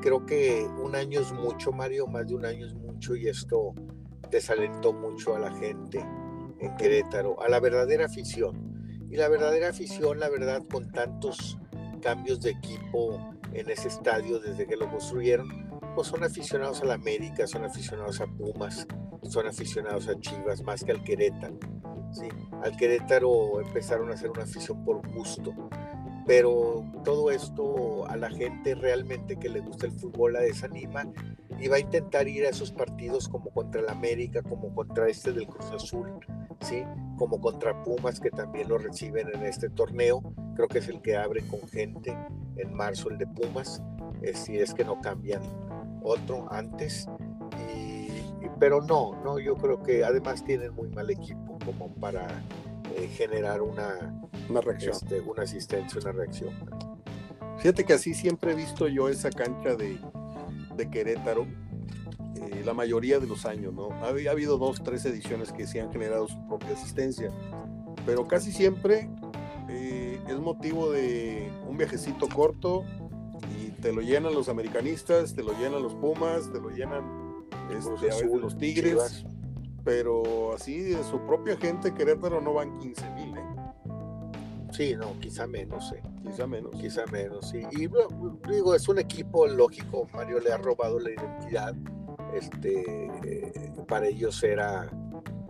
creo 0.00 0.24
que 0.24 0.66
un 0.82 0.94
año 0.94 1.20
es 1.20 1.32
mucho, 1.32 1.72
Mario, 1.72 2.06
más 2.06 2.26
de 2.26 2.34
un 2.34 2.44
año 2.44 2.66
es 2.66 2.74
mucho 2.74 3.16
y 3.16 3.28
esto 3.28 3.74
desalentó 4.30 4.92
mucho 4.92 5.34
a 5.34 5.38
la 5.38 5.52
gente 5.52 6.04
en 6.60 6.76
Querétaro, 6.76 7.40
a 7.42 7.48
la 7.48 7.60
verdadera 7.60 8.06
afición 8.06 8.72
y 9.10 9.16
la 9.16 9.28
verdadera 9.28 9.68
afición, 9.68 10.20
la 10.20 10.30
verdad, 10.30 10.62
con 10.70 10.90
tantos 10.90 11.58
cambios 12.00 12.40
de 12.40 12.50
equipo 12.50 13.20
en 13.52 13.68
ese 13.68 13.88
estadio 13.88 14.40
desde 14.40 14.66
que 14.66 14.76
lo 14.76 14.90
construyeron, 14.90 15.71
pues 15.94 16.08
son 16.08 16.24
aficionados 16.24 16.82
a 16.82 16.86
la 16.86 16.94
América, 16.94 17.46
son 17.46 17.64
aficionados 17.64 18.20
a 18.20 18.26
Pumas, 18.26 18.86
son 19.28 19.46
aficionados 19.46 20.08
a 20.08 20.18
Chivas, 20.18 20.62
más 20.62 20.84
que 20.84 20.92
al 20.92 21.02
Querétaro. 21.04 21.58
¿sí? 22.12 22.28
Al 22.62 22.76
Querétaro 22.76 23.60
empezaron 23.60 24.10
a 24.10 24.14
hacer 24.14 24.30
una 24.30 24.44
afición 24.44 24.84
por 24.84 25.06
gusto, 25.12 25.52
pero 26.26 26.84
todo 27.04 27.30
esto 27.30 28.06
a 28.06 28.16
la 28.16 28.30
gente 28.30 28.74
realmente 28.74 29.36
que 29.36 29.48
le 29.48 29.60
gusta 29.60 29.86
el 29.86 29.92
fútbol 29.92 30.34
la 30.34 30.40
desanima 30.40 31.04
y 31.60 31.68
va 31.68 31.76
a 31.76 31.80
intentar 31.80 32.26
ir 32.28 32.44
a 32.46 32.50
esos 32.50 32.72
partidos 32.72 33.28
como 33.28 33.50
contra 33.50 33.80
el 33.80 33.88
América, 33.88 34.42
como 34.42 34.74
contra 34.74 35.08
este 35.08 35.32
del 35.32 35.46
Cruz 35.46 35.70
Azul, 35.72 36.08
¿sí? 36.60 36.84
como 37.16 37.40
contra 37.40 37.82
Pumas 37.82 38.18
que 38.20 38.30
también 38.30 38.68
lo 38.68 38.78
reciben 38.78 39.28
en 39.34 39.44
este 39.44 39.68
torneo. 39.68 40.22
Creo 40.56 40.68
que 40.68 40.78
es 40.78 40.88
el 40.88 41.02
que 41.02 41.16
abre 41.16 41.42
con 41.42 41.60
gente 41.68 42.16
en 42.56 42.74
marzo 42.74 43.10
el 43.10 43.18
de 43.18 43.26
Pumas, 43.26 43.82
eh, 44.22 44.34
si 44.34 44.58
es 44.58 44.74
que 44.74 44.84
no 44.84 45.00
cambian 45.00 45.42
otro 46.04 46.46
antes. 46.50 47.08
pero 48.58 48.80
no, 48.80 49.20
no, 49.24 49.40
yo 49.40 49.56
creo 49.56 49.82
que 49.82 50.04
además 50.04 50.44
tienen 50.44 50.72
muy 50.74 50.88
mal 50.88 51.10
equipo 51.10 51.58
como 51.64 51.92
para 51.94 52.42
eh, 52.96 53.08
generar 53.08 53.62
una, 53.62 54.14
una 54.48 54.60
reacción. 54.60 54.94
Este, 54.94 55.20
una 55.20 55.42
asistencia, 55.42 56.00
una 56.00 56.12
reacción. 56.12 56.50
Fíjate 57.58 57.84
que 57.84 57.92
así 57.92 58.14
siempre 58.14 58.52
he 58.52 58.54
visto 58.54 58.88
yo 58.88 59.08
esa 59.08 59.30
cancha 59.30 59.74
de, 59.74 59.98
de 60.76 60.90
Querétaro, 60.90 61.46
eh, 62.36 62.62
la 62.64 62.74
mayoría 62.74 63.18
de 63.18 63.26
los 63.26 63.46
años, 63.46 63.72
¿no? 63.72 63.90
Ha, 64.02 64.08
ha, 64.08 64.30
habido 64.30 64.58
dos, 64.58 64.82
tres 64.82 65.04
ediciones 65.04 65.52
que 65.52 65.66
sí 65.66 65.78
han 65.78 65.92
generado 65.92 66.28
su 66.28 66.46
propia 66.46 66.72
asistencia, 66.72 67.30
pero 68.04 68.26
casi 68.26 68.52
siempre 68.52 69.08
eh, 69.68 70.20
es 70.28 70.38
motivo 70.38 70.90
de 70.90 71.50
un 71.68 71.76
viajecito 71.76 72.28
corto 72.28 72.84
y 73.00 73.01
te 73.82 73.92
lo 73.92 74.00
llenan 74.00 74.32
los 74.32 74.48
americanistas, 74.48 75.34
te 75.34 75.42
lo 75.42 75.52
llenan 75.58 75.82
los 75.82 75.94
Pumas, 75.96 76.50
te 76.52 76.60
lo 76.60 76.70
llenan 76.70 77.04
este, 77.76 77.90
a 77.90 78.14
veces 78.14 78.30
los 78.40 78.56
Tigres, 78.56 78.92
Chivas. 78.92 79.26
pero 79.84 80.54
así 80.54 80.78
de 80.78 81.02
su 81.02 81.20
propia 81.26 81.56
gente, 81.56 81.92
Querétaro 81.92 82.40
no 82.40 82.54
van 82.54 82.78
15 82.78 83.10
mil, 83.10 83.36
¿eh? 83.36 83.42
Sí, 84.70 84.94
no, 84.96 85.18
quizá 85.20 85.46
menos, 85.46 85.92
¿eh? 85.92 86.02
Quizá 86.22 86.46
menos. 86.46 86.74
Quizá 86.76 87.04
menos, 87.06 87.50
sí. 87.50 87.62
Y 87.72 87.88
digo, 88.50 88.74
es 88.74 88.88
un 88.88 89.00
equipo 89.00 89.46
lógico, 89.46 90.08
Mario 90.14 90.40
le 90.40 90.52
ha 90.52 90.56
robado 90.56 90.98
la 90.98 91.10
identidad. 91.10 91.74
Este, 92.32 93.10
eh, 93.24 93.72
para 93.88 94.06
ellos 94.06 94.42
era 94.42 94.90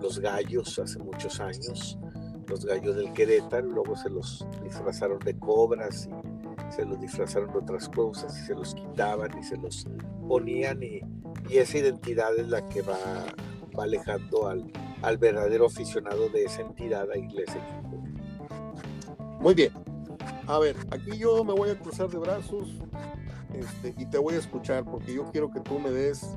los 0.00 0.18
gallos 0.18 0.78
hace 0.78 0.98
muchos 0.98 1.38
años, 1.38 1.98
los 2.48 2.64
gallos 2.64 2.96
del 2.96 3.12
Querétaro, 3.12 3.68
luego 3.68 3.94
se 3.94 4.10
los 4.10 4.44
disfrazaron 4.64 5.20
de 5.20 5.38
cobras 5.38 6.08
y 6.41 6.41
se 6.74 6.84
los 6.86 7.00
disfrazaron 7.00 7.52
de 7.52 7.58
otras 7.58 7.88
cosas 7.88 8.36
y 8.38 8.46
se 8.46 8.54
los 8.54 8.74
quitaban 8.74 9.36
y 9.38 9.42
se 9.42 9.56
los 9.56 9.86
ponían 10.26 10.82
y, 10.82 11.00
y 11.48 11.58
esa 11.58 11.78
identidad 11.78 12.36
es 12.38 12.48
la 12.48 12.66
que 12.68 12.82
va, 12.82 12.96
va 13.78 13.84
alejando 13.84 14.48
al, 14.48 14.70
al 15.02 15.18
verdadero 15.18 15.66
aficionado 15.66 16.28
de 16.30 16.44
esa 16.44 16.62
entidad 16.62 17.10
a 17.10 17.16
equipo. 17.16 17.42
Muy 19.40 19.54
bien. 19.54 19.72
A 20.46 20.58
ver, 20.58 20.76
aquí 20.90 21.16
yo 21.18 21.44
me 21.44 21.52
voy 21.52 21.70
a 21.70 21.78
cruzar 21.78 22.08
de 22.08 22.18
brazos 22.18 22.68
este, 23.54 23.94
y 23.98 24.06
te 24.06 24.18
voy 24.18 24.34
a 24.34 24.38
escuchar 24.38 24.84
porque 24.84 25.14
yo 25.14 25.30
quiero 25.30 25.50
que 25.50 25.60
tú 25.60 25.78
me 25.78 25.90
des 25.90 26.36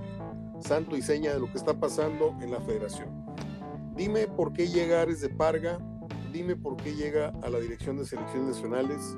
santo 0.59 0.95
y 0.95 1.01
seña 1.01 1.33
de 1.33 1.39
lo 1.39 1.51
que 1.51 1.57
está 1.57 1.73
pasando 1.73 2.35
en 2.41 2.51
la 2.51 2.59
federación. 2.61 3.09
Dime 3.95 4.27
por 4.27 4.53
qué 4.53 4.67
llega 4.67 5.01
Ares 5.01 5.21
de 5.21 5.29
Parga, 5.29 5.79
dime 6.33 6.55
por 6.55 6.75
qué 6.77 6.93
llega 6.93 7.33
a 7.43 7.49
la 7.49 7.59
dirección 7.59 7.97
de 7.97 8.05
selecciones 8.05 8.55
nacionales 8.55 9.15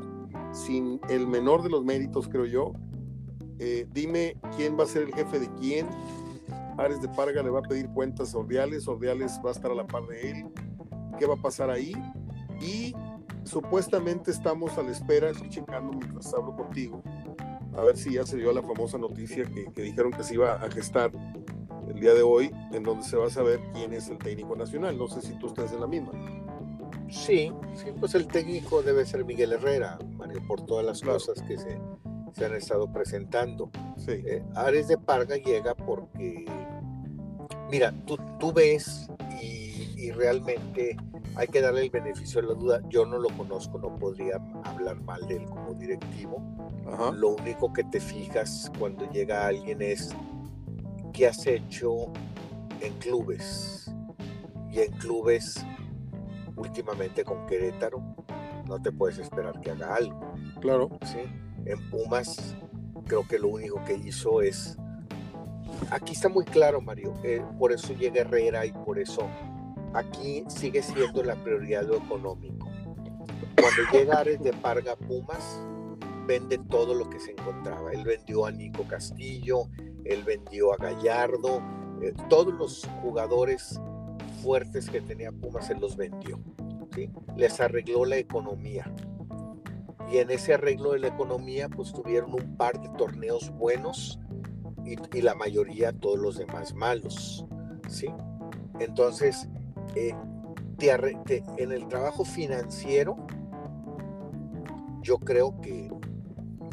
sin 0.57 0.99
el 1.09 1.27
menor 1.27 1.63
de 1.63 1.69
los 1.69 1.83
méritos, 1.83 2.27
creo 2.27 2.45
yo. 2.45 2.73
Eh, 3.59 3.87
dime 3.91 4.37
quién 4.55 4.77
va 4.77 4.83
a 4.83 4.87
ser 4.87 5.03
el 5.03 5.13
jefe 5.13 5.39
de 5.39 5.49
quién. 5.59 5.87
Ares 6.77 7.01
de 7.01 7.09
Parga 7.09 7.41
le 7.41 7.49
va 7.49 7.59
a 7.59 7.63
pedir 7.63 7.89
cuentas 7.89 8.35
a 8.35 8.37
Ordiales, 8.37 8.87
Ordiales 8.87 9.39
va 9.43 9.49
a 9.49 9.53
estar 9.53 9.71
a 9.71 9.75
la 9.75 9.87
par 9.87 10.05
de 10.07 10.31
él. 10.31 10.45
¿Qué 11.17 11.25
va 11.25 11.33
a 11.33 11.41
pasar 11.41 11.69
ahí? 11.69 11.93
Y 12.61 12.93
supuestamente 13.43 14.31
estamos 14.31 14.77
a 14.77 14.83
la 14.83 14.91
espera, 14.91 15.29
estoy 15.29 15.49
checando 15.49 15.97
mientras 15.97 16.33
hablo 16.33 16.55
contigo, 16.55 17.01
a 17.75 17.81
ver 17.81 17.97
si 17.97 18.13
ya 18.13 18.25
se 18.25 18.37
dio 18.37 18.51
la 18.51 18.61
famosa 18.61 18.97
noticia 18.97 19.45
que, 19.45 19.71
que, 19.71 19.81
dijeron 19.81 20.11
que 20.11 20.23
se 20.23 20.35
iba 20.35 20.53
a 20.53 20.69
gestar 20.69 21.11
el 21.87 21.99
día 21.99 22.13
de 22.13 22.21
hoy, 22.21 22.51
en 22.73 22.83
donde 22.83 23.03
se 23.03 23.17
va 23.17 23.27
a 23.27 23.29
saber 23.29 23.59
quién 23.73 23.93
es 23.93 24.09
el 24.09 24.17
técnico 24.17 24.55
nacional. 24.55 24.97
No 24.97 25.07
sé 25.07 25.21
si 25.21 25.37
tú 25.39 25.47
estás 25.47 25.71
en 25.73 25.79
la 25.79 25.87
misma. 25.87 26.11
Sí, 27.09 27.51
sí, 27.75 27.85
pues 27.99 28.15
el 28.15 28.27
técnico 28.27 28.81
debe 28.83 29.05
ser 29.05 29.23
Miguel 29.25 29.53
Herrera, 29.53 29.97
Mario, 30.17 30.41
por 30.47 30.65
todas 30.65 30.85
las 30.85 31.01
claro. 31.01 31.19
cosas 31.19 31.41
que 31.41 31.57
se, 31.57 31.79
se, 32.33 32.45
han 32.45 32.55
estado 32.55 32.91
presentando. 32.91 33.69
Sí. 33.97 34.11
Eh, 34.25 34.43
Ares 34.55 34.87
de 34.87 34.97
Parga 34.97 35.37
llega 35.37 35.73
porque, 35.73 36.45
mira, 37.71 37.93
tú, 38.05 38.17
tú 38.39 38.51
ves 38.51 39.07
y, 39.41 39.93
y 39.95 40.11
realmente 40.11 40.97
hay 41.35 41.47
que 41.47 41.61
darle 41.61 41.83
el 41.83 41.89
beneficio 41.89 42.41
de 42.41 42.47
la 42.47 42.53
duda. 42.55 42.81
Yo 42.89 43.05
no 43.05 43.19
lo 43.19 43.29
conozco, 43.29 43.77
no 43.77 43.95
podría 43.95 44.41
hablar 44.65 45.01
mal 45.03 45.25
de 45.27 45.37
él 45.37 45.45
como 45.45 45.73
directivo. 45.75 46.41
Ajá. 46.85 47.11
Lo 47.11 47.29
único 47.29 47.71
que 47.71 47.83
te 47.83 47.99
fijas 47.99 48.71
cuando 48.79 49.09
llega 49.11 49.45
alguien 49.45 49.81
es 49.81 50.15
qué 51.13 51.27
has 51.27 51.45
hecho 51.45 52.11
en 52.81 52.93
clubes. 52.99 53.91
Y 54.71 54.79
en 54.79 54.91
clubes, 54.93 55.65
últimamente 56.57 57.23
con 57.23 57.45
Querétaro, 57.45 58.03
no 58.67 58.81
te 58.81 58.91
puedes 58.91 59.17
esperar 59.17 59.59
que 59.61 59.71
haga 59.71 59.95
algo. 59.95 60.19
Claro. 60.59 60.89
¿sí? 61.05 61.19
En 61.65 61.89
Pumas, 61.89 62.55
creo 63.05 63.27
que 63.27 63.39
lo 63.39 63.49
único 63.49 63.83
que 63.85 63.95
hizo 63.95 64.41
es. 64.41 64.77
Aquí 65.91 66.13
está 66.13 66.29
muy 66.29 66.45
claro, 66.45 66.81
Mario. 66.81 67.13
Eh, 67.23 67.43
por 67.59 67.71
eso 67.71 67.93
llega 67.93 68.21
Herrera 68.21 68.65
y 68.65 68.71
por 68.71 68.99
eso 68.99 69.27
aquí 69.93 70.43
sigue 70.47 70.81
siendo 70.81 71.23
la 71.23 71.35
prioridad 71.35 71.83
lo 71.83 71.97
económico. 71.97 72.67
Cuando 73.59 73.91
llega 73.91 74.19
Ares 74.19 74.41
de 74.41 74.53
Parga 74.53 74.95
Pumas, 74.95 75.61
vende 76.25 76.57
todo 76.69 76.93
lo 76.93 77.09
que 77.09 77.19
se 77.19 77.31
encontraba. 77.31 77.91
Él 77.91 78.03
vendió 78.03 78.45
a 78.45 78.51
Nico 78.51 78.83
Castillo, 78.87 79.67
él 80.05 80.23
vendió 80.23 80.73
a 80.73 80.77
Gallardo, 80.77 81.61
eh, 82.01 82.13
todos 82.29 82.53
los 82.53 82.87
jugadores 83.01 83.79
fuertes 84.47 84.89
que 84.89 85.01
tenía 85.01 85.29
Pumas, 85.29 85.69
él 85.69 85.79
los 85.81 85.97
vendió. 85.97 86.39
¿sí? 86.95 87.09
Les 87.35 87.59
arregló 87.59 88.05
la 88.05 88.15
economía. 88.15 88.89
Y 90.09 90.19
en 90.19 90.31
ese 90.31 90.53
arreglo 90.53 90.93
de 90.93 90.99
la 90.99 91.07
economía, 91.09 91.67
pues 91.67 91.91
tuvieron 91.91 92.33
un 92.33 92.55
par 92.55 92.79
de 92.79 92.87
torneos 92.97 93.51
buenos 93.57 94.21
y, 94.85 94.95
y 95.17 95.21
la 95.21 95.35
mayoría, 95.35 95.91
todos 95.91 96.17
los 96.17 96.37
demás 96.37 96.73
malos. 96.73 97.45
¿sí? 97.89 98.07
Entonces, 98.79 99.49
eh, 99.95 100.15
en 100.79 101.71
el 101.73 101.89
trabajo 101.89 102.23
financiero, 102.23 103.17
yo 105.01 105.17
creo 105.19 105.59
que 105.59 105.91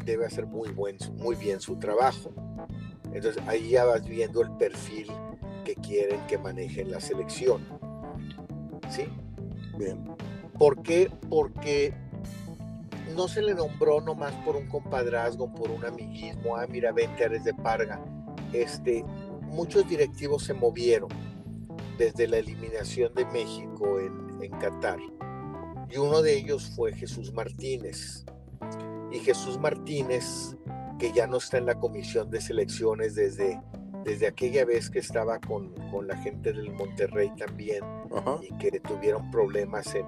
debe 0.05 0.27
hacer 0.27 0.47
muy, 0.47 0.69
buen, 0.71 0.97
muy 1.17 1.35
bien 1.35 1.61
su 1.61 1.77
trabajo. 1.81 2.31
Entonces 3.13 3.43
ahí 3.49 3.71
ya 3.71 3.85
vas 3.85 4.05
viendo 4.05 4.43
el 4.43 4.53
perfil 4.53 5.11
que 5.65 5.75
quieren 5.75 6.21
que 6.27 6.39
manejen 6.39 6.91
la 6.91 7.01
selección. 7.01 7.63
¿Sí? 8.89 9.07
Bien. 9.79 10.05
¿Por 10.59 10.83
qué? 10.83 11.11
Porque 11.29 11.93
no 13.17 13.29
se 13.29 13.43
le 13.43 13.55
nombró 13.55 14.01
nomás 14.01 14.33
por 14.45 14.57
un 14.57 14.69
compadrazgo, 14.69 15.53
por 15.53 15.71
un 15.71 15.85
amiguismo, 15.85 16.57
ah, 16.57 16.67
mira, 16.69 16.93
vente 16.93 17.25
Ares 17.25 17.45
de 17.45 17.55
Parga. 17.55 18.01
Este, 18.53 19.05
muchos 19.43 19.89
directivos 19.89 20.45
se 20.45 20.55
movieron 20.55 21.09
desde 21.99 22.27
la 22.27 22.39
eliminación 22.39 23.13
de 23.15 23.25
México 23.27 23.99
en, 24.01 24.43
en 24.43 24.51
Qatar. 24.59 24.99
Y 25.91 25.99
uno 25.99 26.23
de 26.23 26.37
ellos 26.37 26.73
fue 26.75 26.93
Jesús 26.93 27.33
Martínez. 27.33 28.25
Y 29.13 29.19
Jesús 29.21 29.59
Martínez, 29.59 30.57
que 30.99 31.13
ya 31.13 31.27
no 31.27 31.37
está 31.37 31.59
en 31.59 31.67
la 31.67 31.79
comisión 31.79 32.31
de 32.31 32.41
selecciones 32.41 33.15
desde, 33.15 33.61
desde 34.05 34.27
aquella 34.27 34.65
vez 34.65 34.91
que 34.91 34.99
estaba 34.99 35.39
con, 35.41 35.73
con 35.91 36.07
la 36.07 36.17
gente 36.19 36.53
del 36.53 36.73
Monterrey 36.73 37.31
también 37.37 37.83
Ajá. 38.15 38.39
y 38.43 38.57
que 38.59 38.79
tuvieron 38.81 39.31
problemas 39.31 39.95
en, 39.95 40.07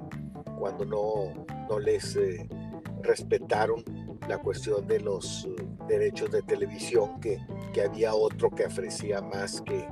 cuando 0.58 0.84
no, 0.84 1.46
no 1.68 1.78
les 1.78 2.16
eh, 2.16 2.48
respetaron 3.02 3.84
la 4.28 4.38
cuestión 4.38 4.86
de 4.86 5.00
los 5.00 5.44
uh, 5.44 5.86
derechos 5.88 6.30
de 6.30 6.42
televisión, 6.42 7.20
que, 7.20 7.38
que 7.72 7.82
había 7.82 8.14
otro 8.14 8.50
que 8.50 8.66
ofrecía 8.66 9.20
más 9.20 9.60
que, 9.62 9.86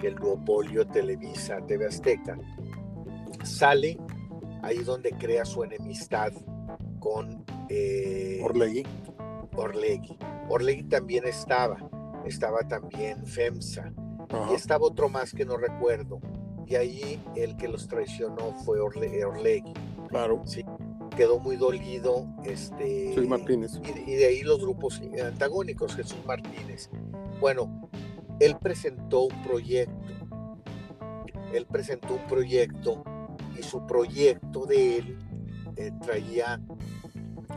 que 0.00 0.08
el 0.08 0.14
duopolio 0.14 0.86
Televisa 0.86 1.58
TV 1.66 1.86
Azteca, 1.86 2.38
sale 3.42 3.98
ahí 4.62 4.78
donde 4.78 5.12
crea 5.12 5.44
su 5.44 5.64
enemistad 5.64 6.32
con 6.98 7.44
eh, 7.68 8.40
Orlegui. 8.42 8.84
Orlegui. 9.56 10.16
Orlegui 10.48 10.82
también 10.84 11.26
estaba, 11.26 11.78
estaba 12.24 12.60
también 12.68 13.26
FEMSA, 13.26 13.92
Ajá. 14.28 14.52
y 14.52 14.54
estaba 14.54 14.86
otro 14.86 15.08
más 15.08 15.32
que 15.32 15.44
no 15.44 15.56
recuerdo. 15.56 16.20
Y 16.66 16.76
ahí 16.76 17.20
el 17.34 17.56
que 17.56 17.66
los 17.66 17.88
traicionó 17.88 18.54
fue 18.64 18.80
Orle 18.80 19.24
Orlegui. 19.24 19.72
Claro. 20.08 20.42
Sí, 20.44 20.64
quedó 21.16 21.40
muy 21.40 21.56
dolido. 21.56 22.26
Este, 22.44 23.08
Jesús 23.08 23.26
Martínez. 23.26 23.80
Y, 23.84 24.10
y, 24.12 24.14
de 24.14 24.26
ahí 24.26 24.42
los 24.42 24.60
grupos 24.60 25.00
antagónicos, 25.24 25.96
Jesús 25.96 26.24
Martínez. 26.24 26.88
Bueno, 27.40 27.90
él 28.38 28.56
presentó 28.60 29.22
un 29.22 29.42
proyecto. 29.42 29.94
Él 31.52 31.66
presentó 31.66 32.14
un 32.14 32.26
proyecto 32.28 33.02
y 33.58 33.62
su 33.62 33.86
proyecto 33.86 34.66
de 34.66 34.98
él 34.98 35.18
eh, 35.76 35.92
traía 36.02 36.60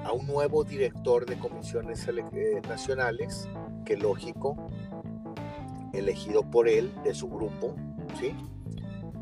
a 0.04 0.12
un 0.12 0.28
nuevo 0.28 0.64
director 0.64 1.26
de 1.26 1.38
comisiones 1.38 2.08
eh, 2.08 2.62
nacionales, 2.68 3.48
que 3.86 3.98
lógico, 3.98 4.70
elegido 5.94 6.50
por 6.50 6.68
él, 6.68 6.92
de 7.04 7.14
su 7.14 7.30
grupo, 7.30 7.76
¿sí? 8.20 8.36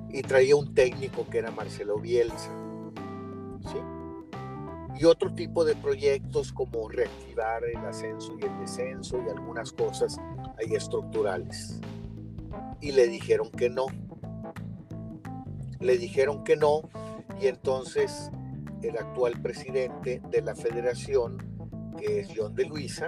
Y 0.10 0.22
traía 0.24 0.56
un 0.56 0.74
técnico 0.74 1.28
que 1.30 1.39
era 1.39 1.52
Marcelo 1.52 1.98
Bielsa, 1.98 2.52
¿sí? 3.63 3.78
Y 5.00 5.06
otro 5.06 5.34
tipo 5.34 5.63
de 5.63 5.76
proyectos 5.76 6.52
como 6.52 6.89
reactivar 6.89 7.63
el 7.63 7.78
ascenso 7.86 8.38
y 8.39 8.46
el 8.46 8.60
descenso 8.60 9.22
y 9.26 9.30
algunas 9.30 9.72
cosas 9.72 10.17
ahí 10.60 10.76
estructurales. 10.76 11.80
Y 12.82 12.91
le 12.91 13.08
dijeron 13.08 13.50
que 13.52 13.70
no. 13.70 13.86
Le 15.80 15.98
dijeron 15.98 16.44
que 16.44 16.56
no 16.56 16.82
Y 17.41 17.48
entonces 17.48 18.30
el 18.82 18.98
actual 18.98 19.41
presidente 19.41 20.22
de 20.30 20.41
la 20.41 20.56
federación, 20.56 21.38
que 21.98 22.22
es 22.22 22.30
John 22.36 22.56
de 22.56 22.65
Luisa, 22.65 23.08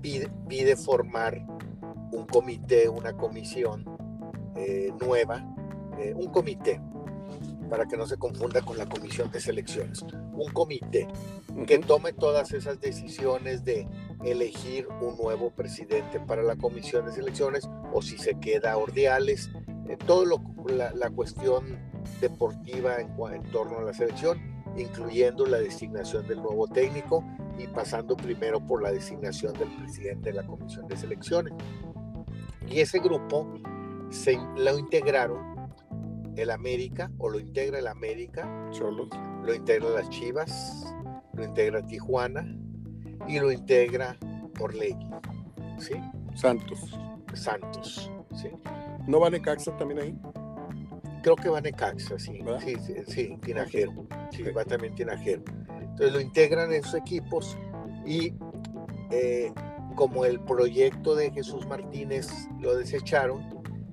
pide, 0.00 0.30
pide, 0.48 0.76
formar 0.76 1.44
un 2.12 2.26
comité, 2.26 2.88
una 2.88 3.12
comisión 3.14 3.84
eh, 4.56 4.92
nueva, 5.00 5.44
eh, 5.98 6.12
un 6.14 6.30
comité, 6.30 6.80
para 7.68 7.86
que 7.86 7.96
no 7.96 8.06
se 8.06 8.16
confunda 8.16 8.62
con 8.62 8.78
la 8.78 8.86
comisión 8.86 9.30
de 9.30 9.40
selecciones, 9.40 10.02
un 10.02 10.52
comité 10.52 11.08
que 11.66 11.78
tome 11.78 12.12
todas 12.12 12.52
esas 12.52 12.80
decisiones 12.80 13.64
de 13.64 13.88
elegir 14.24 14.86
un 15.00 15.16
nuevo 15.16 15.50
presidente 15.50 16.20
para 16.20 16.42
la 16.42 16.56
comisión 16.56 17.06
de 17.06 17.12
selecciones 17.12 17.68
o 17.92 18.02
si 18.02 18.18
se 18.18 18.38
queda 18.38 18.76
Ordiales, 18.76 19.50
eh, 19.88 19.96
todo 20.06 20.24
lo, 20.24 20.40
la, 20.66 20.92
la, 20.92 21.10
cuestión 21.10 21.78
deportiva 22.20 23.00
en, 23.00 23.12
en 23.32 23.42
torno 23.50 23.78
a 23.78 23.82
la 23.82 23.92
selección, 23.92 24.53
incluyendo 24.76 25.46
la 25.46 25.58
designación 25.58 26.26
del 26.26 26.42
nuevo 26.42 26.66
técnico 26.66 27.24
y 27.58 27.66
pasando 27.66 28.16
primero 28.16 28.64
por 28.64 28.82
la 28.82 28.92
designación 28.92 29.52
del 29.54 29.70
presidente 29.76 30.30
de 30.30 30.36
la 30.36 30.46
comisión 30.46 30.88
de 30.88 30.96
selecciones. 30.96 31.52
Y 32.68 32.80
ese 32.80 32.98
grupo 32.98 33.46
se 34.10 34.38
lo 34.56 34.78
integraron 34.78 35.54
el 36.36 36.50
América 36.50 37.10
o 37.18 37.28
lo 37.28 37.38
integra 37.38 37.78
el 37.78 37.86
América, 37.86 38.48
Cholos. 38.70 39.08
lo 39.44 39.54
integra 39.54 39.88
las 39.90 40.08
Chivas, 40.10 40.94
lo 41.34 41.44
integra 41.44 41.84
Tijuana 41.84 42.44
y 43.28 43.38
lo 43.38 43.52
integra 43.52 44.16
Orlegui, 44.60 45.06
¿sí? 45.78 45.94
Santos. 46.34 46.98
Santos, 47.34 48.10
¿sí? 48.34 48.48
¿No 49.06 49.20
va 49.20 49.30
Necaxa 49.30 49.76
también 49.76 50.00
ahí? 50.00 50.18
Creo 51.24 51.36
que 51.36 51.48
va 51.48 51.58
Necaxa, 51.58 52.18
sí, 52.18 52.38
sí, 52.60 52.76
sí, 52.84 52.94
sí, 53.06 53.38
Tinajero, 53.40 54.06
sí, 54.30 54.42
va 54.42 54.62
también 54.62 54.94
Tinajero. 54.94 55.42
Entonces 55.80 56.12
lo 56.12 56.20
integran 56.20 56.70
en 56.70 56.80
esos 56.80 56.96
equipos 56.96 57.56
y 58.04 58.34
eh, 59.10 59.50
como 59.94 60.26
el 60.26 60.38
proyecto 60.40 61.14
de 61.14 61.30
Jesús 61.30 61.66
Martínez 61.66 62.28
lo 62.60 62.76
desecharon, 62.76 63.42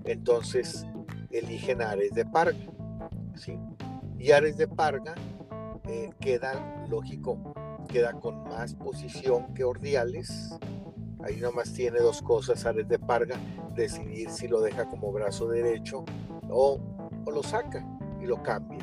entonces 0.04 0.86
eligen 1.30 1.82
a 1.82 1.92
Ares 1.92 2.12
de 2.12 2.26
Parga. 2.26 2.60
¿sí? 3.36 3.58
Y 4.20 4.32
Ares 4.32 4.58
de 4.58 4.68
Parga 4.68 5.16
eh, 5.86 6.10
queda, 6.20 6.86
lógico, 6.90 7.54
queda 7.88 8.12
con 8.12 8.44
más 8.44 8.74
posición 8.74 9.54
que 9.54 9.64
Ordiales. 9.64 10.50
Ahí 11.24 11.38
nomás 11.38 11.72
tiene 11.72 12.00
dos 12.00 12.22
cosas 12.22 12.66
Ares 12.66 12.90
de 12.90 13.00
Parga, 13.00 13.38
decidir 13.74 14.30
si 14.32 14.50
lo 14.50 14.60
deja 14.60 14.84
como 14.90 15.14
brazo 15.14 15.48
derecho 15.48 16.04
o, 16.52 16.80
o 17.26 17.32
lo 17.32 17.44
saca 17.44 17.86
y 18.22 18.26
lo 18.26 18.42
cambia. 18.44 18.80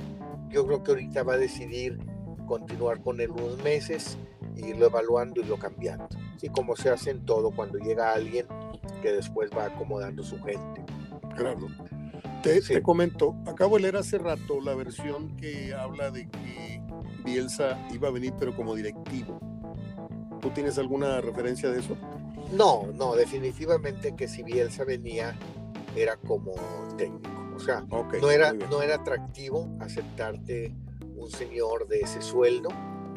Yo 0.49 0.67
creo 0.67 0.83
que 0.83 0.93
ahorita 0.93 1.23
va 1.23 1.35
a 1.35 1.39
decidir 1.39 1.99
continuar 2.47 3.01
con 3.03 3.21
él 3.21 3.31
unos 3.31 3.63
meses, 3.63 4.19
irlo 4.57 4.87
evaluando 4.87 5.41
y 5.41 5.45
lo 5.45 5.59
cambiando. 5.59 6.09
Así 6.35 6.49
como 6.49 6.77
se 6.77 6.91
hace 6.91 7.11
en 7.11 7.25
todo 7.25 7.51
cuando 7.51 7.79
llega 7.79 8.13
alguien 8.13 8.47
que 9.03 9.13
después 9.13 9.51
va 9.57 9.67
acomodando 9.67 10.23
su 10.23 10.41
gente. 10.43 10.83
Claro. 11.37 11.69
Te, 12.43 12.63
sí. 12.63 12.75
te, 12.75 12.83
comento, 12.83 13.37
acabo 13.47 13.77
de 13.77 13.83
leer 13.83 13.97
hace 13.97 14.19
rato 14.19 14.61
la 14.61 14.75
versión 14.75 15.37
que 15.37 15.75
habla 15.75 16.11
de 16.11 16.29
que 16.29 16.81
Bielsa 17.25 17.79
iba 17.93 18.09
a 18.09 18.11
venir 18.11 18.33
pero 18.39 18.55
como 18.57 18.75
directivo. 18.75 19.39
¿Tú 20.41 20.51
tienes 20.51 20.79
alguna 20.79 21.21
referencia 21.21 21.69
de 21.71 21.81
eso? 21.81 21.97
No, 22.53 22.87
no, 22.95 23.15
definitivamente 23.15 24.15
que 24.15 24.29
si 24.29 24.43
Bielsa 24.43 24.85
venía 24.85 25.37
era 25.97 26.17
como 26.17 26.55
técnico. 26.97 27.38
O 27.59 27.61
sea, 27.61 27.85
okay, 27.91 28.21
no, 28.21 28.31
era, 28.31 28.53
no 28.53 28.83
era 28.83 28.95
atractivo 28.95 29.69
aceptarte 29.81 30.73
un 31.17 31.29
señor 31.29 31.89
de 31.89 32.03
ese 32.03 32.23
sueldo, 32.23 32.69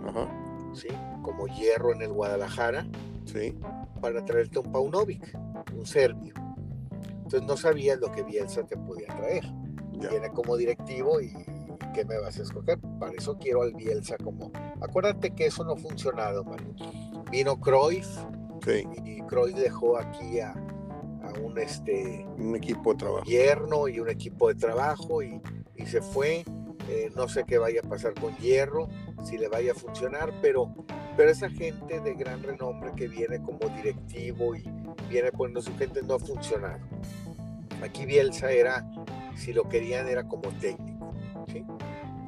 Ajá. 0.03 0.27
¿sí? 0.73 0.87
como 1.21 1.45
hierro 1.45 1.93
en 1.93 2.01
el 2.01 2.11
Guadalajara, 2.11 2.87
sí. 3.25 3.55
para 4.01 4.25
traerte 4.25 4.57
un 4.57 4.71
Paunovic, 4.71 5.37
un 5.77 5.85
serbio. 5.85 6.33
Entonces 7.17 7.43
no 7.43 7.55
sabías 7.55 7.99
lo 7.99 8.11
que 8.11 8.23
Bielsa 8.23 8.63
te 8.63 8.77
podía 8.77 9.15
traer. 9.15 9.45
Ya. 9.91 10.09
Viene 10.09 10.29
como 10.29 10.57
directivo 10.57 11.21
y 11.21 11.31
¿qué 11.93 12.03
me 12.03 12.17
vas 12.17 12.39
a 12.39 12.41
escoger? 12.41 12.79
Para 12.99 13.13
eso 13.13 13.37
quiero 13.37 13.61
al 13.61 13.73
Bielsa 13.73 14.17
como... 14.17 14.51
Acuérdate 14.81 15.35
que 15.35 15.45
eso 15.45 15.63
no 15.63 15.73
ha 15.73 15.77
funcionado, 15.77 16.43
Mario. 16.43 16.73
Vino 17.29 17.59
Cruyff 17.59 18.07
sí. 18.65 18.87
y 19.05 19.21
Cruyff 19.21 19.55
dejó 19.55 19.99
aquí 19.99 20.39
a, 20.39 20.55
este, 21.57 22.25
un 22.37 22.55
equipo 22.55 22.93
de 22.93 22.99
trabajo. 22.99 23.25
Yerno 23.25 23.87
y 23.87 23.99
un 23.99 24.09
equipo 24.09 24.47
de 24.49 24.55
trabajo 24.55 25.21
y, 25.21 25.41
y 25.75 25.85
se 25.85 26.01
fue. 26.01 26.43
Eh, 26.89 27.09
no 27.15 27.27
sé 27.27 27.43
qué 27.45 27.57
vaya 27.57 27.81
a 27.83 27.87
pasar 27.87 28.13
con 28.15 28.35
Hierro, 28.37 28.89
si 29.23 29.37
le 29.37 29.47
vaya 29.47 29.71
a 29.71 29.75
funcionar, 29.75 30.33
pero, 30.41 30.73
pero 31.15 31.29
esa 31.29 31.49
gente 31.49 31.99
de 31.99 32.13
gran 32.15 32.41
renombre 32.43 32.91
que 32.95 33.07
viene 33.07 33.41
como 33.41 33.59
directivo 33.75 34.55
y 34.55 34.63
viene 35.09 35.31
poniendo 35.31 35.61
su 35.61 35.75
gente 35.77 36.01
no 36.01 36.15
ha 36.15 36.19
funcionado. 36.19 36.79
Aquí 37.83 38.05
Bielsa 38.05 38.51
era, 38.51 38.85
si 39.35 39.53
lo 39.53 39.69
querían, 39.69 40.07
era 40.07 40.27
como 40.27 40.49
técnico. 40.59 41.13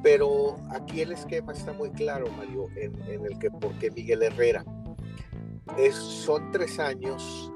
Pero 0.02 0.56
aquí 0.70 1.00
el 1.00 1.12
esquema 1.12 1.52
está 1.52 1.72
muy 1.72 1.90
claro, 1.90 2.30
Mario, 2.30 2.68
en, 2.76 3.00
en 3.08 3.24
el 3.24 3.38
que 3.38 3.50
por 3.50 3.72
qué 3.78 3.90
Miguel 3.90 4.22
Herrera. 4.22 4.64
Es, 5.78 5.94
son 5.94 6.52
tres 6.52 6.78
años 6.78 7.50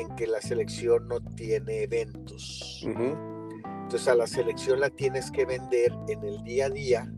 en 0.00 0.14
que 0.16 0.26
la 0.26 0.40
selección 0.40 1.08
no 1.08 1.20
tiene 1.20 1.82
eventos. 1.82 2.82
Uh 2.84 2.90
-huh. 2.90 3.36
Entonces 3.82 4.08
a 4.08 4.14
la 4.14 4.26
selección 4.26 4.80
la 4.80 4.90
tienes 4.90 5.30
que 5.30 5.44
vender 5.44 5.92
en 6.08 6.24
el 6.24 6.42
día 6.42 6.66
a 6.66 6.70
día 6.70 7.12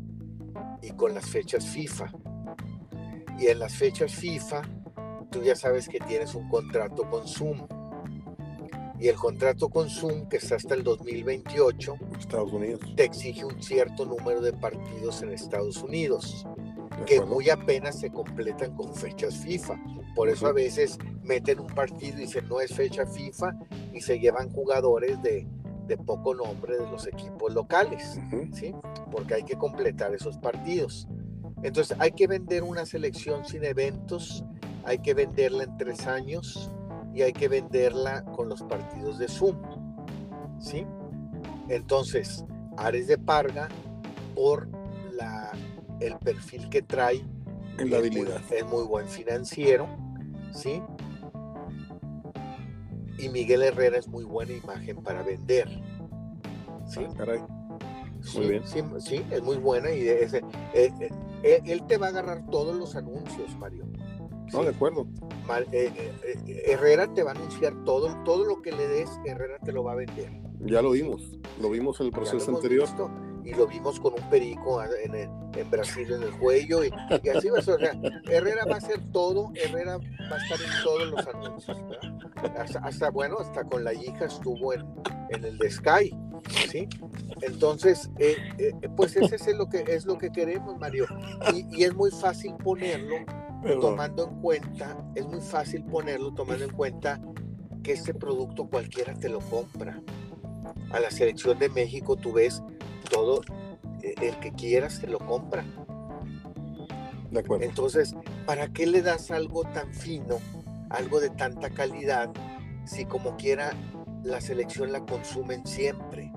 y 0.82 0.90
con 0.90 1.14
las 1.14 1.26
fechas 1.26 1.66
FIFA. 1.66 2.12
Y 3.38 3.46
en 3.46 3.58
las 3.58 3.74
fechas 3.74 4.12
FIFA, 4.12 4.62
tú 5.30 5.42
ya 5.42 5.54
sabes 5.54 5.88
que 5.88 5.98
tienes 6.00 6.34
un 6.34 6.48
contrato 6.48 7.08
con 7.08 7.26
Zoom. 7.26 7.66
Y 9.00 9.06
el 9.06 9.14
contrato 9.14 9.68
con 9.68 9.88
Zoom, 9.88 10.28
que 10.28 10.38
está 10.38 10.56
hasta 10.56 10.74
el 10.74 10.82
2028, 10.82 11.94
Estados 12.18 12.52
Unidos. 12.52 12.80
te 12.96 13.04
exige 13.04 13.44
un 13.44 13.62
cierto 13.62 14.04
número 14.04 14.40
de 14.40 14.52
partidos 14.52 15.22
en 15.22 15.30
Estados 15.30 15.82
Unidos, 15.82 16.44
que 17.06 17.20
muy 17.20 17.50
apenas 17.50 17.98
se 17.98 18.10
completan 18.10 18.74
con 18.74 18.94
fechas 18.94 19.36
FIFA. 19.36 19.80
Por 20.14 20.28
eso 20.28 20.46
a 20.46 20.52
veces 20.52 20.98
meten 21.22 21.60
un 21.60 21.68
partido 21.68 22.18
y 22.18 22.22
dicen 22.22 22.48
no 22.48 22.60
es 22.60 22.74
fecha 22.74 23.06
FIFA 23.06 23.54
y 23.92 24.00
se 24.00 24.18
llevan 24.18 24.50
jugadores 24.52 25.20
de, 25.22 25.46
de 25.86 25.96
poco 25.96 26.34
nombre 26.34 26.78
de 26.78 26.90
los 26.90 27.06
equipos 27.06 27.52
locales, 27.52 28.16
uh 28.16 28.36
-huh. 28.36 28.54
¿sí? 28.54 28.74
Porque 29.10 29.34
hay 29.34 29.42
que 29.44 29.56
completar 29.56 30.14
esos 30.14 30.36
partidos. 30.38 31.08
Entonces 31.62 31.96
hay 32.00 32.12
que 32.12 32.26
vender 32.26 32.62
una 32.62 32.86
selección 32.86 33.44
sin 33.44 33.64
eventos, 33.64 34.44
hay 34.84 34.98
que 34.98 35.14
venderla 35.14 35.64
en 35.64 35.76
tres 35.76 36.06
años 36.06 36.70
y 37.14 37.22
hay 37.22 37.32
que 37.32 37.48
venderla 37.48 38.24
con 38.24 38.48
los 38.48 38.62
partidos 38.62 39.18
de 39.18 39.28
Zoom, 39.28 39.56
¿sí? 40.60 40.86
Entonces, 41.68 42.44
Ares 42.76 43.08
de 43.08 43.18
Parga, 43.18 43.68
por 44.34 44.68
la, 45.12 45.52
el 46.00 46.16
perfil 46.18 46.68
que 46.68 46.82
trae, 46.82 47.24
en 47.78 47.90
la 47.90 47.98
habilidad. 47.98 48.36
Es 48.36 48.50
muy, 48.50 48.58
es 48.58 48.66
muy 48.66 48.84
buen 48.84 49.08
financiero, 49.08 49.86
¿sí? 50.52 50.82
y 53.18 53.28
Miguel 53.28 53.62
Herrera 53.62 53.98
es 53.98 54.08
muy 54.08 54.24
buena 54.24 54.52
imagen 54.52 55.02
para 55.02 55.22
vender. 55.22 55.68
¿Sí? 56.86 57.00
Ah, 57.06 57.14
caray. 57.16 57.40
Muy 57.40 58.22
sí, 58.22 58.40
bien. 58.40 58.62
Sí, 58.66 58.82
sí, 58.98 59.26
es 59.30 59.42
muy 59.42 59.56
buena 59.56 59.92
y 59.92 60.08
ese, 60.08 60.42
eh, 60.72 60.90
eh, 61.42 61.60
él 61.64 61.86
te 61.86 61.98
va 61.98 62.06
a 62.06 62.08
agarrar 62.10 62.46
todos 62.50 62.74
los 62.76 62.96
anuncios, 62.96 63.56
Mario. 63.58 63.86
No, 64.52 64.62
de 64.62 64.70
acuerdo. 64.70 65.06
Eh, 65.72 66.64
Herrera 66.66 67.12
te 67.12 67.22
va 67.22 67.32
a 67.32 67.34
anunciar 67.34 67.74
todo, 67.84 68.16
todo 68.24 68.44
lo 68.44 68.62
que 68.62 68.72
le 68.72 68.88
des, 68.88 69.10
Herrera 69.24 69.58
te 69.58 69.72
lo 69.72 69.84
va 69.84 69.92
a 69.92 69.96
vender. 69.96 70.30
Ya 70.60 70.82
lo 70.82 70.90
vimos, 70.90 71.38
lo 71.60 71.70
vimos 71.70 72.00
en 72.00 72.06
el 72.06 72.12
proceso 72.12 72.54
anterior. 72.54 72.86
Visto, 72.86 73.10
y 73.48 73.54
lo 73.54 73.66
vimos 73.66 73.98
con 73.98 74.12
un 74.12 74.28
perico 74.28 74.82
en, 74.82 75.14
el, 75.14 75.28
en 75.56 75.70
Brasil 75.70 76.12
en 76.12 76.22
el 76.22 76.32
cuello 76.38 76.84
y, 76.84 76.90
y 77.22 77.28
así 77.30 77.48
va 77.48 77.58
a 77.58 77.62
ser. 77.62 77.74
O 77.74 77.78
sea, 77.78 77.92
Herrera 78.30 78.66
va 78.66 78.74
a 78.74 78.78
hacer 78.78 79.00
todo, 79.10 79.50
Herrera 79.54 79.96
va 79.96 80.36
a 80.36 80.42
estar 80.42 80.58
en 80.60 80.82
todos 80.84 81.10
los 81.10 81.26
anuncios. 81.26 81.78
Hasta, 82.58 82.78
hasta, 82.80 83.10
bueno, 83.10 83.38
hasta 83.40 83.64
con 83.64 83.84
la 83.84 83.94
hija 83.94 84.26
estuvo 84.26 84.74
en, 84.74 84.84
en 85.30 85.44
el 85.44 85.56
de 85.58 85.70
Sky, 85.70 86.14
¿sí? 86.70 86.88
Entonces, 87.40 88.10
eh, 88.18 88.36
eh, 88.58 88.72
pues 88.96 89.16
ese 89.16 89.36
es 89.36 89.56
lo 89.56 89.68
que 89.68 89.84
es 89.88 90.04
lo 90.04 90.18
que 90.18 90.30
queremos, 90.30 90.78
Mario. 90.78 91.06
Y, 91.54 91.80
y 91.80 91.84
es 91.84 91.94
muy 91.94 92.10
fácil 92.10 92.54
ponerlo 92.62 93.16
Perdón. 93.62 93.80
tomando 93.80 94.28
en 94.28 94.40
cuenta, 94.40 94.96
es 95.14 95.26
muy 95.26 95.40
fácil 95.40 95.84
ponerlo 95.84 96.32
tomando 96.34 96.64
en 96.64 96.70
cuenta 96.70 97.20
que 97.82 97.92
este 97.92 98.12
producto 98.12 98.68
cualquiera 98.68 99.14
te 99.14 99.28
lo 99.28 99.40
compra. 99.40 100.00
A 100.90 101.00
la 101.00 101.10
selección 101.10 101.58
de 101.58 101.68
México 101.70 102.14
tú 102.16 102.32
ves 102.32 102.62
todo, 103.10 103.42
eh, 104.02 104.14
el 104.20 104.38
que 104.40 104.52
quieras 104.52 105.00
te 105.00 105.06
lo 105.06 105.18
compra. 105.18 105.64
De 107.30 107.40
acuerdo. 107.40 107.64
Entonces, 107.64 108.14
¿para 108.46 108.68
qué 108.68 108.86
le 108.86 109.02
das 109.02 109.30
algo 109.30 109.62
tan 109.64 109.92
fino, 109.92 110.38
algo 110.90 111.20
de 111.20 111.30
tanta 111.30 111.70
calidad, 111.70 112.30
si 112.84 113.04
como 113.04 113.36
quiera 113.36 113.72
la 114.24 114.40
selección 114.40 114.92
la 114.92 115.04
consumen 115.04 115.66
siempre? 115.66 116.32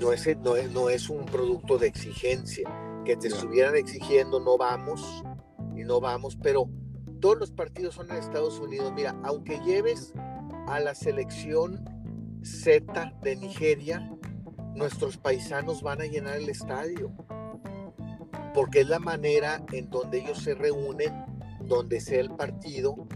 no 0.00 0.12
es, 0.12 0.26
no 0.38 0.56
es, 0.56 0.72
no 0.72 0.88
es 0.88 1.10
un 1.10 1.26
producto 1.26 1.78
de 1.78 1.86
exigencia, 1.86 2.68
que 3.04 3.16
te 3.16 3.28
estuvieran 3.28 3.76
exigiendo, 3.76 4.40
no 4.40 4.56
vamos, 4.56 5.22
y 5.76 5.84
no 5.84 6.00
vamos, 6.00 6.36
pero 6.42 6.68
todos 7.20 7.38
los 7.38 7.50
partidos 7.52 7.94
son 7.94 8.10
en 8.10 8.16
Estados 8.16 8.58
Unidos. 8.58 8.92
Mira, 8.94 9.14
aunque 9.22 9.60
lleves 9.60 10.12
a 10.66 10.80
la 10.80 10.94
selección 10.94 11.84
Z 12.42 13.12
de 13.22 13.36
Nigeria, 13.36 14.10
nuestros 14.74 15.16
paisanos 15.16 15.82
van 15.82 16.00
a 16.00 16.06
llenar 16.06 16.36
el 16.36 16.48
estadio, 16.48 17.12
porque 18.54 18.80
es 18.80 18.88
la 18.88 18.98
manera 18.98 19.64
en 19.72 19.90
donde 19.90 20.18
ellos 20.18 20.38
se 20.38 20.54
reúnen, 20.54 21.24
donde 21.62 22.00
sea 22.00 22.20
el 22.20 22.30
partido, 22.30 23.06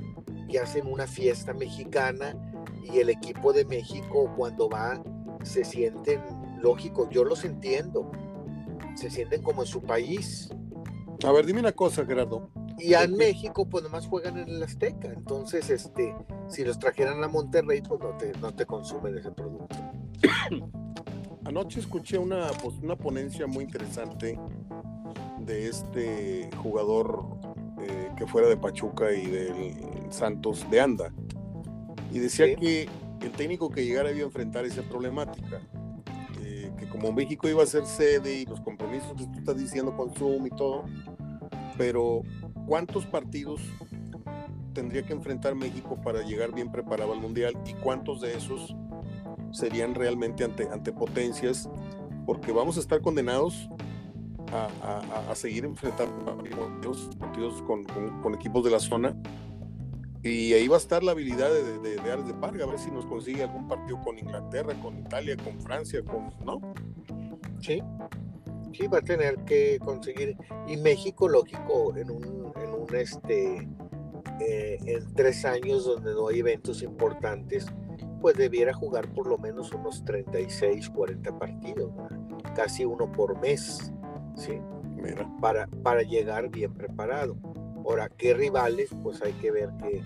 y 0.49 0.57
hacen 0.59 0.87
una 0.87 1.07
fiesta 1.07 1.53
mexicana, 1.53 2.37
y 2.85 2.99
el 2.99 3.09
equipo 3.09 3.53
de 3.53 3.65
México 3.65 4.33
cuando 4.37 4.69
va 4.69 5.03
se 5.43 5.65
sienten 5.65 6.21
lógicos, 6.61 7.09
yo 7.11 7.25
los 7.25 7.45
entiendo, 7.45 8.11
se 8.95 9.11
sienten 9.11 9.43
como 9.43 9.63
en 9.63 9.69
su 9.69 9.83
país. 9.83 10.49
A 11.25 11.33
ver, 11.33 11.47
dime 11.47 11.61
una 11.61 11.73
cosa, 11.73 12.05
Gerardo. 12.05 12.51
Y 12.79 12.95
en 12.95 13.17
México, 13.17 13.67
pues 13.69 13.85
nomás 13.85 14.07
juegan 14.07 14.39
en 14.39 14.49
el 14.49 14.63
Azteca. 14.63 15.09
Entonces, 15.09 15.71
este, 15.71 16.15
si 16.49 16.65
los 16.65 16.79
trajeran 16.79 17.23
a 17.23 17.29
Monterrey, 17.29 17.83
pues 17.83 18.01
no 18.01 18.17
te, 18.17 18.33
no 18.41 18.55
te 18.55 18.67
consumen 18.67 19.17
ese 19.19 19.31
producto. 19.31 19.77
Anoche 21.55 21.79
escuché 21.79 22.19
una, 22.19 22.49
pues, 22.65 22.79
una 22.83 22.97
ponencia 22.97 23.47
muy 23.47 23.63
interesante 23.63 24.37
de 25.39 25.69
este 25.69 26.51
jugador 26.57 27.25
eh, 27.81 28.11
que 28.17 28.27
fuera 28.27 28.49
de 28.49 28.57
Pachuca 28.57 29.13
y 29.13 29.27
del 29.27 29.77
Santos 30.11 30.69
de 30.69 30.81
Anda. 30.81 31.15
Y 32.11 32.19
decía 32.19 32.57
que 32.57 32.89
el 33.21 33.31
técnico 33.31 33.71
que 33.71 33.85
llegara 33.85 34.11
iba 34.11 34.23
a 34.23 34.25
enfrentar 34.25 34.65
esa 34.65 34.83
problemática. 34.83 35.61
Eh, 36.43 36.73
que 36.77 36.89
como 36.89 37.13
México 37.13 37.49
iba 37.49 37.63
a 37.63 37.67
ser 37.67 37.87
sede 37.87 38.41
y 38.41 38.47
los 38.47 38.61
compromisos 38.61 39.13
que 39.17 39.25
tú 39.25 39.39
estás 39.39 39.57
diciendo 39.57 39.97
con 39.97 40.13
Zoom 40.13 40.49
y 40.49 40.51
todo, 40.51 40.87
pero 41.79 42.23
¿cuántos 42.67 43.07
partidos 43.07 43.61
tendría 44.73 45.05
que 45.07 45.13
enfrentar 45.13 45.55
México 45.55 46.01
para 46.03 46.23
llegar 46.23 46.53
bien 46.53 46.73
preparado 46.73 47.13
al 47.13 47.21
Mundial 47.21 47.57
y 47.65 47.75
cuántos 47.75 48.21
de 48.21 48.37
esos 48.37 48.75
serían 49.55 49.95
realmente 49.95 50.45
ante, 50.45 50.69
ante 50.69 50.93
potencias? 50.93 51.71
Porque 52.27 52.53
vamos 52.53 52.77
a 52.77 52.81
estar 52.81 53.01
condenados 53.01 53.69
a, 54.53 55.35
seguir 55.35 55.65
enfrentando 55.65 56.25
partidos, 56.25 57.63
con, 57.63 57.85
con, 57.85 58.35
equipos 58.35 58.65
de 58.65 58.71
la 58.71 58.79
zona. 58.79 59.17
Y 60.23 60.53
ahí 60.55 60.69
va 60.69 60.77
a 60.77 60.79
estar 60.79 61.03
la 61.03 61.13
habilidad 61.13 61.51
de, 61.51 61.79
de, 61.81 61.97
de 61.97 62.13
Ares 62.13 62.27
de 62.27 62.35
Parga, 62.35 62.65
a 62.65 62.69
ver 62.69 62.79
si 62.79 62.91
nos 62.91 63.05
consigue 63.05 63.43
algún 63.43 63.69
partido 63.69 64.01
con 64.03 64.19
Inglaterra, 64.19 64.75
con 64.81 64.99
Italia, 64.99 65.37
con 65.37 65.61
Francia, 65.61 66.03
con, 66.03 66.33
¿no? 66.45 66.61
Sí, 67.61 67.83
sí, 68.73 68.87
va 68.87 68.99
a 68.99 69.03
tener 69.03 69.37
que 69.45 69.79
conseguir. 69.81 70.37
Y 70.67 70.77
México, 70.79 71.29
lógico, 71.29 71.95
en 71.97 72.11
un, 72.11 72.53
en 72.57 72.71
un 72.71 72.95
este, 72.95 73.69
eh, 74.41 74.79
en 74.87 75.15
tres 75.15 75.45
años 75.45 75.85
donde 75.85 76.15
no 76.15 76.29
hay 76.29 76.41
eventos 76.41 76.83
importantes, 76.83 77.67
pues 78.25 78.39
debiera 78.39 78.73
jugar 78.73 79.07
por 79.13 79.27
lo 79.27 79.37
menos 79.37 79.71
unos 79.73 80.03
36, 80.03 80.89
40 80.89 81.39
partidos, 81.39 81.93
casi 82.57 82.83
uno 82.87 83.13
por 83.13 83.39
mes, 83.39 83.93
¿sí? 84.35 84.63
Para, 85.43 85.67
para 85.83 86.01
llegar 86.01 86.49
bien 86.49 86.73
preparado. 86.73 87.37
Ahora, 87.85 88.09
¿qué 88.09 88.33
rivales? 88.33 88.89
Pues 89.03 89.21
hay 89.21 89.35
que 89.35 89.51
ver 89.51 89.69
qué, 89.79 90.03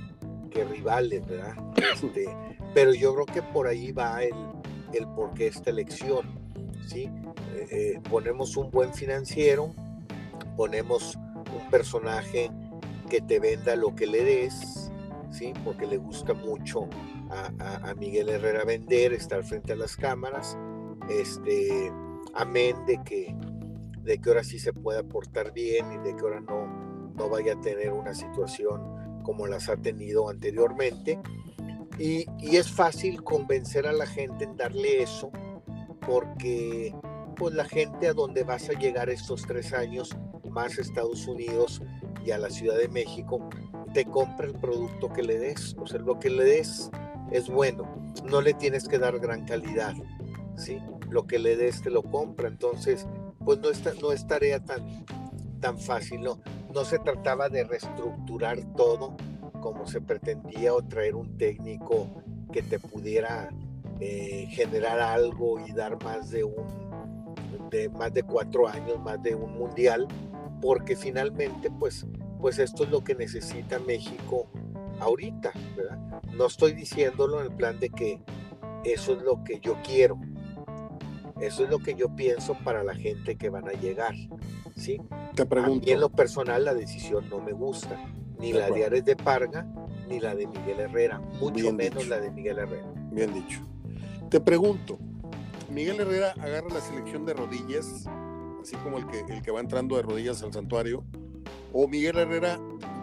qué 0.50 0.64
rivales, 0.64 1.24
¿verdad? 1.28 1.54
Este, 1.94 2.28
pero 2.74 2.92
yo 2.92 3.14
creo 3.14 3.26
que 3.26 3.40
por 3.40 3.68
ahí 3.68 3.92
va 3.92 4.24
el, 4.24 4.34
el 4.94 5.06
por 5.14 5.32
qué 5.34 5.46
esta 5.46 5.70
elección, 5.70 6.26
¿sí? 6.88 7.08
Eh, 7.70 8.00
ponemos 8.10 8.56
un 8.56 8.68
buen 8.72 8.92
financiero, 8.94 9.72
ponemos 10.56 11.14
un 11.14 11.70
personaje 11.70 12.50
que 13.08 13.20
te 13.20 13.38
venda 13.38 13.76
lo 13.76 13.94
que 13.94 14.08
le 14.08 14.24
des, 14.24 14.90
¿sí? 15.30 15.52
porque 15.64 15.86
le 15.86 15.98
gusta 15.98 16.34
mucho 16.34 16.88
a, 17.30 17.94
Miguel 17.94 18.28
Herrera 18.28 18.64
vender, 18.64 19.12
estar 19.12 19.44
frente 19.44 19.72
a 19.72 19.76
las 19.76 19.96
cámaras, 19.96 20.56
este, 21.08 21.92
amén 22.34 22.76
de 22.86 23.02
que, 23.04 23.34
de 24.02 24.18
que 24.18 24.28
ahora 24.28 24.44
sí 24.44 24.58
se 24.58 24.72
pueda 24.72 25.02
portar 25.02 25.52
bien 25.52 25.92
y 25.92 25.98
de 25.98 26.16
que 26.16 26.22
ahora 26.22 26.40
no, 26.40 26.66
no 27.14 27.28
vaya 27.28 27.54
a 27.54 27.60
tener 27.60 27.92
una 27.92 28.14
situación 28.14 29.20
como 29.22 29.46
las 29.46 29.68
ha 29.68 29.76
tenido 29.76 30.28
anteriormente. 30.28 31.20
Y, 31.98 32.26
y 32.38 32.56
es 32.56 32.70
fácil 32.70 33.24
convencer 33.24 33.86
a 33.86 33.92
la 33.92 34.06
gente 34.06 34.44
en 34.44 34.56
darle 34.56 35.02
eso, 35.02 35.30
porque 36.06 36.94
pues 37.36 37.54
la 37.54 37.64
gente 37.64 38.08
a 38.08 38.14
donde 38.14 38.44
vas 38.44 38.68
a 38.68 38.72
llegar 38.72 39.10
estos 39.10 39.42
tres 39.42 39.72
años, 39.72 40.16
más 40.50 40.78
Estados 40.78 41.26
Unidos 41.26 41.82
y 42.24 42.30
a 42.30 42.38
la 42.38 42.50
Ciudad 42.50 42.76
de 42.76 42.88
México, 42.88 43.48
te 43.92 44.04
compra 44.04 44.46
el 44.46 44.54
producto 44.54 45.12
que 45.12 45.22
le 45.22 45.38
des. 45.38 45.76
O 45.78 45.86
sea, 45.86 46.00
lo 46.00 46.18
que 46.18 46.30
le 46.30 46.44
des 46.44 46.90
es 47.30 47.48
bueno. 47.48 47.88
No 48.24 48.40
le 48.40 48.54
tienes 48.54 48.88
que 48.88 48.98
dar 48.98 49.18
gran 49.18 49.44
calidad. 49.44 49.94
¿sí? 50.56 50.78
Lo 51.10 51.26
que 51.26 51.38
le 51.38 51.56
des 51.56 51.82
te 51.82 51.90
lo 51.90 52.02
compra. 52.02 52.48
Entonces, 52.48 53.06
pues 53.44 53.58
no, 53.58 53.70
está, 53.70 53.92
no 54.00 54.12
es 54.12 54.26
tarea 54.26 54.64
tan, 54.64 55.04
tan 55.60 55.78
fácil. 55.78 56.22
No, 56.22 56.40
no 56.74 56.84
se 56.84 56.98
trataba 56.98 57.48
de 57.48 57.64
reestructurar 57.64 58.58
todo 58.74 59.16
como 59.60 59.86
se 59.86 60.00
pretendía 60.00 60.74
o 60.74 60.82
traer 60.82 61.14
un 61.14 61.36
técnico 61.36 62.08
que 62.52 62.62
te 62.62 62.78
pudiera 62.78 63.50
eh, 64.00 64.46
generar 64.50 65.00
algo 65.00 65.58
y 65.60 65.72
dar 65.72 66.02
más 66.04 66.30
de 66.30 66.44
un 66.44 66.88
de 67.70 67.88
más 67.90 68.14
de 68.14 68.22
cuatro 68.22 68.66
años, 68.66 68.98
más 69.00 69.22
de 69.22 69.34
un 69.34 69.58
mundial, 69.58 70.06
porque 70.60 70.96
finalmente 70.96 71.70
pues, 71.70 72.06
pues 72.40 72.58
esto 72.58 72.84
es 72.84 72.90
lo 72.90 73.04
que 73.04 73.14
necesita 73.14 73.78
México 73.78 74.48
ahorita, 75.00 75.52
¿verdad? 75.76 76.22
No 76.34 76.46
estoy 76.46 76.72
diciéndolo 76.72 77.40
en 77.40 77.46
el 77.46 77.52
plan 77.52 77.78
de 77.78 77.90
que 77.90 78.20
eso 78.84 79.14
es 79.14 79.22
lo 79.22 79.42
que 79.44 79.60
yo 79.60 79.76
quiero, 79.82 80.18
eso 81.40 81.64
es 81.64 81.70
lo 81.70 81.78
que 81.78 81.94
yo 81.94 82.14
pienso 82.14 82.56
para 82.64 82.82
la 82.82 82.94
gente 82.94 83.36
que 83.36 83.48
van 83.48 83.68
a 83.68 83.72
llegar, 83.72 84.14
¿sí? 84.76 85.00
Te 85.34 85.46
pregunto. 85.46 85.88
A 85.88 85.92
en 85.92 86.00
lo 86.00 86.10
personal 86.10 86.64
la 86.64 86.74
decisión 86.74 87.28
no 87.28 87.40
me 87.40 87.52
gusta, 87.52 87.96
ni 88.38 88.52
la 88.52 88.70
de 88.70 88.84
Ares 88.84 89.04
de 89.04 89.16
Parga, 89.16 89.66
ni 90.08 90.20
la 90.20 90.34
de 90.34 90.46
Miguel 90.46 90.80
Herrera, 90.80 91.18
mucho 91.40 91.72
menos 91.72 92.08
la 92.08 92.18
de 92.18 92.30
Miguel 92.30 92.58
Herrera. 92.58 92.92
Bien 93.10 93.32
dicho. 93.32 93.60
Te 94.30 94.40
pregunto, 94.40 94.98
Miguel 95.70 96.00
Herrera 96.00 96.32
agarra 96.40 96.68
la 96.74 96.80
selección 96.80 97.24
de 97.24 97.34
rodillas, 97.34 98.06
así 98.60 98.76
como 98.76 98.98
el 98.98 99.06
que, 99.06 99.20
el 99.32 99.42
que 99.42 99.50
va 99.50 99.60
entrando 99.60 99.96
de 99.96 100.02
rodillas 100.02 100.42
al 100.42 100.52
santuario, 100.52 101.04
o 101.72 101.86
Miguel 101.88 102.18
Herrera 102.18 102.58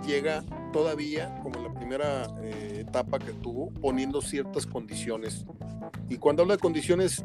llega 0.05 0.43
todavía, 0.75 1.33
como 1.41 1.55
en 1.59 1.63
la 1.63 1.73
primera 1.73 2.27
eh, 2.41 2.83
etapa 2.85 3.17
que 3.17 3.31
tuvo, 3.31 3.71
poniendo 3.75 4.21
ciertas 4.21 4.65
condiciones. 4.65 5.45
Y 6.09 6.17
cuando 6.17 6.41
habla 6.41 6.55
de 6.55 6.59
condiciones, 6.59 7.23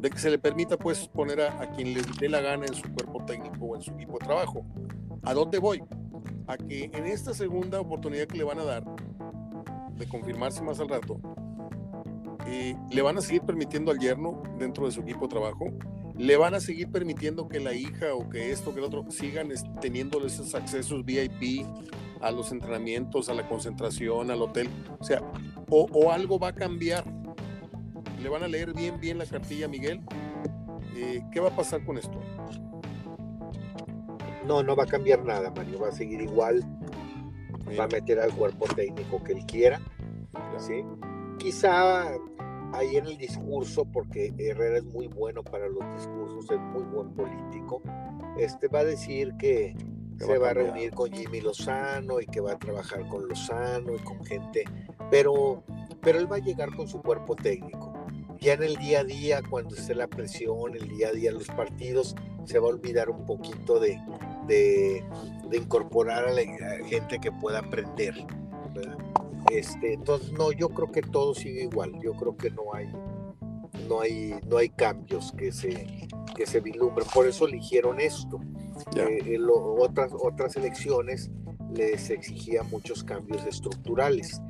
de 0.00 0.08
que 0.08 0.18
se 0.18 0.30
le 0.30 0.38
permita 0.38 0.78
pues 0.78 1.06
poner 1.06 1.42
a, 1.42 1.70
quien 1.72 1.92
le 1.92 2.00
dé 2.18 2.30
la 2.30 2.40
gana 2.40 2.64
en 2.64 2.72
su 2.72 2.90
cuerpo 2.94 3.22
técnico 3.26 3.66
o 3.66 3.76
en 3.76 3.82
su 3.82 3.90
equipo 3.90 4.14
de 4.18 4.24
trabajo. 4.24 4.64
¿A 5.22 5.34
dónde 5.34 5.58
voy? 5.58 5.82
A 6.46 6.56
que 6.56 6.84
en 6.94 7.04
esta 7.04 7.34
segunda 7.34 7.78
oportunidad 7.78 8.26
que 8.26 8.38
le 8.38 8.44
van 8.44 8.58
a 8.58 8.64
dar, 8.64 8.84
de 9.98 10.08
confirmarse 10.08 10.62
más 10.62 10.80
al 10.80 10.88
rato, 10.88 11.20
le 12.90 13.02
van 13.02 13.18
a 13.18 13.20
seguir 13.20 13.42
permitiendo 13.42 13.90
al 13.90 13.98
yerno 13.98 14.42
dentro 14.58 14.86
de 14.86 14.92
su 14.92 15.02
equipo 15.02 15.26
de 15.26 15.28
trabajo, 15.28 15.66
le 16.16 16.38
van 16.38 16.54
a 16.54 16.60
seguir 16.60 16.90
permitiendo 16.90 17.48
que 17.48 17.60
la 17.60 17.74
hija 17.74 18.14
o 18.14 18.30
que 18.30 18.50
esto, 18.50 18.72
que 18.72 18.78
el 18.78 18.86
otro, 18.86 19.04
sigan 19.10 19.50
teniendo 19.78 20.24
esos 20.24 20.54
accesos 20.54 21.04
VIP 21.04 21.66
a 22.20 22.30
los 22.30 22.52
entrenamientos, 22.52 23.28
a 23.28 23.34
la 23.34 23.48
concentración, 23.48 24.30
al 24.30 24.42
hotel. 24.42 24.68
O 24.98 25.04
sea, 25.04 25.22
o, 25.70 26.10
algo 26.10 26.38
va 26.38 26.48
a 26.48 26.54
cambiar. 26.54 27.04
Le 28.22 28.28
van 28.28 28.42
a 28.42 28.48
leer 28.48 28.72
bien, 28.74 28.98
bien 29.00 29.18
la 29.18 29.26
cartilla 29.26 29.68
Miguel. 29.68 30.00
Eh, 30.96 31.22
¿Qué 31.32 31.40
va 31.40 31.48
a 31.48 31.56
pasar 31.56 31.84
con 31.84 31.98
esto? 31.98 32.18
No, 34.46 34.62
no 34.62 34.74
va 34.74 34.84
a 34.84 34.86
cambiar 34.86 35.24
nada, 35.24 35.50
Mario. 35.50 35.80
Va 35.80 35.88
a 35.88 35.92
seguir 35.92 36.20
igual. 36.20 36.62
Va 37.78 37.84
a 37.84 37.88
meter 37.88 38.18
al 38.18 38.32
cuerpo 38.32 38.66
técnico 38.74 39.22
que 39.22 39.32
él 39.32 39.46
quiera. 39.46 39.80
¿sí? 40.58 40.84
Quizá 41.38 42.08
ahí 42.72 42.96
en 42.96 43.06
el 43.06 43.16
discurso, 43.16 43.84
porque 43.84 44.32
Herrera 44.38 44.78
es 44.78 44.84
muy 44.84 45.06
bueno 45.06 45.42
para 45.42 45.68
los 45.68 45.84
discursos, 45.96 46.50
es 46.50 46.60
muy 46.60 46.82
buen 46.82 47.12
político, 47.14 47.82
este 48.38 48.68
va 48.68 48.80
a 48.80 48.84
decir 48.84 49.34
que 49.38 49.74
se 50.18 50.38
va 50.38 50.50
a, 50.50 50.54
reunir 50.54 50.92
con 50.92 51.12
Jimmy 51.12 51.40
Lozano 51.40 52.20
y 52.20 52.26
que 52.26 52.40
va 52.40 52.52
a 52.52 52.58
trabajar 52.58 53.06
con 53.08 53.28
Lozano 53.28 53.94
y 53.94 53.98
con 53.98 54.24
gente, 54.24 54.64
pero, 55.10 55.62
pero 56.00 56.18
él 56.18 56.30
va 56.30 56.36
a 56.36 56.40
llegar 56.40 56.74
con 56.74 56.88
su 56.88 57.00
cuerpo 57.00 57.36
técnico. 57.36 57.92
Ya 58.40 58.52
en 58.52 58.62
el 58.62 58.76
día 58.76 59.00
a 59.00 59.04
día, 59.04 59.42
cuando 59.48 59.74
esté 59.74 59.94
la 59.94 60.06
presión, 60.06 60.74
el 60.74 60.88
día 60.88 61.08
a 61.08 61.12
día 61.12 61.32
los 61.32 61.48
partidos, 61.48 62.14
se 62.44 62.58
va 62.58 62.66
a 62.66 62.70
olvidar 62.70 63.10
un 63.10 63.26
poquito 63.26 63.80
de, 63.80 64.00
de, 64.46 65.04
incorporar 65.52 66.28
a 66.28 66.32
la 66.32 66.42
gente 66.86 67.18
que 67.18 67.32
pueda 67.32 67.58
aprender. 67.58 68.14
Este, 69.50 69.94
entonces, 69.94 70.32
no, 70.32 70.52
yo 70.52 70.68
creo 70.68 70.92
que 70.92 71.02
todo 71.02 71.34
sigue 71.34 71.64
igual. 71.64 71.92
Yo 72.00 72.12
creo 72.12 72.36
que 72.36 72.50
no 72.50 72.74
hay, 72.74 72.86
no 73.88 74.00
hay, 74.00 74.34
no 74.46 74.58
hay 74.58 74.68
cambios 74.68 75.32
que 75.32 75.50
se, 75.50 76.08
que 76.36 76.46
se 76.46 76.60
vislumbren. 76.60 77.08
Por 77.12 77.26
eso 77.26 77.46
eligieron 77.46 78.00
esto. 78.00 78.40
Eh, 78.96 79.38
otras, 79.78 80.12
otras 80.18 80.56
elecciones 80.56 81.30
les 81.74 82.10
exigían 82.10 82.68
muchos 82.70 83.04
cambios 83.04 83.44
estructurales 83.44 84.40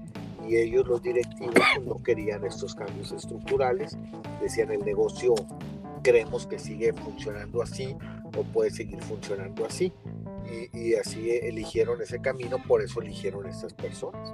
y 0.48 0.56
ellos 0.56 0.86
los 0.86 1.02
directivos 1.02 1.54
pues, 1.54 1.86
no 1.86 2.02
querían 2.02 2.44
estos 2.44 2.74
cambios 2.74 3.12
estructurales, 3.12 3.98
decían 4.40 4.70
el 4.70 4.84
negocio 4.84 5.34
creemos 6.02 6.46
que 6.46 6.58
sigue 6.58 6.92
funcionando 6.92 7.60
así 7.60 7.96
o 8.36 8.42
puede 8.44 8.70
seguir 8.70 9.02
funcionando 9.02 9.66
así 9.66 9.92
y, 10.72 10.78
y 10.78 10.94
así 10.94 11.30
eligieron 11.30 12.00
ese 12.00 12.20
camino, 12.20 12.56
por 12.66 12.82
eso 12.82 13.02
eligieron 13.02 13.46
estas 13.46 13.74
personas. 13.74 14.32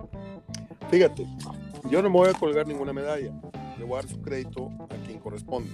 Fíjate, 0.90 1.26
yo 1.90 2.02
no 2.02 2.10
me 2.10 2.18
voy 2.18 2.28
a 2.28 2.34
colgar 2.34 2.66
ninguna 2.66 2.92
medalla, 2.92 3.32
le 3.78 3.84
voy 3.84 3.94
a 3.94 4.02
dar 4.02 4.08
su 4.08 4.20
crédito 4.20 4.70
a 4.90 4.96
quien 5.04 5.18
corresponde. 5.18 5.70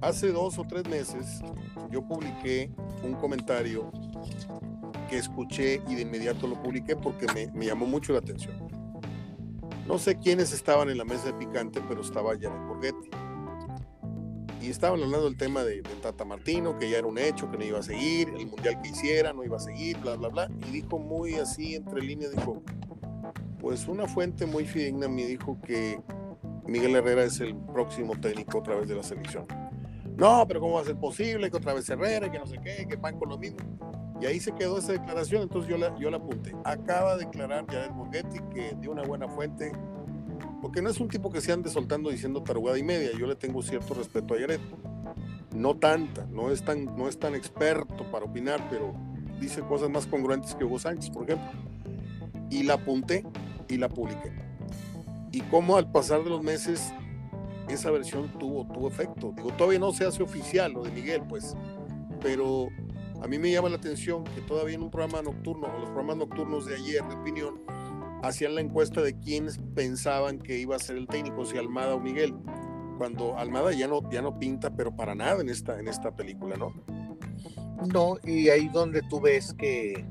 Hace 0.00 0.30
dos 0.30 0.58
o 0.58 0.64
tres 0.64 0.86
meses 0.88 1.40
yo 1.90 2.02
publiqué 2.06 2.70
un 3.02 3.14
comentario 3.14 3.90
que 5.08 5.16
escuché 5.16 5.80
y 5.88 5.94
de 5.94 6.02
inmediato 6.02 6.46
lo 6.46 6.60
publiqué 6.62 6.96
porque 6.96 7.26
me, 7.34 7.46
me 7.52 7.66
llamó 7.66 7.86
mucho 7.86 8.12
la 8.12 8.18
atención. 8.18 8.54
No 9.86 9.98
sé 9.98 10.18
quiénes 10.18 10.52
estaban 10.52 10.90
en 10.90 10.98
la 10.98 11.04
mesa 11.04 11.26
de 11.26 11.34
picante, 11.34 11.80
pero 11.88 12.00
estaba 12.00 12.32
Janet 12.32 12.66
Borghetti. 12.66 13.08
Y 14.60 14.70
estaban 14.70 15.00
hablando 15.00 15.26
del 15.26 15.36
tema 15.36 15.62
de, 15.62 15.76
de, 15.76 15.94
Tata 16.02 16.24
Martino, 16.24 16.76
que 16.76 16.90
ya 16.90 16.98
era 16.98 17.06
un 17.06 17.18
hecho, 17.18 17.48
que 17.50 17.56
no 17.56 17.64
iba 17.64 17.78
a 17.78 17.82
seguir, 17.84 18.30
el 18.36 18.46
mundial 18.46 18.80
que 18.82 18.88
hiciera, 18.88 19.32
no 19.32 19.44
iba 19.44 19.58
a 19.58 19.60
seguir, 19.60 19.96
bla, 19.98 20.16
bla, 20.16 20.28
bla. 20.28 20.50
Y 20.68 20.72
dijo 20.72 20.98
muy 20.98 21.34
así, 21.34 21.76
entre 21.76 22.02
líneas, 22.02 22.32
dijo, 22.32 22.64
pues 23.60 23.86
una 23.86 24.08
fuente 24.08 24.44
muy 24.44 24.66
fidedigna 24.66 25.08
me 25.08 25.24
dijo 25.24 25.56
que 25.64 26.00
Miguel 26.66 26.96
Herrera 26.96 27.22
es 27.22 27.40
el 27.40 27.54
próximo 27.54 28.18
técnico 28.20 28.58
otra 28.58 28.74
vez 28.74 28.88
de 28.88 28.96
la 28.96 29.04
selección. 29.04 29.46
No, 30.16 30.46
pero 30.48 30.60
¿cómo 30.60 30.74
va 30.74 30.80
a 30.80 30.84
ser 30.84 30.96
posible 30.96 31.50
que 31.50 31.56
otra 31.58 31.74
vez 31.74 31.88
Herrera, 31.90 32.30
que 32.30 32.38
no 32.38 32.46
sé 32.46 32.58
qué, 32.62 32.86
que 32.88 32.96
van 32.96 33.18
con 33.18 33.28
lo 33.28 33.38
mismo? 33.38 33.58
Y 34.20 34.24
ahí 34.24 34.40
se 34.40 34.52
quedó 34.52 34.78
esa 34.78 34.92
declaración, 34.92 35.42
entonces 35.42 35.70
yo 35.70 35.76
la, 35.76 35.94
yo 35.98 36.10
la 36.10 36.16
apunté. 36.16 36.54
Acaba 36.64 37.16
de 37.16 37.26
declarar 37.26 37.66
Jared 37.66 37.90
Borghetti 37.90 38.38
que 38.54 38.74
de 38.80 38.88
una 38.88 39.02
buena 39.02 39.28
fuente, 39.28 39.72
porque 40.62 40.80
no 40.80 40.88
es 40.88 40.98
un 41.00 41.08
tipo 41.08 41.30
que 41.30 41.42
se 41.42 41.52
ande 41.52 41.68
soltando 41.68 42.08
diciendo 42.08 42.42
tarugada 42.42 42.78
y 42.78 42.82
media, 42.82 43.10
yo 43.18 43.26
le 43.26 43.36
tengo 43.36 43.60
cierto 43.62 43.92
respeto 43.92 44.34
a 44.34 44.38
Jared. 44.38 44.60
No 45.54 45.76
tanta, 45.76 46.26
no 46.26 46.50
es 46.50 46.62
tan, 46.62 46.96
no 46.96 47.08
es 47.08 47.18
tan 47.18 47.34
experto 47.34 48.10
para 48.10 48.24
opinar, 48.24 48.66
pero 48.70 48.94
dice 49.38 49.60
cosas 49.62 49.90
más 49.90 50.06
congruentes 50.06 50.54
que 50.54 50.64
Hugo 50.64 50.78
Sánchez, 50.78 51.10
por 51.10 51.24
ejemplo. 51.24 51.50
Y 52.50 52.62
la 52.62 52.74
apunté 52.74 53.24
y 53.68 53.76
la 53.76 53.88
publiqué. 53.88 54.32
Y 55.32 55.42
cómo 55.42 55.76
al 55.76 55.90
pasar 55.90 56.24
de 56.24 56.30
los 56.30 56.42
meses 56.42 56.92
esa 57.68 57.90
versión 57.90 58.28
tuvo, 58.38 58.66
tuvo 58.66 58.88
efecto. 58.88 59.32
Digo, 59.36 59.50
todavía 59.52 59.78
no 59.78 59.92
se 59.92 60.04
hace 60.04 60.22
oficial 60.22 60.72
lo 60.72 60.82
de 60.82 60.90
Miguel, 60.90 61.22
pues, 61.28 61.56
pero 62.20 62.68
a 63.22 63.26
mí 63.26 63.38
me 63.38 63.50
llama 63.50 63.68
la 63.68 63.76
atención 63.76 64.24
que 64.24 64.40
todavía 64.42 64.74
en 64.74 64.82
un 64.82 64.90
programa 64.90 65.22
nocturno, 65.22 65.68
o 65.68 65.78
los 65.78 65.88
programas 65.90 66.16
nocturnos 66.18 66.66
de 66.66 66.76
ayer 66.76 67.02
de 67.04 67.14
opinión, 67.14 67.62
hacían 68.22 68.54
la 68.54 68.60
encuesta 68.60 69.00
de 69.02 69.18
quiénes 69.18 69.58
pensaban 69.74 70.38
que 70.38 70.58
iba 70.58 70.76
a 70.76 70.78
ser 70.78 70.96
el 70.96 71.06
técnico, 71.06 71.44
si 71.44 71.58
Almada 71.58 71.94
o 71.94 72.00
Miguel, 72.00 72.34
cuando 72.98 73.38
Almada 73.38 73.72
ya 73.72 73.88
no, 73.88 74.08
ya 74.10 74.22
no 74.22 74.38
pinta, 74.38 74.74
pero 74.74 74.94
para 74.94 75.14
nada 75.14 75.40
en 75.40 75.48
esta, 75.48 75.78
en 75.78 75.88
esta 75.88 76.14
película, 76.14 76.56
¿no? 76.56 76.72
No, 77.92 78.16
y 78.24 78.48
ahí 78.48 78.68
donde 78.68 79.02
tú 79.02 79.20
ves 79.20 79.54
que 79.54 80.04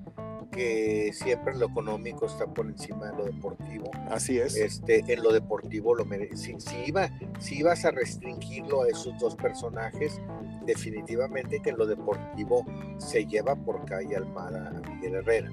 que 0.49 1.11
siempre 1.13 1.55
lo 1.55 1.67
económico 1.67 2.25
está 2.25 2.45
por 2.45 2.67
encima 2.67 3.11
de 3.11 3.17
lo 3.17 3.25
deportivo. 3.25 3.91
Así 4.09 4.39
es. 4.39 4.55
Este, 4.55 5.03
en 5.11 5.23
lo 5.23 5.31
deportivo 5.31 5.95
lo 5.95 6.05
merece. 6.05 6.35
Si, 6.37 6.59
si, 6.59 6.75
iba, 6.87 7.09
si 7.39 7.59
ibas 7.59 7.85
a 7.85 7.91
restringirlo 7.91 8.83
a 8.83 8.89
esos 8.89 9.17
dos 9.19 9.35
personajes, 9.35 10.19
definitivamente 10.65 11.59
que 11.61 11.69
en 11.69 11.77
lo 11.77 11.85
deportivo 11.85 12.65
se 12.97 13.25
lleva 13.25 13.55
por 13.55 13.85
calle 13.85 14.15
Almada 14.15 14.69
a 14.69 14.89
Miguel 14.89 15.15
Herrera. 15.15 15.51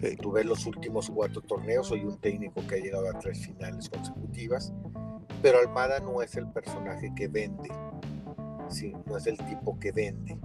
Sí. 0.00 0.16
Tú 0.16 0.32
ves 0.32 0.46
los 0.46 0.66
últimos 0.66 1.10
cuatro 1.10 1.40
torneos, 1.42 1.88
soy 1.88 2.04
un 2.04 2.18
técnico 2.18 2.66
que 2.66 2.76
ha 2.76 2.78
llegado 2.78 3.08
a 3.10 3.18
tres 3.18 3.44
finales 3.44 3.88
consecutivas, 3.90 4.72
pero 5.42 5.58
Almada 5.58 6.00
no 6.00 6.22
es 6.22 6.36
el 6.36 6.48
personaje 6.48 7.12
que 7.14 7.28
vende, 7.28 7.68
sí, 8.68 8.94
no 9.06 9.16
es 9.16 9.26
el 9.26 9.36
tipo 9.38 9.78
que 9.78 9.92
vende. 9.92 10.38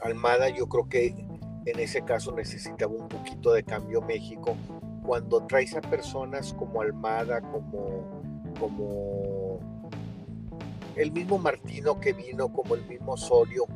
Almada 0.00 0.48
yo 0.48 0.68
creo 0.68 0.88
que 0.88 1.25
en 1.66 1.80
ese 1.80 2.02
caso 2.02 2.32
necesitaba 2.32 2.92
un 2.92 3.08
poquito 3.08 3.52
de 3.52 3.64
cambio 3.64 4.00
México. 4.00 4.56
Cuando 5.04 5.44
traes 5.46 5.74
a 5.76 5.80
personas 5.80 6.54
como 6.54 6.80
Almada, 6.80 7.40
como, 7.40 8.22
como 8.58 9.60
el 10.94 11.12
mismo 11.12 11.38
Martino 11.38 12.00
que 12.00 12.12
vino, 12.12 12.52
como 12.52 12.76
el 12.76 12.86
mismo 12.86 13.12
Osorio, 13.12 13.66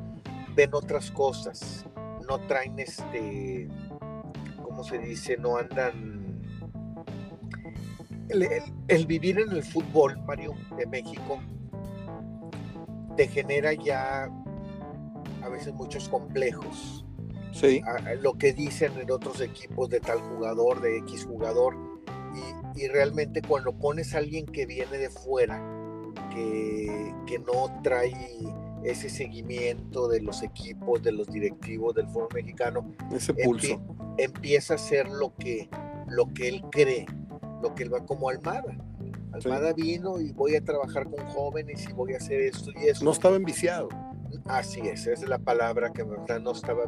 ven 0.55 0.71
otras 0.73 1.11
cosas. 1.11 1.85
No 2.29 2.39
traen 2.47 2.79
este, 2.79 3.69
¿cómo 4.63 4.85
se 4.85 4.99
dice? 4.99 5.37
No 5.37 5.57
andan... 5.57 6.21
El, 8.29 8.43
el, 8.45 8.63
el 8.87 9.07
vivir 9.07 9.41
en 9.41 9.51
el 9.51 9.65
fútbol, 9.65 10.17
Mario, 10.25 10.55
de 10.77 10.87
México, 10.87 11.41
te 13.17 13.27
genera 13.27 13.73
ya 13.73 14.31
a 15.43 15.49
veces 15.49 15.75
muchos 15.75 16.09
complejos 16.09 17.05
sí. 17.53 17.83
a, 17.85 18.15
lo 18.15 18.35
que 18.35 18.53
dicen 18.53 18.93
en 18.99 19.11
otros 19.11 19.41
equipos 19.41 19.89
de 19.89 20.01
tal 20.01 20.21
jugador, 20.21 20.81
de 20.81 20.99
X 20.99 21.27
jugador, 21.27 21.77
y, 22.77 22.83
y, 22.83 22.89
realmente 22.89 23.43
cuando 23.43 23.73
pones 23.73 24.15
a 24.15 24.19
alguien 24.19 24.47
que 24.47 24.67
viene 24.67 24.99
de 24.99 25.11
fuera, 25.11 25.61
que, 26.33 27.15
que 27.27 27.39
no 27.39 27.81
trae 27.83 28.15
ese 28.85 29.09
seguimiento 29.09 30.09
de 30.09 30.21
los 30.21 30.43
equipos, 30.43 31.03
de 31.03 31.13
los 31.13 31.29
directivos 31.29 31.95
del 31.95 32.07
fútbol 32.09 32.29
mexicano, 32.35 32.95
ese 33.13 33.35
pulso. 33.35 33.75
Empie, 33.75 34.25
empieza 34.25 34.75
a 34.75 34.79
ser 34.79 35.09
lo 35.09 35.35
que, 35.37 35.69
lo 36.09 36.33
que 36.33 36.49
él 36.49 36.63
cree, 36.71 37.07
lo 37.63 37.75
que 37.75 37.85
él 37.85 37.93
va 37.93 38.05
como 38.07 38.29
Almada. 38.29 38.77
Almada 39.33 39.73
sí. 39.75 39.83
vino 39.83 40.21
y 40.21 40.33
voy 40.33 40.57
a 40.57 40.65
trabajar 40.65 41.09
con 41.09 41.25
jóvenes 41.27 41.87
y 41.89 41.93
voy 41.93 42.15
a 42.15 42.17
hacer 42.17 42.41
esto 42.41 42.71
y 42.75 42.89
eso. 42.89 43.05
No 43.05 43.13
estaba 43.13 43.37
enviciado. 43.37 43.89
Así 44.47 44.81
es, 44.81 45.07
esa 45.07 45.13
es 45.25 45.29
la 45.29 45.39
palabra 45.39 45.93
que 45.93 46.03
verdad 46.03 46.41
no 46.41 46.53
estaba 46.53 46.85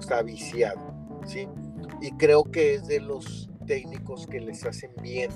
estaba 0.00 0.22
viciado, 0.22 0.80
¿sí? 1.26 1.48
Y 2.00 2.10
creo 2.12 2.44
que 2.44 2.74
es 2.74 2.86
de 2.86 3.00
los 3.00 3.50
técnicos 3.66 4.26
que 4.26 4.40
les 4.40 4.64
hacen 4.64 4.90
bien, 5.02 5.30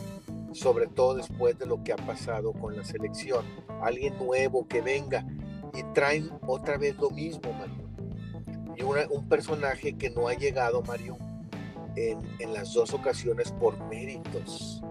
sobre 0.53 0.87
todo 0.87 1.15
después 1.15 1.59
de 1.59 1.67
lo 1.67 1.83
que 1.83 1.93
ha 1.93 1.97
pasado 1.97 2.53
con 2.53 2.77
la 2.77 2.85
selección. 2.85 3.45
Alguien 3.83 4.17
nuevo 4.19 4.67
que 4.67 4.81
venga 4.81 5.25
y 5.75 5.83
traen 5.95 6.31
otra 6.47 6.77
vez 6.79 6.97
lo 6.97 7.11
mismo, 7.11 7.53
Mario. 7.53 7.89
Y 8.77 8.83
una, 8.83 9.07
un 9.11 9.29
personaje 9.29 9.95
que 9.95 10.11
no 10.11 10.29
ha 10.29 10.35
llegado, 10.35 10.83
Mario, 10.83 11.17
en, 11.97 12.19
en, 12.39 12.55
las 12.55 12.73
dos 12.75 12.95
ocasiones 12.95 13.53
por 13.53 13.79
méritos. 13.89 14.83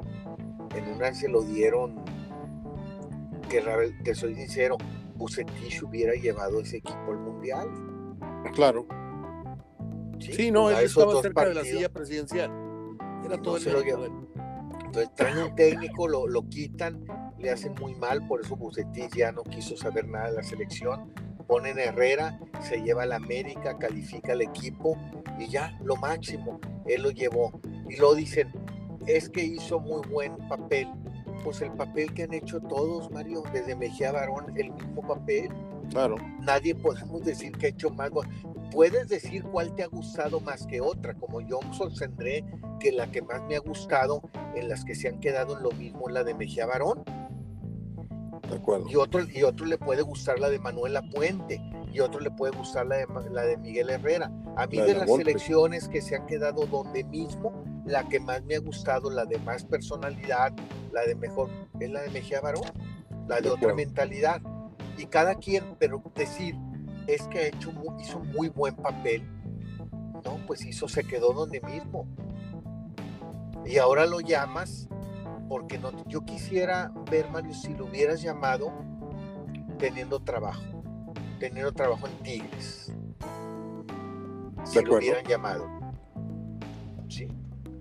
En 0.75 0.87
una 0.89 1.13
se 1.13 1.29
lo 1.29 1.41
dieron, 1.41 2.03
que, 3.49 3.63
que 4.03 4.13
soy 4.13 4.35
sincero, 4.35 4.77
Bucetich 5.15 5.81
hubiera 5.83 6.13
llevado 6.13 6.59
ese 6.59 6.77
equipo 6.77 7.11
al 7.11 7.19
Mundial. 7.19 7.67
Claro. 8.53 8.85
Sí, 10.19 10.33
sí 10.33 10.51
no, 10.51 10.69
él 10.69 10.85
estaba 10.85 11.21
cerca 11.21 11.33
partidos, 11.33 11.63
de 11.63 11.71
la 11.71 11.77
silla 11.77 11.89
presidencial. 11.89 12.51
Era 13.25 13.41
todo 13.41 13.59
no 13.59 13.79
el 13.79 14.11
Entonces 14.85 15.15
traen 15.15 15.37
un 15.37 15.55
técnico, 15.55 16.07
lo, 16.07 16.27
lo, 16.27 16.47
quitan, 16.47 17.05
le 17.37 17.51
hacen 17.51 17.73
muy 17.79 17.93
mal, 17.95 18.25
por 18.27 18.41
eso 18.41 18.55
Bucetich 18.55 19.15
ya 19.15 19.31
no 19.31 19.43
quiso 19.43 19.75
saber 19.77 20.07
nada 20.07 20.29
de 20.29 20.37
la 20.37 20.43
selección. 20.43 21.13
Ponen 21.47 21.77
a 21.79 21.83
Herrera, 21.83 22.39
se 22.61 22.81
lleva 22.81 23.03
a 23.03 23.05
la 23.05 23.15
América, 23.15 23.77
califica 23.77 24.33
al 24.33 24.41
equipo 24.41 24.97
y 25.39 25.47
ya, 25.47 25.77
lo 25.83 25.95
máximo, 25.95 26.59
él 26.85 27.03
lo 27.03 27.11
llevó. 27.11 27.59
Y 27.89 27.97
lo 27.97 28.15
dicen, 28.15 28.51
es 29.05 29.29
que 29.29 29.43
hizo 29.43 29.79
muy 29.79 30.05
buen 30.07 30.37
papel. 30.49 30.87
Pues 31.43 31.61
el 31.61 31.71
papel 31.71 32.13
que 32.13 32.23
han 32.23 32.33
hecho 32.33 32.59
todos, 32.59 33.09
Mario, 33.11 33.43
desde 33.53 33.75
Mejía 33.75 34.11
Barón, 34.11 34.57
el 34.57 34.71
mismo 34.71 35.01
papel. 35.07 35.49
Claro. 35.89 36.17
Nadie 36.41 36.75
podemos 36.75 37.23
decir 37.23 37.53
que 37.53 37.67
ha 37.67 37.69
hecho 37.69 37.89
más 37.89 38.11
puedes 38.71 39.07
decir 39.07 39.43
cuál 39.43 39.73
te 39.75 39.83
ha 39.83 39.87
gustado 39.87 40.39
más 40.39 40.65
que 40.67 40.81
otra, 40.81 41.13
como 41.15 41.41
yo 41.41 41.59
sostendré 41.71 42.45
que 42.79 42.91
la 42.91 43.09
que 43.11 43.21
más 43.21 43.41
me 43.43 43.55
ha 43.55 43.59
gustado 43.59 44.21
en 44.55 44.69
las 44.69 44.83
que 44.85 44.95
se 44.95 45.07
han 45.07 45.19
quedado 45.19 45.57
en 45.57 45.63
lo 45.63 45.71
mismo 45.71 46.09
la 46.09 46.23
de 46.23 46.33
Mejía 46.33 46.65
Barón. 46.65 47.03
De 48.49 48.55
acuerdo. 48.55 48.85
Y 48.89 48.95
otro, 48.95 49.21
y 49.23 49.43
otro 49.43 49.65
le 49.65 49.77
puede 49.77 50.01
gustar 50.01 50.39
la 50.39 50.49
de 50.49 50.59
Manuela 50.59 51.01
Puente, 51.13 51.61
y 51.91 51.99
otro 51.99 52.19
le 52.19 52.31
puede 52.31 52.55
gustar 52.55 52.85
la 52.85 52.97
de, 52.97 53.07
la 53.31 53.41
de 53.43 53.57
Miguel 53.57 53.89
Herrera. 53.89 54.31
A 54.55 54.67
mí 54.67 54.77
la 54.77 54.85
de, 54.85 54.93
de 54.93 54.99
las 54.99 55.07
Volpe. 55.07 55.25
selecciones 55.25 55.87
que 55.89 56.01
se 56.01 56.15
han 56.15 56.25
quedado 56.27 56.65
donde 56.65 57.03
mismo, 57.05 57.63
la 57.85 58.07
que 58.07 58.19
más 58.19 58.43
me 58.43 58.55
ha 58.55 58.59
gustado, 58.59 59.09
la 59.09 59.25
de 59.25 59.37
más 59.39 59.65
personalidad, 59.65 60.53
la 60.91 61.01
de 61.01 61.15
mejor, 61.15 61.49
es 61.79 61.89
la 61.89 62.01
de 62.01 62.09
Mejía 62.09 62.41
Barón, 62.41 62.63
la 63.27 63.37
de, 63.37 63.43
de 63.43 63.49
otra 63.49 63.73
mentalidad. 63.73 64.41
Y 64.97 65.05
cada 65.05 65.35
quien, 65.35 65.75
pero 65.79 66.01
decir, 66.15 66.55
es 67.07 67.27
que 67.27 67.39
ha 67.39 67.47
hecho 67.47 67.71
muy, 67.71 68.01
hizo 68.01 68.19
un 68.19 68.31
muy 68.31 68.49
buen 68.49 68.75
papel. 68.75 69.23
No, 70.25 70.37
pues 70.45 70.65
hizo, 70.65 70.87
se 70.87 71.03
quedó 71.03 71.33
donde 71.33 71.61
mismo. 71.61 72.07
Y 73.65 73.77
ahora 73.77 74.05
lo 74.05 74.19
llamas 74.19 74.87
porque 75.49 75.77
no, 75.77 75.91
yo 76.07 76.25
quisiera 76.25 76.91
ver, 77.09 77.29
Mario, 77.29 77.53
si 77.53 77.73
lo 77.73 77.85
hubieras 77.85 78.21
llamado 78.21 78.71
teniendo 79.77 80.19
trabajo, 80.19 80.63
teniendo 81.39 81.71
trabajo 81.71 82.07
en 82.07 82.23
Tigres. 82.23 82.93
Si 84.65 84.81
lo 84.81 84.97
hubieran 84.97 85.23
llamado. 85.25 85.67
Sí. 87.07 87.27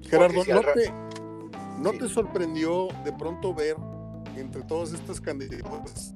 Gerardo, 0.03 0.45
¿no, 0.45 0.61
te, 0.61 0.93
¿no 1.81 1.93
te 1.93 2.09
sorprendió 2.09 2.89
de 3.05 3.13
pronto 3.13 3.53
ver 3.53 3.77
entre 4.37 4.63
todas 4.63 4.93
estas 4.93 5.21
candidaturas, 5.21 6.15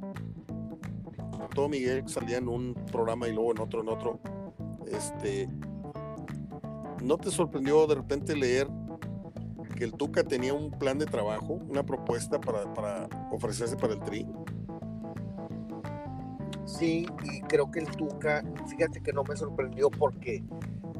todo 1.50 1.68
Miguel 1.68 2.08
salía 2.08 2.38
en 2.38 2.48
un 2.48 2.74
programa 2.90 3.28
y 3.28 3.32
luego 3.32 3.52
en 3.52 3.60
otro, 3.60 3.82
en 3.82 3.88
otro, 3.88 4.20
este, 4.90 5.48
¿no 7.02 7.18
te 7.18 7.30
sorprendió 7.30 7.86
de 7.86 7.96
repente 7.96 8.36
leer 8.36 8.68
que 9.76 9.84
el 9.84 9.92
Tuca 9.92 10.24
tenía 10.24 10.54
un 10.54 10.70
plan 10.70 10.98
de 10.98 11.06
trabajo, 11.06 11.54
una 11.54 11.84
propuesta 11.84 12.40
para, 12.40 12.72
para 12.74 13.08
ofrecerse 13.30 13.76
para 13.76 13.94
el 13.94 14.00
Tri? 14.00 14.26
Sí, 16.66 17.06
y 17.24 17.40
creo 17.42 17.70
que 17.70 17.80
el 17.80 17.90
Tuca, 17.90 18.44
fíjate 18.68 19.02
que 19.02 19.12
no 19.12 19.24
me 19.24 19.36
sorprendió 19.36 19.90
porque 19.90 20.44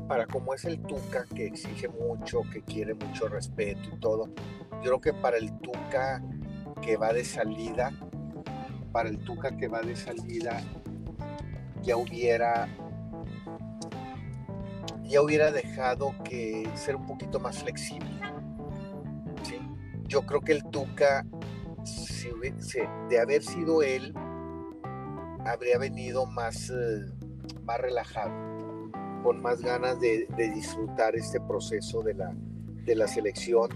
para 0.09 0.27
como 0.27 0.55
es 0.55 0.65
el 0.65 0.81
Tuca, 0.81 1.25
que 1.35 1.47
exige 1.47 1.89
mucho, 1.89 2.43
que 2.53 2.63
quiere 2.63 2.95
mucho 2.95 3.29
respeto 3.29 3.89
y 3.95 4.01
todo, 4.01 4.27
yo 4.73 4.81
creo 4.81 5.01
que 5.01 5.13
para 5.13 5.37
el 5.37 5.53
Tuca 5.61 6.21
que 6.83 6.97
va 6.97 7.13
de 7.13 7.25
salida, 7.25 7.93
para 8.93 9.09
el 9.09 9.19
Tuca 9.19 9.57
que 9.57 9.69
va 9.69 9.81
de 9.81 9.97
salida, 9.97 10.63
ya 11.83 11.97
hubiera 11.97 12.69
ya 15.11 15.21
hubiera 15.23 15.51
dejado 15.51 16.15
que 16.25 16.71
ser 16.77 16.95
un 16.95 17.07
poquito 17.07 17.41
más 17.41 17.59
flexible. 17.59 18.09
Yo 20.07 20.23
creo 20.23 20.41
que 20.41 20.53
el 20.53 20.65
Tuca, 20.65 21.25
si, 21.85 22.29
de 23.09 23.21
haber 23.21 23.43
sido 23.43 23.83
él, 23.83 24.13
habría 25.45 25.79
venido 25.79 26.27
más, 26.27 26.71
eh, 26.71 27.07
más 27.65 27.81
relajado, 27.81 28.33
con 29.23 29.41
más 29.41 29.63
ganas 29.63 30.01
de, 30.01 30.27
disfrutar 30.53 31.15
este 31.15 31.41
proceso 31.41 32.03
de 32.03 32.15
la, 32.15 32.35
de 32.85 32.97
la 32.97 33.07
selección, 33.07 33.69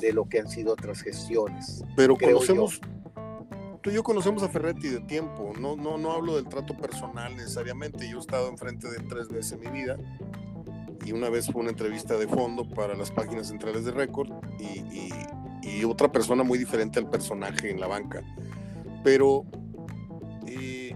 de 0.00 0.12
lo 0.12 0.28
que 0.28 0.40
han 0.40 0.48
sido 0.48 0.72
otras 0.72 1.02
gestiones. 1.02 1.84
Pero 1.96 2.16
conocemos, 2.16 2.80
tú 3.82 3.90
y 3.90 3.94
yo 3.94 4.02
conocemos 4.02 4.42
a 4.42 4.48
Ferretti 4.48 4.88
de 4.88 5.00
tiempo, 5.00 5.52
no, 5.58 5.76
no, 5.76 5.98
no 5.98 6.12
hablo 6.12 6.36
del 6.36 6.48
trato 6.48 6.76
personal 6.76 7.36
necesariamente, 7.36 8.08
yo 8.08 8.18
he 8.18 8.20
estado 8.20 8.48
enfrente 8.48 8.88
de 8.88 8.96
él 8.96 9.08
tres 9.08 9.28
veces 9.28 9.52
en 9.52 9.60
mi 9.60 9.80
vida 9.80 9.98
y 11.04 11.12
una 11.12 11.28
vez 11.28 11.50
fue 11.50 11.62
una 11.62 11.70
entrevista 11.70 12.16
de 12.16 12.28
fondo 12.28 12.68
para 12.68 12.94
las 12.94 13.10
páginas 13.10 13.48
centrales 13.48 13.84
de 13.84 13.90
récord 13.90 14.30
y, 14.58 15.10
otra 15.84 16.10
persona 16.12 16.44
muy 16.44 16.58
diferente 16.58 17.00
al 17.00 17.10
personaje 17.10 17.70
en 17.70 17.80
la 17.80 17.88
banca. 17.88 18.22
Pero 19.02 19.44
eh, 20.46 20.94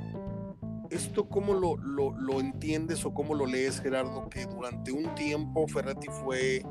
¿esto 0.91 1.29
cómo 1.29 1.55
lo, 1.55 1.77
lo, 1.77 2.41
entiendes 2.41 3.05
o 3.05 3.13
cómo 3.13 3.35
lo 3.35 3.47
lees, 3.47 3.81
Gerardo? 3.81 4.29
Que 4.29 4.47
durante 4.47 4.93
un 4.93 5.13
tiempo 5.17 5.67
Ferretti 5.67 6.07
fue, 6.07 6.65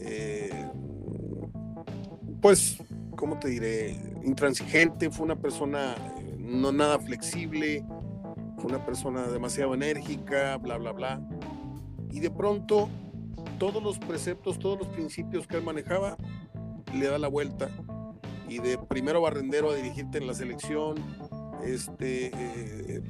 eh, 0.00 0.70
pues, 2.40 2.78
¿cómo 3.20 3.38
te 3.38 3.48
diré? 3.48 3.94
Intransigente, 4.24 5.10
fue 5.10 5.26
una 5.26 5.36
persona 5.36 5.94
eh, 6.20 6.36
no 6.38 6.72
nada 6.72 6.98
flexible, 6.98 7.84
fue 8.56 8.70
una 8.70 8.84
persona 8.86 9.26
demasiado 9.26 9.74
enérgica, 9.74 10.56
bla, 10.56 10.78
bla, 10.78 10.92
bla 10.92 11.20
y 12.10 12.20
de 12.20 12.30
pronto 12.30 12.88
todos 13.58 13.82
los 13.82 13.98
preceptos, 13.98 14.58
todos 14.58 14.78
los 14.78 14.88
principios 14.88 15.46
que 15.46 15.58
él 15.58 15.62
manejaba, 15.62 16.16
le 16.94 17.08
da 17.08 17.18
la 17.18 17.28
vuelta 17.28 17.68
y 18.48 18.58
de 18.58 18.78
primero 18.78 19.20
barrendero 19.20 19.70
a 19.70 19.74
dirigirte 19.74 20.16
en 20.16 20.26
la 20.26 20.32
selección, 20.32 20.96
este, 21.62 22.30
eh, 22.34 23.02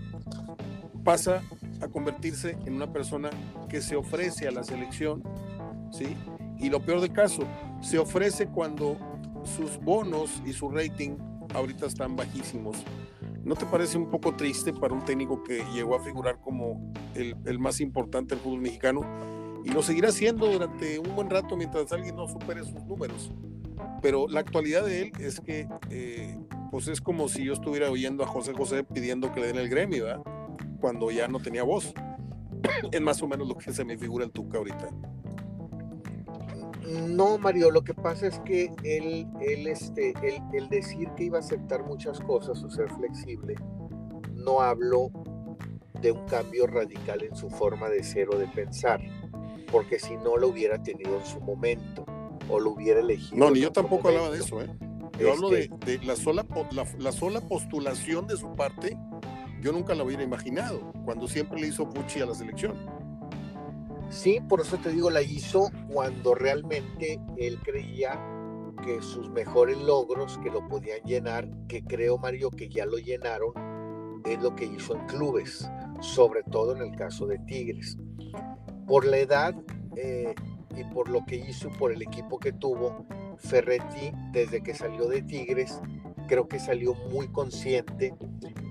pasa 1.04 1.40
a 1.80 1.86
convertirse 1.86 2.58
en 2.66 2.74
una 2.74 2.92
persona 2.92 3.30
que 3.68 3.80
se 3.80 3.94
ofrece 3.94 4.48
a 4.48 4.50
la 4.50 4.64
selección, 4.64 5.22
¿sí? 5.92 6.16
Y 6.58 6.68
lo 6.68 6.80
peor 6.80 7.00
de 7.00 7.10
caso, 7.10 7.44
se 7.80 7.98
ofrece 7.98 8.48
cuando 8.48 8.98
sus 9.44 9.78
bonos 9.80 10.42
y 10.46 10.52
su 10.52 10.68
rating 10.68 11.16
ahorita 11.54 11.86
están 11.86 12.16
bajísimos 12.16 12.76
¿No 13.44 13.54
te 13.56 13.64
parece 13.64 13.96
un 13.96 14.10
poco 14.10 14.34
triste 14.36 14.72
para 14.72 14.92
un 14.92 15.04
técnico 15.04 15.42
que 15.42 15.64
llegó 15.72 15.96
a 15.96 16.00
figurar 16.00 16.38
como 16.40 16.92
el, 17.14 17.58
más 17.58 17.80
importante 17.80 18.34
del 18.34 18.44
fútbol 18.44 18.60
mexicano 18.60 19.00
y 19.64 19.70
lo 19.70 19.82
seguirá 19.82 20.10
haciendo 20.10 20.46
durante 20.46 20.98
un 20.98 21.14
buen 21.14 21.30
rato 21.30 21.56
mientras 21.56 21.90
alguien 21.92 22.16
no 22.16 22.28
supere 22.28 22.62
sus 22.64 22.84
números? 22.84 23.32
Pero 24.02 24.28
la 24.28 24.40
actualidad 24.40 24.84
de 24.84 25.02
él 25.02 25.12
es 25.18 25.40
que, 25.40 25.66
eh, 25.88 26.38
pues 26.70 26.88
es 26.88 27.00
como 27.00 27.28
si 27.28 27.44
yo 27.44 27.54
estuviera 27.54 27.90
oyendo 27.90 28.24
a 28.24 28.26
José 28.26 28.52
José 28.52 28.84
pidiendo 28.84 29.32
que 29.32 29.40
le 29.40 29.46
den 29.48 29.56
el 29.56 29.70
gremio, 29.70 30.04
¿verdad? 30.04 30.22
Cuando 30.78 31.10
ya 31.10 31.26
no 31.26 31.40
tenía 31.40 31.62
voz. 31.62 31.94
es 32.92 33.00
más 33.00 33.22
o 33.22 33.26
menos 33.26 33.48
lo 33.48 33.56
que 33.56 33.72
se 33.72 33.84
me 33.86 33.96
figura 33.96 34.26
el 34.26 34.32
Tuca 34.32 34.58
ahorita. 34.58 34.90
No, 37.08 37.38
Mario, 37.38 37.70
lo 37.70 37.82
que 37.82 37.94
pasa 37.94 38.26
es 38.26 38.38
que 38.40 38.72
él, 38.84 39.26
él, 39.40 39.66
este, 39.66 40.14
el 40.52 40.68
decir 40.68 41.08
que 41.16 41.24
iba 41.24 41.38
a 41.38 41.40
aceptar 41.40 41.84
muchas 41.84 42.20
cosas 42.20 42.62
o 42.62 42.70
ser 42.70 42.88
flexible, 42.90 43.54
no 44.34 44.60
habló 44.60 45.10
de 46.00 46.12
un 46.12 46.24
cambio 46.26 46.66
radical 46.66 47.22
en 47.22 47.36
su 47.36 47.50
forma 47.50 47.88
de 47.88 48.02
ser 48.02 48.28
o 48.30 48.38
de 48.38 48.46
pensar, 48.48 49.00
porque 49.70 49.98
si 49.98 50.16
no 50.16 50.36
lo 50.36 50.48
hubiera 50.48 50.82
tenido 50.82 51.18
en 51.18 51.26
su 51.26 51.40
momento 51.40 52.04
o 52.48 52.58
lo 52.58 52.70
hubiera 52.70 53.00
elegido. 53.00 53.36
No, 53.36 53.50
ni 53.50 53.60
yo 53.60 53.72
tampoco 53.72 54.08
hablaba 54.08 54.30
de 54.30 54.38
eso, 54.38 54.62
¿eh? 54.62 54.70
Yo 55.18 55.32
hablo 55.32 55.50
de, 55.50 55.62
este 55.64 55.98
de, 55.98 56.04
la, 56.04 56.16
sola, 56.16 56.46
la, 56.70 56.86
la, 56.98 57.12
sola 57.12 57.42
postulación 57.42 58.26
de 58.26 58.38
su 58.38 58.54
parte, 58.54 58.96
yo 59.60 59.70
nunca 59.70 59.94
la 59.94 60.02
hubiera 60.02 60.22
imaginado, 60.22 60.80
cuando 61.04 61.28
siempre 61.28 61.60
le 61.60 61.68
hizo 61.68 61.90
Pucci 61.90 62.20
a 62.20 62.26
la 62.26 62.34
selección. 62.34 62.74
Sí, 64.10 64.40
por 64.48 64.60
eso 64.60 64.76
te 64.76 64.90
digo, 64.90 65.08
la 65.08 65.22
hizo 65.22 65.70
cuando 65.88 66.34
realmente 66.34 67.20
él 67.36 67.60
creía 67.62 68.20
que 68.84 69.00
sus 69.02 69.30
mejores 69.30 69.78
logros 69.78 70.36
que 70.42 70.50
lo 70.50 70.66
podían 70.66 71.00
llenar, 71.04 71.48
que 71.68 71.84
creo 71.84 72.18
Mario 72.18 72.50
que 72.50 72.68
ya 72.68 72.86
lo 72.86 72.98
llenaron, 72.98 73.52
es 74.24 74.42
lo 74.42 74.56
que 74.56 74.64
hizo 74.64 74.96
en 74.96 75.06
clubes, 75.06 75.70
sobre 76.00 76.42
todo 76.42 76.74
en 76.74 76.82
el 76.82 76.96
caso 76.96 77.28
de 77.28 77.38
Tigres. 77.38 77.96
Por 78.88 79.06
la 79.06 79.18
edad 79.18 79.54
eh, 79.94 80.34
y 80.76 80.82
por 80.92 81.08
lo 81.08 81.24
que 81.24 81.36
hizo, 81.36 81.70
por 81.78 81.92
el 81.92 82.02
equipo 82.02 82.40
que 82.40 82.52
tuvo, 82.52 83.06
Ferretti, 83.38 84.10
desde 84.32 84.60
que 84.60 84.74
salió 84.74 85.06
de 85.06 85.22
Tigres, 85.22 85.80
creo 86.26 86.48
que 86.48 86.58
salió 86.58 86.94
muy 87.12 87.28
consciente 87.28 88.12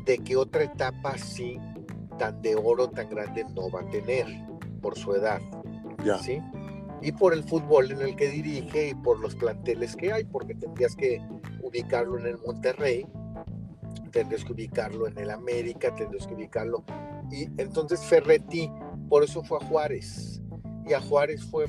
de 0.06 0.18
que 0.18 0.36
otra 0.36 0.64
etapa 0.64 1.12
así, 1.12 1.58
tan 2.18 2.42
de 2.42 2.56
oro, 2.56 2.90
tan 2.90 3.10
grande, 3.10 3.46
no 3.56 3.72
va 3.72 3.82
a 3.82 3.90
tener 3.90 4.28
por 4.80 4.98
su 4.98 5.14
edad. 5.14 5.42
Ya. 6.04 6.18
¿sí? 6.20 6.42
Y 7.02 7.12
por 7.12 7.34
el 7.34 7.44
fútbol 7.44 7.92
en 7.92 8.02
el 8.02 8.16
que 8.16 8.30
dirige 8.30 8.90
y 8.90 8.96
por 8.96 9.20
los 9.20 9.36
planteles 9.36 9.96
que 9.96 10.12
hay, 10.12 10.26
porque 10.26 10.56
tendrías 10.56 10.96
que 10.96 11.22
ubicarlo 11.62 12.20
en 12.20 12.26
el 12.26 12.38
Monterrey, 12.38 13.06
tendrías 14.12 14.44
que 14.44 14.54
ubicarlo 14.54 15.08
en 15.08 15.18
el 15.18 15.30
América, 15.30 15.94
tendrías 15.96 16.28
que 16.28 16.34
ubicarlo. 16.34 16.84
Y 17.32 17.44
entonces 17.62 18.02
Ferretti, 18.02 18.70
por 19.08 19.24
eso 19.24 19.44
fue 19.44 19.60
a 19.62 19.66
Juárez. 19.66 20.42
Y 20.86 20.94
a 20.94 21.02
Juárez 21.02 21.46
fue 21.46 21.68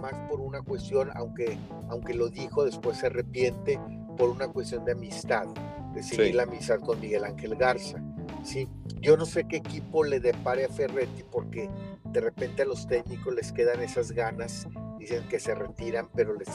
más 0.00 0.14
por 0.28 0.40
una 0.40 0.60
cuestión, 0.60 1.10
aunque, 1.14 1.56
aunque 1.88 2.14
lo 2.14 2.28
dijo, 2.28 2.64
después 2.64 2.98
se 2.98 3.06
arrepiente, 3.06 3.78
por 4.16 4.30
una 4.30 4.48
cuestión 4.48 4.84
de 4.84 4.92
amistad, 4.92 5.46
de 5.94 6.02
seguir 6.02 6.34
la 6.34 6.44
amistad 6.44 6.80
con 6.80 6.98
Miguel 7.00 7.24
Ángel 7.24 7.54
Garza. 7.54 8.02
¿sí? 8.42 8.68
Yo 9.00 9.16
no 9.16 9.26
sé 9.26 9.46
qué 9.46 9.56
equipo 9.58 10.04
le 10.04 10.20
depare 10.20 10.64
a 10.64 10.68
Ferretti 10.68 11.22
porque 11.30 11.70
de 12.12 12.20
repente 12.20 12.62
a 12.62 12.66
los 12.66 12.86
técnicos 12.86 13.34
les 13.34 13.52
quedan 13.52 13.82
esas 13.82 14.12
ganas, 14.12 14.68
dicen 14.98 15.26
que 15.28 15.38
se 15.38 15.54
retiran, 15.54 16.08
pero 16.14 16.34
les, 16.34 16.48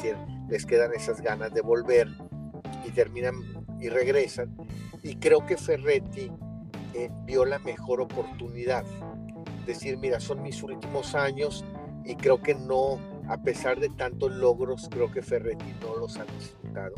les 0.50 0.66
quedan 0.66 0.94
esas 0.94 1.22
ganas 1.22 1.54
de 1.54 1.62
volver 1.62 2.08
y 2.86 2.92
terminan 2.92 3.36
y 3.80 3.90
regresan. 3.90 4.56
Y 5.04 5.16
creo 5.16 5.46
que 5.46 5.58
Ferretti 5.58 6.32
eh, 6.94 7.10
vio 7.26 7.46
la 7.46 7.60
mejor 7.60 8.02
oportunidad. 8.02 8.84
Decir, 9.66 9.98
mira, 9.98 10.20
son 10.20 10.42
mis 10.42 10.62
últimos 10.64 11.16
años 11.16 11.64
y 12.04 12.16
creo 12.16 12.42
que 12.42 12.56
no, 12.56 13.00
a 13.28 13.42
pesar 13.42 13.80
de 13.80 13.90
tantos 13.90 14.32
logros, 14.32 14.90
creo 14.90 15.12
que 15.12 15.22
Ferretti 15.22 15.74
no 15.82 15.98
los 15.98 16.18
ha 16.18 16.26
disfrutado. 16.26 16.96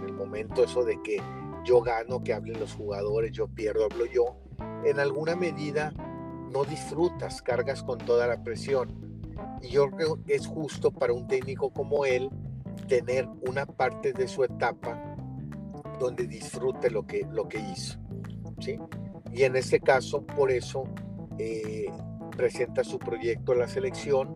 En 0.00 0.08
el 0.08 0.12
momento 0.12 0.64
eso 0.64 0.84
de 0.84 1.00
que 1.02 1.22
yo 1.64 1.80
gano, 1.80 2.22
que 2.22 2.32
hablen 2.32 2.58
los 2.58 2.74
jugadores, 2.74 3.32
yo 3.32 3.48
pierdo, 3.48 3.84
hablo 3.84 4.06
yo, 4.06 4.36
en 4.84 4.98
alguna 4.98 5.36
medida 5.36 5.92
no 6.48 6.64
disfrutas, 6.64 7.42
cargas 7.42 7.82
con 7.82 7.98
toda 7.98 8.26
la 8.26 8.42
presión. 8.42 8.90
Y 9.62 9.68
yo 9.68 9.90
creo 9.90 10.22
que 10.24 10.34
es 10.34 10.46
justo 10.46 10.90
para 10.90 11.12
un 11.12 11.26
técnico 11.26 11.70
como 11.70 12.04
él 12.04 12.30
tener 12.88 13.28
una 13.48 13.66
parte 13.66 14.12
de 14.12 14.28
su 14.28 14.44
etapa 14.44 15.00
donde 15.98 16.26
disfrute 16.26 16.90
lo 16.90 17.06
que, 17.06 17.26
lo 17.30 17.48
que 17.48 17.58
hizo. 17.58 17.98
¿sí? 18.60 18.78
Y 19.32 19.42
en 19.42 19.56
este 19.56 19.80
caso, 19.80 20.24
por 20.24 20.50
eso 20.50 20.84
eh, 21.38 21.86
presenta 22.36 22.84
su 22.84 22.98
proyecto 22.98 23.52
a 23.52 23.56
la 23.56 23.68
selección. 23.68 24.34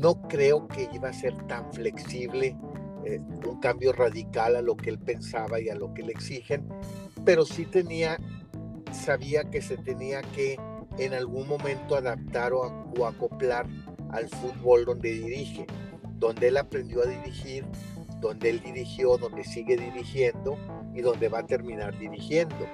No 0.00 0.22
creo 0.22 0.66
que 0.68 0.88
iba 0.92 1.08
a 1.08 1.12
ser 1.12 1.36
tan 1.46 1.72
flexible 1.72 2.56
eh, 3.04 3.20
un 3.46 3.60
cambio 3.60 3.92
radical 3.92 4.56
a 4.56 4.62
lo 4.62 4.76
que 4.76 4.90
él 4.90 4.98
pensaba 4.98 5.60
y 5.60 5.68
a 5.68 5.74
lo 5.74 5.92
que 5.92 6.02
le 6.02 6.12
exigen, 6.12 6.66
pero 7.24 7.44
sí 7.44 7.66
tenía, 7.66 8.18
sabía 8.92 9.44
que 9.44 9.60
se 9.60 9.76
tenía 9.76 10.22
que 10.22 10.58
en 10.98 11.14
algún 11.14 11.48
momento 11.48 11.96
adaptar 11.96 12.52
o, 12.52 12.62
o 12.98 13.06
acoplar 13.06 13.66
al 14.10 14.28
fútbol 14.28 14.84
donde 14.84 15.12
dirige, 15.12 15.66
donde 16.18 16.48
él 16.48 16.56
aprendió 16.56 17.02
a 17.02 17.06
dirigir, 17.06 17.64
donde 18.20 18.50
él 18.50 18.60
dirigió, 18.60 19.18
donde 19.18 19.44
sigue 19.44 19.76
dirigiendo 19.76 20.56
y 20.94 21.02
donde 21.02 21.28
va 21.28 21.40
a 21.40 21.46
terminar 21.46 21.98
dirigiendo, 21.98 22.66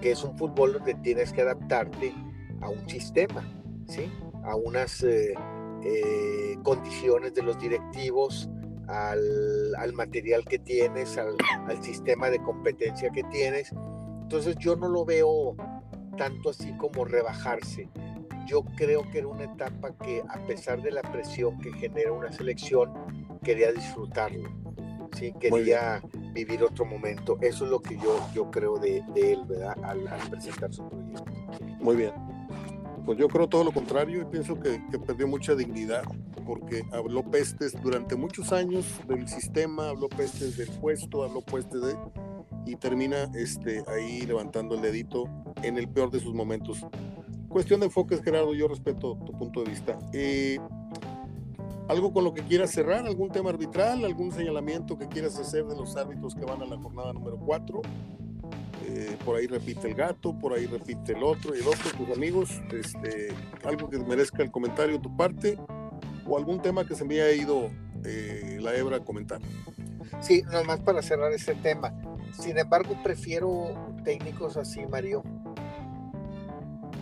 que 0.00 0.12
es 0.12 0.22
un 0.22 0.36
fútbol 0.36 0.74
donde 0.74 0.94
tienes 0.94 1.32
que 1.32 1.42
adaptarte 1.42 2.14
a 2.60 2.68
un 2.68 2.88
sistema, 2.88 3.42
¿sí? 3.88 4.10
a 4.44 4.54
unas 4.54 5.02
eh, 5.02 5.34
eh, 5.82 6.56
condiciones 6.62 7.34
de 7.34 7.42
los 7.42 7.58
directivos, 7.58 8.48
al, 8.86 9.92
material 9.94 10.44
que 10.44 10.58
tienes, 10.58 11.16
al, 11.18 11.36
sistema 11.82 12.30
de 12.30 12.38
competencia 12.40 13.10
que 13.10 13.22
tienes. 13.24 13.72
Entonces 14.22 14.56
yo 14.58 14.76
no 14.76 14.88
lo 14.88 15.04
veo 15.04 15.56
tanto 16.16 16.50
así 16.50 16.72
como 16.76 17.04
rebajarse. 17.04 17.88
Yo 18.46 18.62
creo 18.76 19.08
que 19.10 19.18
era 19.18 19.28
una 19.28 19.44
etapa 19.44 19.96
que 19.96 20.22
a 20.28 20.38
pesar 20.46 20.82
de 20.82 20.90
la 20.90 21.02
presión 21.02 21.58
que 21.58 21.72
genera 21.72 22.12
una 22.12 22.30
selección, 22.30 22.92
quería 23.42 23.72
disfrutarlo. 23.72 24.50
¿sí? 25.16 25.32
Quería 25.40 26.02
vivir 26.32 26.62
otro 26.62 26.84
momento. 26.84 27.38
Eso 27.40 27.64
es 27.64 27.70
lo 27.70 27.80
que 27.80 27.96
yo, 27.96 28.20
yo 28.34 28.50
creo 28.50 28.78
de, 28.78 29.02
él, 29.14 29.44
¿verdad? 29.46 29.76
Al, 29.82 30.06
al 30.06 30.30
presentar 30.30 30.72
su 30.72 30.86
proyecto. 30.88 31.24
Muy 31.80 31.96
bien. 31.96 32.12
Pues 33.04 33.18
yo 33.18 33.28
creo 33.28 33.46
todo 33.46 33.64
lo 33.64 33.72
contrario 33.72 34.22
y 34.22 34.24
pienso 34.24 34.58
que, 34.58 34.80
perdió 35.06 35.28
mucha 35.28 35.54
dignidad 35.54 36.04
porque 36.46 36.82
habló 36.90 37.22
pestes 37.22 37.74
durante 37.82 38.16
muchos 38.16 38.52
años 38.52 38.86
del 39.06 39.28
sistema, 39.28 39.90
habló 39.90 40.08
pestes 40.08 40.56
del 40.56 40.68
puesto, 40.80 41.22
habló 41.22 41.42
pestes 41.42 41.82
de 41.82 41.94
y 42.66 42.76
termina 42.76 43.30
este, 43.34 43.84
ahí 43.88 44.22
levantando 44.22 44.74
el 44.74 44.82
dedito 44.82 45.28
en 45.62 45.78
el 45.78 45.88
peor 45.88 46.10
de 46.10 46.20
sus 46.20 46.34
momentos. 46.34 46.86
Cuestión 47.48 47.80
de 47.80 47.86
enfoques, 47.86 48.22
Gerardo, 48.22 48.54
yo 48.54 48.68
respeto 48.68 49.16
tu 49.24 49.32
punto 49.32 49.62
de 49.62 49.70
vista. 49.70 49.98
Eh, 50.12 50.58
¿Algo 51.88 52.12
con 52.12 52.24
lo 52.24 52.32
que 52.32 52.42
quieras 52.42 52.70
cerrar? 52.70 53.06
¿Algún 53.06 53.30
tema 53.30 53.50
arbitral? 53.50 54.04
¿Algún 54.04 54.32
señalamiento 54.32 54.96
que 54.96 55.06
quieras 55.06 55.38
hacer 55.38 55.64
de 55.66 55.76
los 55.76 55.96
árbitros 55.96 56.34
que 56.34 56.44
van 56.44 56.62
a 56.62 56.64
la 56.64 56.78
jornada 56.78 57.12
número 57.12 57.36
4? 57.36 57.82
Eh, 58.86 59.16
por 59.24 59.36
ahí 59.36 59.46
repite 59.46 59.88
el 59.88 59.94
gato, 59.94 60.36
por 60.38 60.52
ahí 60.52 60.66
repite 60.66 61.12
el 61.12 61.22
otro 61.22 61.54
y 61.54 61.60
el 61.60 61.66
otro, 61.66 61.90
tus 61.96 62.16
amigos, 62.16 62.50
este, 62.72 63.28
algo 63.64 63.88
que 63.88 63.98
merezca 63.98 64.42
el 64.42 64.50
comentario 64.50 64.96
de 64.96 65.02
tu 65.02 65.16
parte 65.16 65.58
o 66.26 66.36
algún 66.36 66.60
tema 66.60 66.86
que 66.86 66.94
se 66.94 67.04
me 67.04 67.20
haya 67.20 67.32
ido 67.32 67.70
eh, 68.04 68.58
la 68.60 68.74
hebra 68.74 68.96
a 68.96 69.00
comentar. 69.00 69.40
Sí, 70.20 70.42
nomás 70.50 70.80
para 70.80 71.02
cerrar 71.02 71.32
ese 71.32 71.54
tema. 71.54 71.94
Sin 72.38 72.58
embargo, 72.58 72.96
prefiero 73.02 73.74
técnicos 74.04 74.56
así, 74.56 74.84
Mario, 74.86 75.22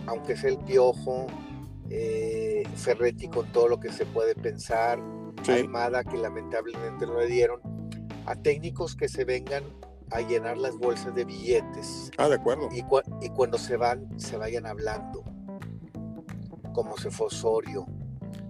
aunque 0.07 0.35
sea 0.35 0.51
el 0.51 0.57
piojo, 0.59 1.27
eh, 1.89 2.63
Ferretti 2.75 3.27
con 3.27 3.51
todo 3.51 3.67
lo 3.67 3.79
que 3.79 3.91
se 3.91 4.05
puede 4.05 4.35
pensar, 4.35 4.99
Armada 5.47 6.03
que 6.03 6.17
lamentablemente 6.17 7.05
no 7.05 7.19
le 7.19 7.27
dieron, 7.27 7.59
a 8.25 8.35
técnicos 8.35 8.95
que 8.95 9.09
se 9.09 9.25
vengan 9.25 9.63
a 10.11 10.21
llenar 10.21 10.57
las 10.57 10.77
bolsas 10.77 11.13
de 11.15 11.25
billetes. 11.25 12.11
Ah, 12.17 12.29
de 12.29 12.35
acuerdo. 12.35 12.69
Y, 12.71 12.83
y 13.25 13.29
cuando 13.29 13.57
se 13.57 13.75
van, 13.75 14.07
se 14.19 14.37
vayan 14.37 14.65
hablando, 14.65 15.23
como 16.73 16.97
se 16.97 17.09
fue 17.11 17.27
Osorio, 17.27 17.85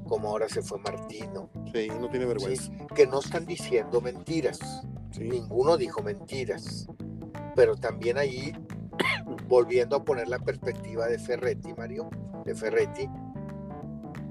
como 0.08 0.30
ahora 0.30 0.50
se 0.50 0.62
fue 0.62 0.80
Martino. 0.80 1.50
Sí, 1.74 1.88
no 2.00 2.10
tiene 2.10 2.26
vergüenza. 2.26 2.72
que 2.96 3.08
no 3.08 3.20
están 3.20 3.46
diciendo 3.46 4.02
mentiras. 4.02 4.60
Ninguno 5.20 5.78
dijo 5.78 6.02
mentiras. 6.02 6.88
Pero 7.56 7.76
también 7.76 8.18
ahí, 8.18 8.54
volviendo 9.48 9.96
a 9.96 10.04
poner 10.04 10.28
la 10.28 10.40
perspectiva 10.40 11.08
de 11.08 11.20
Ferretti, 11.20 11.74
Mario, 11.74 12.10
de 12.46 12.56
Ferretti, 12.56 13.08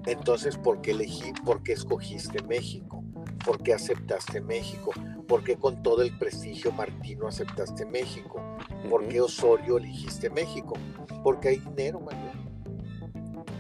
entonces, 0.06 0.56
¿por 0.58 0.80
qué 0.80 0.90
elegí, 0.90 1.32
por 1.44 1.62
qué 1.62 1.72
escogiste 1.74 2.42
México? 2.42 3.04
¿Por 3.44 3.62
qué 3.62 3.74
aceptaste 3.74 4.40
México? 4.40 4.90
¿Por 5.28 5.44
qué 5.44 5.56
con 5.56 5.82
todo 5.82 6.02
el 6.02 6.16
prestigio 6.18 6.72
Martino 6.72 7.28
aceptaste 7.28 7.86
México? 7.86 8.40
¿Por 8.90 9.06
qué 9.06 9.20
Osorio 9.20 9.78
elegiste 9.78 10.28
México? 10.28 10.74
Porque 11.22 11.50
hay 11.50 11.58
dinero, 11.58 12.00
Mario. 12.00 12.32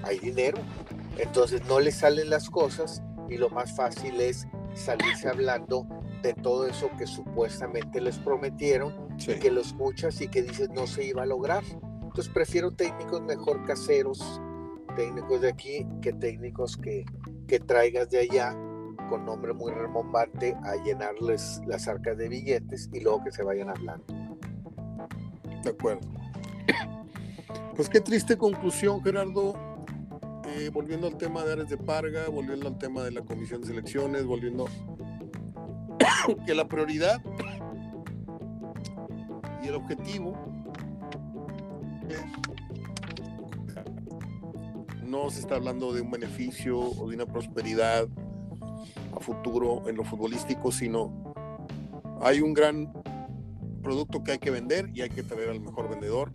Hay 0.02 0.18
dinero. 0.18 0.58
Entonces 1.18 1.64
no 1.66 1.78
le 1.78 1.92
salen 1.92 2.28
las 2.28 2.50
cosas 2.50 3.02
y 3.28 3.36
lo 3.36 3.48
más 3.50 3.76
fácil 3.76 4.20
es 4.20 4.46
salirse 4.74 5.28
hablando 5.28 5.86
de 6.22 6.34
todo 6.34 6.66
eso 6.66 6.90
que 6.96 7.06
supuestamente 7.06 8.00
les 8.00 8.18
prometieron, 8.18 9.16
que 9.18 9.50
lo 9.50 9.60
escuchas 9.60 10.20
y 10.20 10.28
que 10.28 10.42
dices 10.42 10.70
no 10.70 10.86
se 10.86 11.04
iba 11.04 11.22
a 11.22 11.26
lograr. 11.26 11.64
Entonces 12.02 12.32
prefiero 12.32 12.70
técnicos 12.70 13.22
mejor 13.22 13.64
caseros, 13.64 14.40
técnicos 14.96 15.40
de 15.40 15.48
aquí, 15.48 15.86
que 16.00 16.12
técnicos 16.12 16.76
que, 16.76 17.04
que 17.48 17.58
traigas 17.58 18.10
de 18.10 18.20
allá 18.20 18.56
con 19.08 19.26
nombre 19.26 19.52
muy 19.52 19.72
remombante 19.72 20.56
a 20.62 20.76
llenarles 20.76 21.60
las 21.66 21.88
arcas 21.88 22.16
de 22.16 22.28
billetes 22.28 22.88
y 22.92 23.00
luego 23.00 23.24
que 23.24 23.32
se 23.32 23.42
vayan 23.42 23.68
hablando. 23.68 24.04
De 25.62 25.70
acuerdo. 25.70 26.08
Pues 27.76 27.88
qué 27.88 28.00
triste 28.00 28.36
conclusión, 28.36 29.02
Gerardo. 29.02 29.54
Eh, 30.46 30.70
volviendo 30.70 31.06
al 31.06 31.16
tema 31.16 31.44
de 31.44 31.52
Ares 31.52 31.68
de 31.68 31.78
Parga, 31.78 32.28
volviendo 32.28 32.68
al 32.68 32.76
tema 32.76 33.02
de 33.02 33.12
la 33.12 33.22
comisión 33.22 33.62
de 33.62 33.68
selecciones, 33.68 34.26
volviendo 34.26 34.66
que 36.46 36.54
la 36.54 36.68
prioridad 36.68 37.20
y 39.62 39.68
el 39.68 39.74
objetivo 39.74 40.34
no 45.04 45.30
se 45.30 45.40
está 45.40 45.56
hablando 45.56 45.92
de 45.92 46.00
un 46.00 46.10
beneficio 46.10 46.78
o 46.78 47.08
de 47.08 47.16
una 47.16 47.26
prosperidad 47.26 48.08
a 49.14 49.20
futuro 49.20 49.88
en 49.88 49.96
lo 49.96 50.04
futbolístico, 50.04 50.72
sino 50.72 51.34
hay 52.22 52.40
un 52.40 52.54
gran 52.54 52.92
producto 53.82 54.22
que 54.24 54.32
hay 54.32 54.38
que 54.38 54.50
vender 54.50 54.90
y 54.94 55.02
hay 55.02 55.10
que 55.10 55.22
traer 55.22 55.50
al 55.50 55.60
mejor 55.60 55.90
vendedor, 55.90 56.32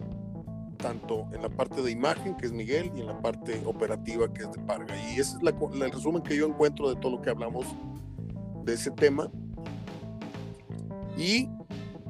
tanto 0.77 1.27
en 1.33 1.41
la 1.41 1.49
parte 1.49 1.81
de 1.81 1.91
imagen, 1.91 2.35
que 2.35 2.45
es 2.45 2.51
Miguel, 2.51 2.91
y 2.95 2.99
en 2.99 3.07
la 3.07 3.19
parte 3.19 3.61
operativa, 3.65 4.31
que 4.31 4.43
es 4.43 4.51
de 4.51 4.59
Parga. 4.59 4.95
Y 4.95 5.19
ese 5.19 5.37
es 5.37 5.41
el 5.41 5.91
resumen 5.91 6.21
que 6.21 6.35
yo 6.35 6.45
encuentro 6.45 6.89
de 6.89 6.97
todo 6.97 7.13
lo 7.13 7.21
que 7.21 7.31
hablamos 7.31 7.65
de 8.63 8.73
ese 8.73 8.91
tema. 8.91 9.31
Y 11.17 11.49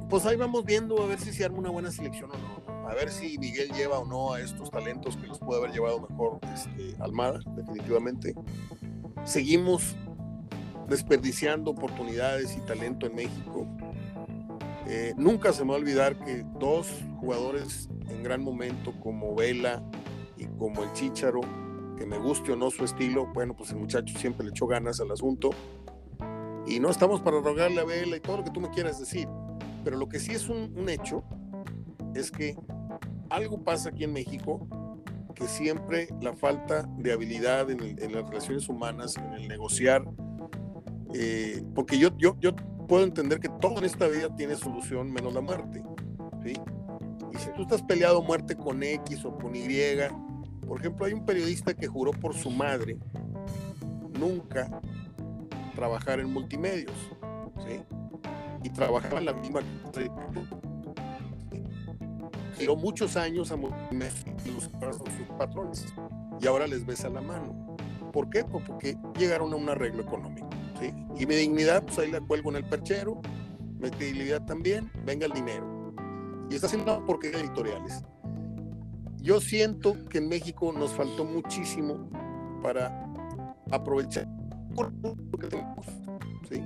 pues 0.09 0.25
ahí 0.25 0.35
vamos 0.35 0.65
viendo 0.65 1.01
a 1.01 1.07
ver 1.07 1.19
si 1.19 1.33
se 1.33 1.45
arma 1.45 1.59
una 1.59 1.69
buena 1.69 1.91
selección 1.91 2.31
o 2.31 2.37
no. 2.37 2.87
A 2.87 2.93
ver 2.93 3.09
si 3.09 3.37
Miguel 3.37 3.71
lleva 3.73 3.99
o 3.99 4.05
no 4.05 4.33
a 4.33 4.41
estos 4.41 4.71
talentos 4.71 5.17
que 5.17 5.27
los 5.27 5.39
puede 5.39 5.59
haber 5.59 5.73
llevado 5.73 5.99
mejor 5.99 6.39
este, 6.53 6.95
Almada, 7.01 7.39
definitivamente. 7.55 8.33
Seguimos 9.25 9.95
desperdiciando 10.87 11.71
oportunidades 11.71 12.55
y 12.55 12.61
talento 12.61 13.05
en 13.07 13.15
México. 13.15 13.67
Eh, 14.87 15.13
nunca 15.17 15.51
se 15.51 15.63
me 15.63 15.71
va 15.71 15.75
a 15.75 15.79
olvidar 15.79 16.17
que 16.19 16.45
dos 16.59 16.87
jugadores 17.19 17.89
en 18.07 18.23
gran 18.23 18.41
momento 18.41 18.93
como 19.01 19.35
Vela 19.35 19.83
y 20.37 20.45
como 20.45 20.83
el 20.83 20.93
Chicharo, 20.93 21.41
que 21.97 22.05
me 22.05 22.17
guste 22.17 22.53
o 22.53 22.55
no 22.55 22.71
su 22.71 22.85
estilo, 22.85 23.27
bueno, 23.33 23.53
pues 23.53 23.71
el 23.71 23.77
muchacho 23.77 24.17
siempre 24.17 24.45
le 24.45 24.51
echó 24.51 24.65
ganas 24.65 25.01
al 25.01 25.11
asunto. 25.11 25.49
Y 26.67 26.79
no 26.79 26.89
estamos 26.89 27.21
para 27.21 27.39
rogarle 27.39 27.79
a 27.79 27.85
Vela 27.85 28.17
y 28.17 28.19
todo 28.19 28.37
lo 28.37 28.43
que 28.43 28.51
tú 28.51 28.59
me 28.59 28.69
quieras 28.69 28.99
decir, 28.99 29.27
pero 29.83 29.97
lo 29.97 30.09
que 30.09 30.19
sí 30.19 30.33
es 30.33 30.49
un, 30.49 30.73
un 30.77 30.89
hecho 30.89 31.23
es 32.13 32.29
que 32.29 32.57
algo 33.29 33.63
pasa 33.63 33.89
aquí 33.89 34.03
en 34.03 34.13
México 34.13 34.67
que 35.33 35.47
siempre 35.47 36.09
la 36.21 36.33
falta 36.33 36.83
de 36.97 37.13
habilidad 37.13 37.69
en, 37.69 37.79
en 37.81 38.11
las 38.11 38.27
relaciones 38.27 38.67
humanas, 38.67 39.15
en 39.17 39.33
el 39.33 39.47
negociar, 39.47 40.03
eh, 41.13 41.63
porque 41.75 41.99
yo, 41.99 42.09
yo, 42.17 42.35
yo 42.39 42.55
puedo 42.87 43.03
entender 43.03 43.39
que 43.39 43.49
todo 43.61 43.77
en 43.77 43.85
esta 43.85 44.07
vida 44.07 44.35
tiene 44.35 44.55
solución 44.55 45.11
menos 45.11 45.33
la 45.33 45.41
muerte. 45.41 45.83
¿sí? 46.43 46.53
Y 47.33 47.37
si 47.37 47.51
tú 47.53 47.61
estás 47.61 47.83
peleado 47.83 48.21
muerte 48.23 48.55
con 48.55 48.81
X 48.81 49.25
o 49.25 49.37
con 49.37 49.55
Y, 49.55 49.67
por 50.65 50.79
ejemplo, 50.79 51.05
hay 51.05 51.13
un 51.13 51.25
periodista 51.25 51.73
que 51.73 51.87
juró 51.87 52.11
por 52.11 52.33
su 52.35 52.49
madre 52.49 52.97
nunca 54.19 54.81
trabajar 55.77 56.19
en 56.19 56.33
multimedios. 56.33 56.91
¿sí? 57.59 57.79
Y 58.63 58.69
trabajaba 58.69 59.19
en 59.19 59.25
la 59.25 59.33
misma. 59.33 59.61
Muchos 62.77 63.15
años 63.15 63.51
a 63.51 63.55
multimedios 63.55 64.25
sus 64.63 65.27
patrones 65.37 65.85
y 66.41 66.47
ahora 66.47 66.67
les 66.67 66.85
besa 66.85 67.09
la 67.09 67.21
mano. 67.21 67.77
¿Por 68.11 68.29
qué? 68.29 68.43
Porque 68.43 68.97
llegaron 69.17 69.53
a 69.53 69.55
un 69.55 69.69
arreglo 69.69 70.01
económico. 70.01 70.49
Y 71.17 71.25
mi 71.25 71.35
dignidad, 71.35 71.83
pues 71.83 71.99
ahí 71.99 72.11
la 72.11 72.21
cuelgo 72.21 72.49
en 72.51 72.57
el 72.57 72.63
perchero, 72.63 73.21
mi 73.79 73.89
credibilidad 73.89 74.45
también, 74.45 74.91
venga 75.05 75.25
el 75.25 75.31
dinero. 75.33 75.93
Y 76.49 76.55
está 76.55 76.67
haciendo 76.67 77.03
porque 77.05 77.29
editoriales. 77.29 78.03
Yo 79.17 79.41
siento 79.41 79.95
que 80.09 80.19
en 80.19 80.29
México 80.29 80.71
nos 80.71 80.93
faltó 80.93 81.25
muchísimo 81.25 82.09
para 82.61 83.05
aprovechar 83.71 84.27
¿sí? 86.49 86.61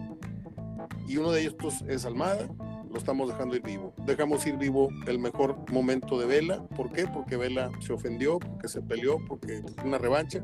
y 1.08 1.18
uno 1.18 1.32
de 1.32 1.42
ellos 1.42 1.82
es 1.88 2.06
Almada, 2.06 2.48
lo 2.90 2.98
estamos 2.98 3.30
dejando 3.30 3.56
ir 3.56 3.62
vivo. 3.62 3.94
Dejamos 4.06 4.46
ir 4.46 4.58
vivo 4.58 4.90
el 5.08 5.20
mejor 5.20 5.58
momento 5.72 6.20
de 6.20 6.26
Vela. 6.26 6.64
¿Por 6.76 6.92
qué? 6.92 7.08
Porque 7.08 7.38
Vela 7.38 7.72
se 7.80 7.94
ofendió, 7.94 8.40
porque 8.40 8.68
se 8.68 8.82
peleó, 8.82 9.18
porque 9.28 9.64
una 9.86 9.98
revancha. 9.98 10.44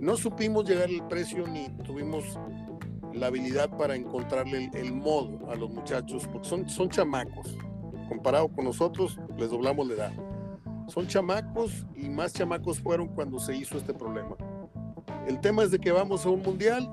No 0.00 0.16
supimos 0.16 0.68
llegar 0.68 0.88
al 0.88 1.06
precio 1.08 1.46
ni 1.46 1.68
tuvimos 1.84 2.38
la 3.12 3.28
habilidad 3.28 3.70
para 3.76 3.94
encontrarle 3.94 4.70
el, 4.74 4.92
modo 4.92 5.50
a 5.50 5.54
los 5.54 5.70
muchachos, 5.70 6.28
porque 6.30 6.48
son, 6.48 6.68
son 6.68 6.88
chamacos. 6.88 7.56
Comparado 8.08 8.48
con 8.48 8.64
nosotros, 8.64 9.18
les 9.36 9.50
doblamos 9.50 9.86
la 9.88 9.94
edad. 9.94 10.12
Son 10.88 11.06
chamacos 11.06 11.86
y 11.96 12.08
más 12.08 12.32
chamacos 12.32 12.80
fueron 12.80 13.08
cuando 13.08 13.38
se 13.38 13.56
hizo 13.56 13.78
este 13.78 13.94
problema. 13.94 14.36
El 15.26 15.40
tema 15.40 15.64
es 15.64 15.70
de 15.70 15.78
que 15.78 15.90
vamos 15.90 16.24
a 16.24 16.30
un 16.30 16.42
mundial 16.42 16.88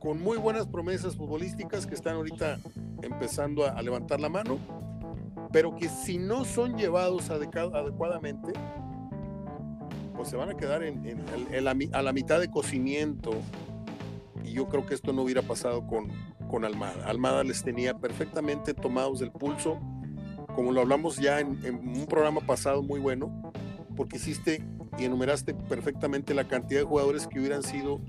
con 0.00 0.22
muy 0.22 0.38
buenas 0.38 0.66
promesas 0.66 1.16
futbolísticas 1.16 1.86
que 1.86 1.94
están 1.94 2.14
ahorita 2.14 2.58
empezando 3.02 3.66
a, 3.66 3.80
levantar 3.82 4.20
la 4.20 4.28
mano, 4.28 4.58
pero 5.52 5.74
que 5.74 5.88
si 5.88 6.16
no 6.18 6.44
son 6.44 6.76
llevados 6.76 7.30
adecuadamente, 7.30 8.52
pues 10.14 10.28
se 10.28 10.36
van 10.36 10.50
a 10.50 10.54
quedar 10.54 10.84
en, 10.84 11.24
a 11.92 12.02
la 12.02 12.12
mitad 12.12 12.38
de 12.40 12.50
cocimiento. 12.50 13.32
Y 14.44 14.52
yo 14.52 14.68
creo 14.68 14.86
que 14.86 14.94
esto 14.94 15.12
no 15.12 15.22
hubiera 15.22 15.42
pasado 15.42 15.86
con, 15.86 16.08
con 16.48 16.64
Almada. 16.64 17.06
Almada 17.06 17.42
les 17.42 17.62
tenía 17.62 17.98
perfectamente 17.98 18.74
tomados 18.74 19.22
el 19.22 19.32
pulso, 19.32 19.80
como 20.54 20.70
lo 20.70 20.82
hablamos 20.82 21.16
ya 21.16 21.40
en, 21.40 21.58
un 21.64 22.06
programa 22.06 22.42
pasado 22.42 22.82
muy 22.82 23.00
bueno, 23.00 23.52
porque 23.96 24.18
hiciste 24.18 24.62
y 24.98 25.04
enumeraste 25.04 25.54
perfectamente 25.54 26.34
la 26.34 26.46
cantidad 26.46 26.80
de 26.80 26.86
jugadores 26.86 27.26
que 27.26 27.40
hubieran 27.40 27.62
sido, 27.62 28.00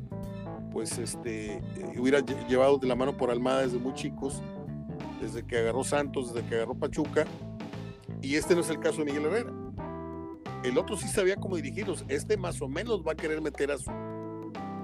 pues, 0.71 0.97
este, 0.97 1.55
eh, 1.55 1.61
hubiera 1.97 2.19
llevado 2.19 2.77
de 2.77 2.87
la 2.87 2.95
mano 2.95 3.15
por 3.17 3.31
Almada 3.31 3.61
desde 3.61 3.79
muy 3.79 3.93
chicos 3.93 4.41
desde 5.23 5.45
que 5.45 5.57
agarró 5.57 5.83
Santos, 5.83 6.33
desde 6.33 6.47
que 6.47 6.55
agarró 6.55 6.75
Pachuca, 6.75 7.25
y 8.21 8.35
este 8.35 8.55
no 8.55 8.61
es 8.61 8.69
el 8.69 8.79
caso 8.79 8.99
de 8.99 9.05
Miguel 9.05 9.25
Herrera. 9.25 9.53
El 10.63 10.77
otro 10.77 10.97
sí 10.97 11.07
sabía 11.07 11.35
cómo 11.37 11.55
dirigirlos, 11.55 12.05
este 12.07 12.37
más 12.37 12.61
o 12.61 12.67
menos 12.67 13.03
va 13.05 13.13
a 13.13 13.15
querer 13.15 13.41
meter 13.41 13.71
a 13.71 13.77
su, 13.77 13.91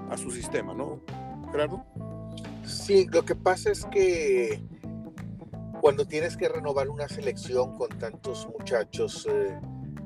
a 0.08 0.16
su 0.16 0.30
sistema, 0.30 0.74
¿no, 0.74 1.00
Gerardo? 1.52 1.84
Sí, 2.64 3.06
lo 3.12 3.24
que 3.24 3.34
pasa 3.34 3.70
es 3.70 3.84
que 3.86 4.62
cuando 5.80 6.06
tienes 6.06 6.36
que 6.36 6.48
renovar 6.48 6.88
una 6.88 7.08
selección 7.08 7.76
con 7.76 7.88
tantos 7.98 8.48
muchachos, 8.58 9.26
eh, 9.30 9.58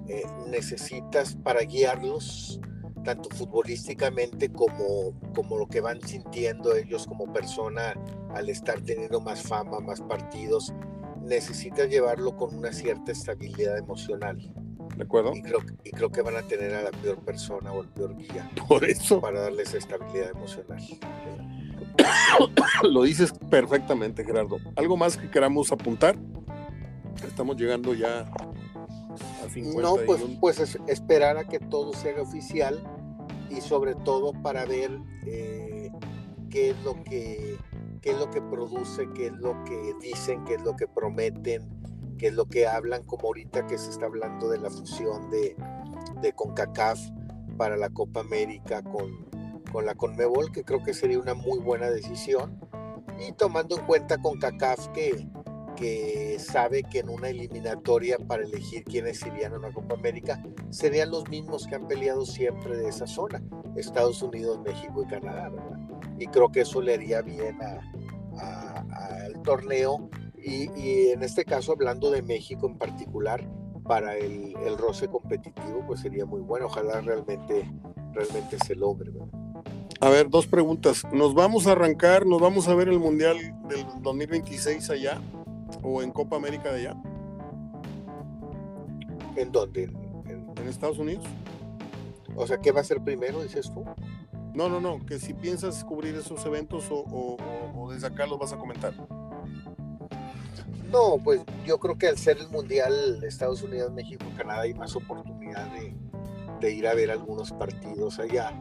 eh, 0.09 0.24
necesitas 0.48 1.36
para 1.36 1.62
guiarlos 1.62 2.61
tanto 3.05 3.28
futbolísticamente 3.30 4.50
como, 4.50 5.12
como 5.34 5.59
lo 5.59 5.66
que 5.66 5.80
van 5.80 6.00
sintiendo 6.00 6.74
ellos 6.74 7.07
como 7.07 7.32
persona 7.32 7.94
al 8.34 8.48
estar 8.48 8.80
teniendo 8.80 9.20
más 9.20 9.42
fama, 9.42 9.78
más 9.80 10.00
partidos, 10.00 10.72
necesitas 11.22 11.88
llevarlo 11.88 12.36
con 12.36 12.57
una 12.57 12.72
cierta 12.72 13.12
estabilidad 13.12 13.78
emocional. 13.78 14.38
¿De 14.96 15.05
acuerdo? 15.05 15.32
Y 15.34 15.42
creo, 15.42 15.61
y 15.84 15.90
creo 15.90 16.11
que 16.11 16.22
van 16.22 16.36
a 16.36 16.42
tener 16.42 16.74
a 16.74 16.82
la 16.82 16.90
peor 16.90 17.18
persona 17.24 17.72
o 17.72 17.82
el 17.82 17.88
peor 17.88 18.16
guía. 18.16 18.50
Por 18.68 18.84
eso. 18.84 19.20
Para 19.20 19.40
darles 19.40 19.74
estabilidad 19.74 20.30
emocional. 20.30 20.82
Lo 22.82 23.02
dices 23.02 23.32
perfectamente, 23.50 24.24
Gerardo. 24.24 24.59
¿Algo 24.76 24.96
más 24.96 25.16
que 25.16 25.30
queramos 25.30 25.72
apuntar? 25.72 26.16
Estamos 27.26 27.57
llegando 27.57 27.94
ya 27.94 28.20
a 28.20 28.26
50. 28.26 28.53
No, 29.76 29.97
pues, 30.07 30.22
pues 30.40 30.78
esperar 30.86 31.38
a 31.38 31.45
que 31.45 31.59
todo 31.59 31.92
sea 31.92 32.20
oficial 32.20 32.82
y 33.51 33.61
sobre 33.61 33.95
todo 33.95 34.32
para 34.42 34.64
ver 34.64 34.90
eh, 35.26 35.90
qué 36.51 36.70
es 36.70 36.84
lo 36.84 37.03
que 37.05 37.59
qué 38.05 38.11
es 38.11 38.18
lo 38.18 38.30
que 38.30 38.42
produce, 38.42 39.09
qué 39.14 39.28
es 39.28 39.32
lo 39.32 39.64
que 39.64 39.95
dicen, 39.99 40.45
qué 40.45 40.57
es 40.57 40.62
lo 40.62 40.76
que 40.76 40.86
prometen, 40.86 41.62
qué 42.18 42.26
es 42.26 42.34
lo 42.34 42.45
que 42.45 42.66
hablan, 42.66 43.03
como 43.05 43.28
ahorita 43.28 43.66
que 43.66 43.78
se 43.78 43.88
está 43.88 44.05
hablando 44.05 44.51
de 44.51 44.59
la 44.59 44.68
fusión 44.68 45.30
de, 45.30 45.57
de 46.20 46.32
CONCACAF 46.34 47.01
para 47.57 47.78
la 47.78 47.88
Copa 47.88 48.20
América 48.20 48.82
con, 48.82 49.24
con 49.72 49.86
la 49.86 49.95
CONMEBOL, 49.95 50.53
que 50.53 50.64
creo 50.64 50.82
que 50.82 50.92
sería 50.92 51.18
una 51.18 51.32
muy 51.32 51.61
buena 51.61 51.88
decisión. 51.88 52.61
Y 53.26 53.32
tomando 53.32 53.78
en 53.78 53.86
cuenta 53.86 54.18
CONCACAF 54.18 54.88
que, 54.88 55.26
que 55.75 56.37
sabe 56.39 56.83
que 56.83 57.01
en 57.01 57.09
una 57.09 57.29
eliminatoria 57.29 58.18
para 58.18 58.45
elegir 58.45 58.85
quiénes 58.85 59.25
irían 59.27 59.55
a 59.55 59.59
una 59.59 59.72
Copa 59.72 59.95
América 59.95 60.43
serían 60.70 61.11
los 61.11 61.29
mismos 61.29 61.66
que 61.66 61.75
han 61.75 61.87
peleado 61.87 62.25
siempre 62.25 62.77
de 62.77 62.89
esa 62.89 63.07
zona, 63.07 63.43
Estados 63.77 64.22
Unidos, 64.22 64.61
México 64.64 65.03
y 65.03 65.07
Canadá, 65.07 65.51
¿verdad? 65.51 65.79
Y 66.18 66.27
creo 66.27 66.51
que 66.51 66.61
eso 66.61 66.81
le 66.81 66.95
haría 66.95 67.22
bien 67.22 67.59
al 67.62 69.43
torneo 69.43 70.09
y, 70.37 71.09
en 71.09 71.22
este 71.22 71.45
caso 71.45 71.72
hablando 71.72 72.11
de 72.11 72.22
México 72.22 72.66
en 72.66 72.77
particular, 72.77 73.49
para 73.85 74.16
el, 74.16 74.55
el, 74.64 74.79
roce 74.79 75.09
competitivo, 75.09 75.85
pues 75.87 76.01
sería 76.01 76.25
muy 76.25 76.41
bueno. 76.41 76.66
Ojalá 76.66 77.03
realmente, 77.03 77.70
realmente 78.14 78.57
se 78.64 78.75
logre. 78.75 79.11
¿verdad? 79.11 79.29
A 80.01 80.09
ver, 80.11 80.29
dos 80.29 80.47
preguntas. 80.47 81.03
¿Nos 81.12 81.35
vamos 81.35 81.66
a 81.66 81.72
arrancar, 81.72 82.27
nos 82.27 82.41
vamos 82.41 82.68
a 82.68 82.75
ver 82.75 82.89
el 82.89 82.99
Mundial 82.99 83.37
del 83.68 83.87
2026 84.03 84.91
allá? 84.91 85.20
O 85.85 86.03
en 86.03 86.11
Copa 86.11 86.37
América 86.37 86.72
de 86.72 86.80
allá? 86.80 86.97
¿En 89.37 89.53
dónde? 89.53 89.85
¿En, 89.85 90.68
Estados 90.68 90.99
Unidos? 90.99 91.24
O 92.35 92.47
sea, 92.47 92.59
¿qué 92.59 92.72
va 92.72 92.80
a 92.80 92.85
ser 92.85 93.03
primero, 93.03 93.43
dices 93.43 93.70
tú? 93.72 93.85
No, 94.55 94.68
no, 94.68 94.80
no, 94.80 95.05
que 95.05 95.18
si 95.18 95.35
piensas 95.35 95.85
cubrir 95.85 96.14
esos 96.14 96.45
eventos 96.47 96.87
o, 96.91 97.37
desde 97.93 98.07
acá 98.07 98.26
los 98.26 98.39
vas 98.39 98.53
a 98.53 98.57
comentar. 98.57 98.95
No, 100.91 101.18
pues 101.22 101.43
yo 101.66 101.78
creo 101.78 101.99
que 101.99 102.09
al 102.09 102.16
ser 102.16 102.39
el 102.39 102.49
Mundial 102.49 103.22
Estados 103.24 103.62
Unidos, 103.62 103.93
México, 103.93 104.24
Canadá 104.37 104.62
hay 104.62 104.74
más 104.74 104.97
oportunidad 104.97 105.70
de, 105.72 105.95
de 106.61 106.72
ir 106.72 106.87
a 106.87 106.95
ver 106.95 107.11
algunos 107.11 107.53
partidos 107.53 108.18
allá. 108.18 108.53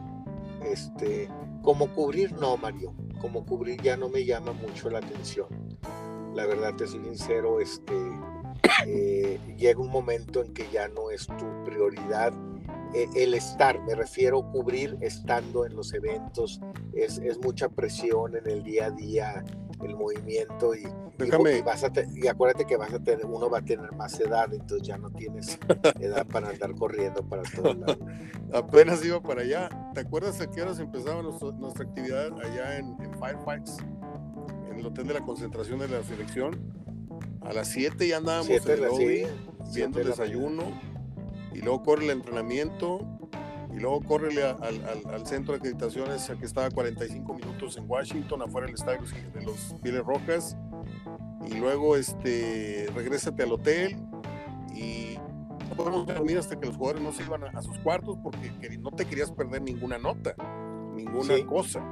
Este, 0.64 1.28
como 1.62 1.88
cubrir, 1.94 2.32
no, 2.32 2.56
Mario. 2.56 2.92
Como 3.20 3.46
cubrir 3.46 3.80
ya 3.80 3.96
no 3.96 4.08
me 4.08 4.24
llama 4.24 4.52
mucho 4.52 4.90
la 4.90 4.98
atención 4.98 5.46
la 6.34 6.46
verdad 6.46 6.74
te 6.74 6.86
soy 6.86 7.04
sincero, 7.04 7.60
este, 7.60 7.94
eh, 8.86 9.38
llega 9.56 9.80
un 9.80 9.90
momento 9.90 10.42
en 10.42 10.52
que 10.52 10.68
ya 10.72 10.88
no 10.88 11.10
es 11.10 11.26
tu 11.26 11.64
prioridad 11.64 12.32
eh, 12.94 13.08
el 13.16 13.34
estar, 13.34 13.80
me 13.82 13.94
refiero 13.94 14.38
a 14.38 14.52
cubrir 14.52 14.96
estando 15.00 15.66
en 15.66 15.74
los 15.74 15.92
eventos, 15.94 16.60
es, 16.92 17.18
es, 17.18 17.38
mucha 17.38 17.68
presión 17.68 18.36
en 18.36 18.48
el 18.48 18.62
día 18.62 18.86
a 18.86 18.90
día, 18.92 19.44
el 19.82 19.96
movimiento 19.96 20.76
y, 20.76 20.84
Déjame. 21.18 21.58
y, 21.58 21.62
vas 21.62 21.82
a 21.82 21.90
y 22.14 22.28
acuérdate 22.28 22.64
que 22.64 22.76
vas 22.76 22.92
a 22.92 23.02
tener, 23.02 23.26
uno 23.26 23.50
va 23.50 23.58
a 23.58 23.64
tener 23.64 23.90
más 23.96 24.18
edad, 24.20 24.52
entonces 24.54 24.86
ya 24.86 24.96
no 24.96 25.10
tienes 25.10 25.58
edad 26.00 26.24
para 26.26 26.50
andar 26.50 26.72
corriendo 26.76 27.28
para 27.28 27.42
todos 27.42 27.76
lados. 27.76 27.98
Apenas 28.52 29.04
iba 29.04 29.20
para 29.20 29.42
allá. 29.42 29.68
¿Te 29.92 30.00
acuerdas 30.00 30.40
a 30.40 30.48
qué 30.48 30.62
horas 30.62 30.78
empezaba 30.78 31.20
nuestra, 31.20 31.84
actividad 31.84 32.32
allá 32.40 32.78
en, 32.78 32.96
en 33.02 33.12
Firefights? 33.18 33.78
El 34.84 34.90
hotel 34.90 35.06
de 35.06 35.14
la 35.14 35.20
concentración 35.20 35.78
de 35.78 35.88
la 35.88 36.02
selección. 36.02 36.60
A 37.40 37.52
las 37.52 37.68
7 37.68 38.06
ya 38.06 38.18
andábamos 38.18 38.50
en 38.50 38.70
el 38.70 38.82
lobby, 38.82 39.26
viendo 39.72 40.00
el 40.00 40.08
desayuno, 40.08 40.62
y 41.54 41.60
luego 41.60 41.82
corre 41.82 42.04
el 42.04 42.10
entrenamiento, 42.10 43.00
y 43.72 43.78
luego 43.78 44.02
corre 44.02 44.42
al, 44.42 45.26
centro 45.26 45.52
de 45.52 45.58
acreditaciones 45.58 46.30
que 46.38 46.44
estaba 46.44 46.70
45 46.70 47.34
minutos 47.34 47.76
en 47.78 47.88
Washington, 47.88 48.42
afuera 48.42 48.66
del 48.66 48.74
estadio 48.74 49.00
de 49.32 49.42
los 49.42 49.74
Pieles 49.82 50.04
Rojas, 50.04 50.56
y 51.46 51.54
luego 51.54 51.96
este, 51.96 52.86
regrésate 52.94 53.42
al 53.42 53.52
hotel 53.52 53.96
y 54.74 55.18
no 55.68 55.76
podemos 55.76 56.06
dormir 56.06 56.38
hasta 56.38 56.58
que 56.58 56.66
los 56.66 56.76
jugadores 56.76 57.02
no 57.02 57.12
se 57.12 57.22
iban 57.22 57.44
a, 57.44 57.62
sus 57.62 57.78
cuartos 57.78 58.18
porque 58.22 58.50
no 58.78 58.90
te 58.90 59.06
querías 59.06 59.30
perder 59.30 59.62
ninguna 59.62 59.98
nota, 59.98 60.34
ninguna 60.94 61.34
cosa 61.46 61.82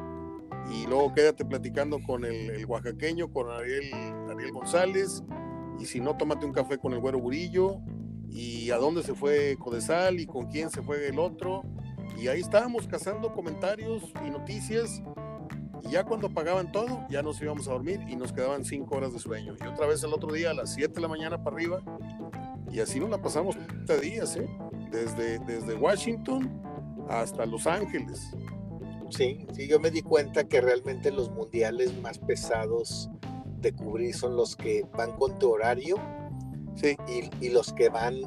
y 0.71 0.87
luego 0.87 1.13
quédate 1.15 1.45
platicando 1.45 1.99
con 2.03 2.25
el, 2.25 2.65
oaxaqueño, 2.67 3.31
con 3.31 3.51
Ariel, 3.51 3.93
Ariel 4.31 4.53
González, 4.53 5.23
y 5.79 5.87
si 5.87 6.01
no, 6.01 6.17
tómate 6.17 6.47
un 6.47 6.53
café 6.53 6.79
con 6.79 6.93
el 6.93 7.01
güero 7.01 7.19
Burillo, 7.19 7.81
y 8.31 8.71
a 8.71 8.77
dónde 8.77 9.03
se 9.03 9.15
fue 9.15 9.57
Codesal 9.59 10.19
y 10.21 10.27
con 10.27 10.47
quién 10.47 10.71
se 10.71 10.83
fue 10.83 11.09
el 11.09 11.19
otro, 11.19 11.63
y 12.19 12.29
ahí 12.29 12.41
estábamos 12.41 12.87
cazando 12.87 13.33
comentarios 13.33 14.13
y 14.27 14.31
noticias, 14.31 15.03
y 15.83 15.91
ya 15.91 16.05
cuando 16.05 16.33
pagaban 16.33 16.71
todo, 16.71 17.07
ya 17.11 17.23
nos 17.23 17.41
íbamos 17.43 17.67
a 17.69 17.73
dormir 17.73 18.01
y 18.09 18.17
nos 18.17 18.33
quedaban 18.33 18.65
cinco 18.65 18.97
horas 18.97 19.13
de 19.13 19.19
sueño, 19.19 19.55
y 19.61 19.67
otra 19.67 19.87
vez 19.87 20.03
el 20.05 20.13
otro 20.13 20.33
día 20.33 20.51
a 20.51 20.55
las 20.55 20.75
7 20.75 20.95
de 20.95 21.01
la 21.01 21.09
mañana 21.09 21.43
para 21.43 21.57
arriba, 21.57 21.83
y 22.71 22.81
así 22.81 23.01
nos 23.01 23.11
la 23.11 23.21
pasamos 23.21 23.57
30 23.57 23.97
días, 23.99 24.37
¿eh? 24.37 24.49
desde, 24.91 25.39
desde 25.41 25.75
Washington 25.75 26.63
hasta 27.09 27.45
Los 27.47 27.67
Ángeles. 27.67 28.31
Sí, 29.13 29.47
sí, 29.53 29.69
yo 29.69 29.79
me 29.79 29.91
di 29.91 30.03
cuenta 30.03 30.45
que 30.45 30.61
realmente 30.61 31.11
los 31.11 31.31
mundiales 31.31 31.97
más 32.01 32.19
pesados 32.19 33.11
de 33.61 33.73
cubrir 33.73 34.15
son 34.15 34.37
los 34.37 34.57
que 34.57 34.85
van 34.97 35.13
con 35.13 35.39
tu 35.39 35.51
horario 35.51 35.97
sí. 36.75 36.97
y, 37.41 37.51
los 37.51 37.73
que 37.75 37.91
van 37.91 38.21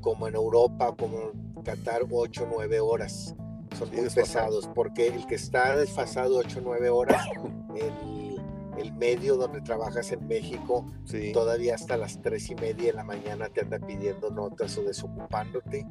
como 0.00 0.28
en 0.28 0.36
Europa, 0.36 0.94
como 0.96 1.32
en 1.32 1.62
Qatar, 1.64 2.02
8 2.08 2.44
o 2.44 2.46
9 2.54 2.80
horas. 2.80 3.34
Son 3.76 3.90
muy 3.90 4.08
pesados 4.08 4.70
porque 4.74 5.08
el 5.08 5.26
que 5.26 5.34
está 5.34 5.76
desfasado 5.76 6.38
8 6.38 6.60
o 6.60 6.62
9 6.62 6.88
horas, 6.88 7.26
el 8.78 8.92
medio 8.92 9.36
donde 9.36 9.60
trabajas 9.60 10.12
en 10.12 10.26
México, 10.26 10.86
todavía 11.32 11.74
hasta 11.74 11.96
las 11.96 12.20
tres 12.22 12.48
y 12.50 12.54
media 12.54 12.86
de 12.86 12.92
la 12.92 13.04
mañana 13.04 13.48
te 13.48 13.62
anda 13.62 13.78
pidiendo 13.78 14.30
notas 14.30 14.78
o 14.78 14.82
desocupándote, 14.82 15.86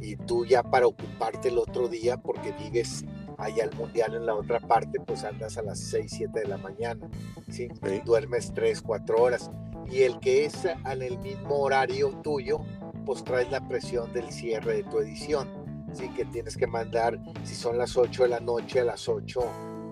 y 0.00 0.16
tú 0.16 0.44
ya 0.44 0.62
para 0.62 0.86
ocuparte 0.86 1.48
el 1.48 1.58
otro 1.58 1.88
día, 1.88 2.16
porque 2.16 2.52
vives 2.52 3.04
allá 3.40 3.64
al 3.64 3.74
mundial 3.74 4.14
en 4.14 4.26
la 4.26 4.34
otra 4.34 4.60
parte, 4.60 5.00
pues 5.00 5.24
andas 5.24 5.56
a 5.58 5.62
las 5.62 5.78
6, 5.78 6.12
7 6.16 6.40
de 6.40 6.46
la 6.46 6.58
mañana, 6.58 7.08
¿sí? 7.50 7.68
Duermes 8.04 8.52
3, 8.54 8.82
4 8.82 9.22
horas. 9.22 9.50
Y 9.90 10.02
el 10.02 10.20
que 10.20 10.44
es 10.44 10.64
en 10.64 11.02
el 11.02 11.18
mismo 11.18 11.58
horario 11.58 12.10
tuyo, 12.22 12.60
pues 13.04 13.24
traes 13.24 13.50
la 13.50 13.66
presión 13.66 14.12
del 14.12 14.30
cierre 14.30 14.76
de 14.76 14.82
tu 14.84 14.98
edición, 14.98 15.48
¿sí? 15.92 16.08
Que 16.10 16.24
tienes 16.26 16.56
que 16.56 16.66
mandar, 16.66 17.18
si 17.44 17.54
son 17.54 17.78
las 17.78 17.96
8 17.96 18.24
de 18.24 18.28
la 18.28 18.40
noche, 18.40 18.80
a 18.80 18.84
las 18.84 19.08
8 19.08 19.40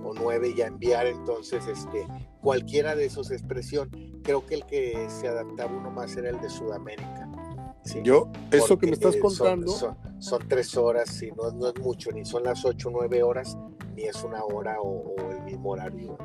o 0.05 0.15
9 0.15 0.55
ya 0.57 0.67
enviar, 0.67 1.07
entonces, 1.07 1.67
este, 1.67 2.07
cualquiera 2.41 2.95
de 2.95 3.07
esos 3.07 3.31
expresión. 3.31 3.91
Creo 4.23 4.47
que 4.47 4.55
el 4.57 4.67
que 4.67 5.09
se 5.09 5.29
adaptaba 5.29 5.73
uno 5.73 5.91
más 5.91 6.17
era 6.17 6.31
el 6.31 6.41
de 6.41 6.51
Sudamérica. 6.51 7.29
Yo, 8.03 8.31
eso 8.51 8.79
que 8.79 8.87
me 8.87 8.93
estás 8.93 9.17
contando. 9.17 9.73
Son, 10.19 10.49
tres 10.49 10.77
horas, 10.77 11.23
y 11.23 11.31
no, 11.33 11.51
no, 11.53 11.69
es 11.69 11.81
mucho, 11.81 12.11
ni 12.13 12.25
son 12.25 12.45
las 12.45 12.65
ocho 12.65 12.89
o 12.89 12.93
nueve 12.93 13.23
horas, 13.23 13.57
ni 13.95 14.03
es 14.05 14.23
una 14.25 14.45
hora 14.45 14.77
o, 14.81 15.15
el 15.31 15.43
mismo 15.43 15.71
horario. 15.71 16.19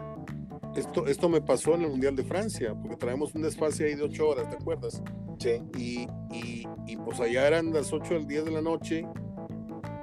Esto, 0.75 1.05
esto 1.05 1.29
me 1.29 1.39
pasó 1.39 1.75
en 1.75 1.83
el 1.83 1.89
Mundial 1.91 2.15
de 2.15 2.23
Francia, 2.23 2.73
porque 2.73 2.97
traemos 2.97 3.35
un 3.35 3.43
desfase 3.43 3.85
ahí 3.85 3.95
de 3.95 4.03
ocho 4.03 4.27
horas, 4.29 4.49
¿te 4.49 4.55
acuerdas? 4.55 5.01
Sí. 5.37 5.61
Y, 5.77 6.07
y, 6.35 6.67
y 6.87 6.97
pues 6.97 7.19
allá 7.19 7.47
eran 7.47 7.71
las 7.71 7.93
ocho 7.93 8.15
al 8.15 8.25
10 8.25 8.45
de 8.45 8.51
la 8.51 8.61
noche 8.61 9.05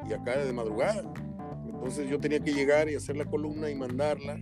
y 0.09 0.13
acá 0.13 0.35
era 0.35 0.45
de 0.45 0.53
madrugada. 0.53 1.03
Entonces 1.67 2.09
yo 2.09 2.19
tenía 2.19 2.41
que 2.41 2.53
llegar 2.53 2.89
y 2.89 2.95
hacer 2.95 3.17
la 3.17 3.25
columna 3.25 3.71
y 3.71 3.75
mandarla. 3.75 4.39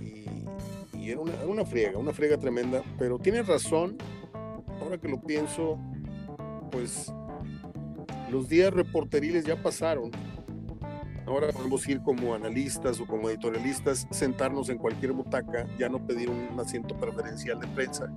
Y, 0.00 0.46
y 0.96 1.10
era 1.10 1.20
una, 1.20 1.34
una 1.46 1.64
friega, 1.64 1.98
una 1.98 2.12
friega 2.12 2.38
tremenda. 2.38 2.82
Pero 2.98 3.18
tienes 3.18 3.46
razón, 3.46 3.98
ahora 4.80 4.98
que 4.98 5.08
lo 5.08 5.20
pienso, 5.20 5.78
pues 6.70 7.12
los 8.30 8.48
días 8.48 8.72
reporteriles 8.72 9.44
ya 9.44 9.60
pasaron. 9.62 10.10
Ahora 11.26 11.48
podemos 11.52 11.86
ir 11.88 12.00
como 12.02 12.34
analistas 12.34 13.00
o 13.00 13.06
como 13.06 13.28
editorialistas, 13.28 14.06
sentarnos 14.10 14.68
en 14.68 14.78
cualquier 14.78 15.12
butaca, 15.12 15.66
ya 15.76 15.88
no 15.88 16.06
pedir 16.06 16.30
un 16.30 16.58
asiento 16.60 16.96
preferencial 16.96 17.58
de 17.58 17.66
prensa. 17.68 18.12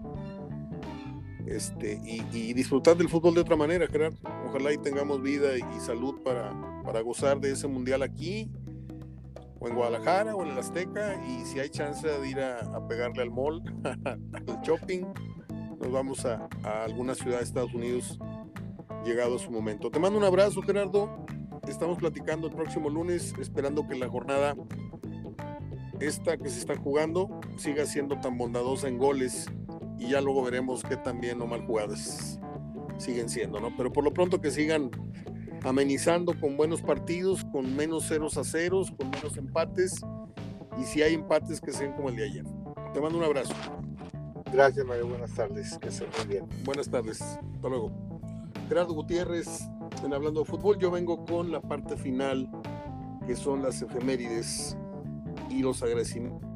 Este, 1.48 2.00
y, 2.04 2.54
disfrutar 2.54 2.96
del 2.96 3.10
fútbol 3.10 3.34
de 3.34 3.42
otra 3.42 3.56
manera, 3.56 3.88
Gerardo. 3.88 4.18
Ojalá 4.48 4.72
y 4.72 4.78
tengamos 4.78 5.24
vida 5.24 5.58
y, 5.58 5.80
salud 5.80 6.22
para, 6.24 6.54
para 6.84 7.02
gozar 7.02 7.40
de 7.40 7.52
ese 7.52 7.68
mundial 7.68 8.04
aquí, 8.04 8.52
o 9.60 9.68
en 9.68 9.74
Guadalajara, 9.74 10.36
o 10.36 10.44
en 10.44 10.52
el 10.52 10.60
Azteca, 10.60 11.20
y 11.26 11.44
si 11.46 11.60
hay 11.60 11.70
chance 11.70 12.08
de 12.08 12.30
ir 12.30 12.40
a, 12.40 12.88
pegarle 12.88 13.24
al 13.24 13.32
mall, 13.32 13.64
al 14.06 14.62
shopping, 14.62 15.06
nos 15.80 15.92
vamos 15.92 16.24
a, 16.26 16.48
a 16.64 16.84
alguna 16.84 17.16
ciudad 17.16 17.38
de 17.38 17.46
Estados 17.46 17.74
Unidos 17.74 18.20
llegado 19.06 19.40
su 19.40 19.52
momento. 19.52 19.90
Te 19.90 20.00
mando 20.00 20.18
un 20.18 20.26
abrazo, 20.26 20.62
Gerardo. 20.62 21.26
Estamos 21.68 21.98
platicando 21.98 22.48
el 22.48 22.54
próximo 22.54 22.90
lunes, 22.90 23.34
esperando 23.40 23.88
que 23.88 23.96
la 23.96 24.08
jornada 24.08 24.56
esta 26.00 26.38
que 26.38 26.50
se 26.50 26.60
está 26.60 26.78
jugando 26.78 27.30
siga 27.58 27.86
siendo 27.86 28.20
tan 28.20 28.38
bondadosa 28.38 28.88
en 28.88 28.98
goles 28.98 29.48
y 29.98 30.10
ya 30.10 30.22
luego 30.22 30.44
veremos 30.44 30.84
qué 30.84 30.96
tan 30.96 31.20
bien 31.20 31.42
o 31.42 31.48
mal 31.48 31.66
jugadas 31.66 32.40
siguen 32.98 33.30
siendo, 33.30 33.60
¿no? 33.60 33.76
Pero 33.76 33.92
por 33.92 34.04
lo 34.04 34.14
pronto 34.14 34.40
que 34.40 34.52
sigan 34.52 34.90
amenizando 35.64 36.40
con 36.40 36.56
buenos 36.56 36.82
partidos, 36.82 37.46
con 37.52 37.76
menos 37.76 38.08
ceros 38.08 38.38
a 38.38 38.44
ceros, 38.44 38.92
con 38.92 39.10
menos 39.10 39.38
empates 39.38 40.02
y 40.80 40.84
si 40.84 41.02
hay 41.02 41.16
empates 41.16 41.60
que 41.60 41.72
sean 41.72 41.94
como 41.94 42.10
el 42.10 42.16
de 42.16 42.26
ayer. 42.26 42.46
Te 42.94 43.02
mando 43.02 43.18
un 43.18 43.26
abrazo. 43.26 43.54
Gracias, 44.52 44.86
Mario. 44.86 45.08
Buenas 45.08 45.34
tardes. 45.34 45.78
Que 45.78 45.90
estén 45.90 46.08
muy 46.18 46.28
bien. 46.28 46.46
Buenas 46.64 46.90
tardes. 46.90 47.22
Hasta 47.22 47.70
luego. 47.70 48.09
Gerardo 48.70 48.94
Gutiérrez 48.94 49.68
en 50.06 50.14
Hablando 50.14 50.42
de 50.42 50.46
Fútbol. 50.46 50.78
Yo 50.78 50.92
vengo 50.92 51.26
con 51.26 51.52
la 51.52 51.60
parte 51.60 51.98
final, 51.98 52.48
que 53.26 53.36
son 53.36 53.64
las 53.64 53.82
efemérides 53.82 54.78
y 55.50 55.64
los 55.64 55.82
agradecimientos. 55.82 56.48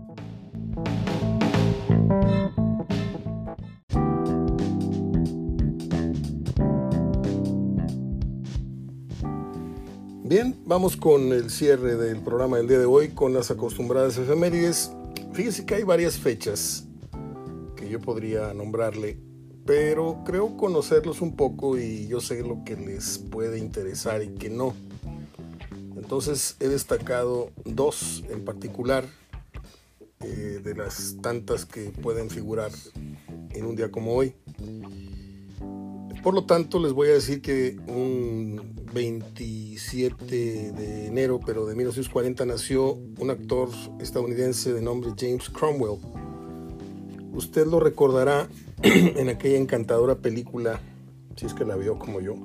Bien, 10.23 10.55
vamos 10.67 10.95
con 10.95 11.33
el 11.33 11.49
cierre 11.49 11.95
del 11.95 12.21
programa 12.21 12.57
del 12.57 12.67
día 12.67 12.77
de 12.77 12.85
hoy 12.85 13.09
con 13.09 13.33
las 13.33 13.49
acostumbradas 13.49 14.19
efemérides. 14.19 14.93
Fíjese 15.31 15.65
que 15.65 15.73
hay 15.73 15.83
varias 15.83 16.19
fechas 16.19 16.87
que 17.75 17.89
yo 17.89 17.99
podría 17.99 18.53
nombrarle 18.53 19.32
pero 19.65 20.23
creo 20.25 20.57
conocerlos 20.57 21.21
un 21.21 21.35
poco 21.35 21.77
y 21.77 22.07
yo 22.07 22.19
sé 22.19 22.41
lo 22.41 22.63
que 22.65 22.75
les 22.75 23.17
puede 23.17 23.59
interesar 23.59 24.23
y 24.23 24.29
que 24.29 24.49
no. 24.49 24.73
Entonces 25.95 26.57
he 26.59 26.67
destacado 26.67 27.51
dos 27.63 28.23
en 28.29 28.43
particular 28.43 29.05
eh, 30.19 30.59
de 30.63 30.75
las 30.75 31.17
tantas 31.21 31.65
que 31.65 31.89
pueden 31.89 32.29
figurar 32.29 32.71
en 33.51 33.65
un 33.65 33.75
día 33.75 33.91
como 33.91 34.13
hoy. 34.13 34.35
Por 36.23 36.33
lo 36.33 36.45
tanto, 36.45 36.79
les 36.79 36.93
voy 36.93 37.09
a 37.09 37.13
decir 37.13 37.41
que 37.41 37.77
un 37.87 38.85
27 38.93 40.71
de 40.71 41.07
enero, 41.07 41.41
pero 41.45 41.65
de 41.65 41.75
1940, 41.75 42.45
nació 42.45 42.93
un 42.93 43.29
actor 43.29 43.69
estadounidense 43.99 44.71
de 44.71 44.81
nombre 44.81 45.11
James 45.17 45.49
Cromwell. 45.49 45.99
Usted 47.33 47.65
lo 47.65 47.79
recordará 47.79 48.47
en 48.83 49.29
aquella 49.29 49.57
encantadora 49.57 50.15
película, 50.15 50.79
si 51.35 51.45
es 51.47 51.53
que 51.53 51.65
la 51.65 51.75
vio 51.75 51.97
como 51.97 52.21
yo. 52.21 52.35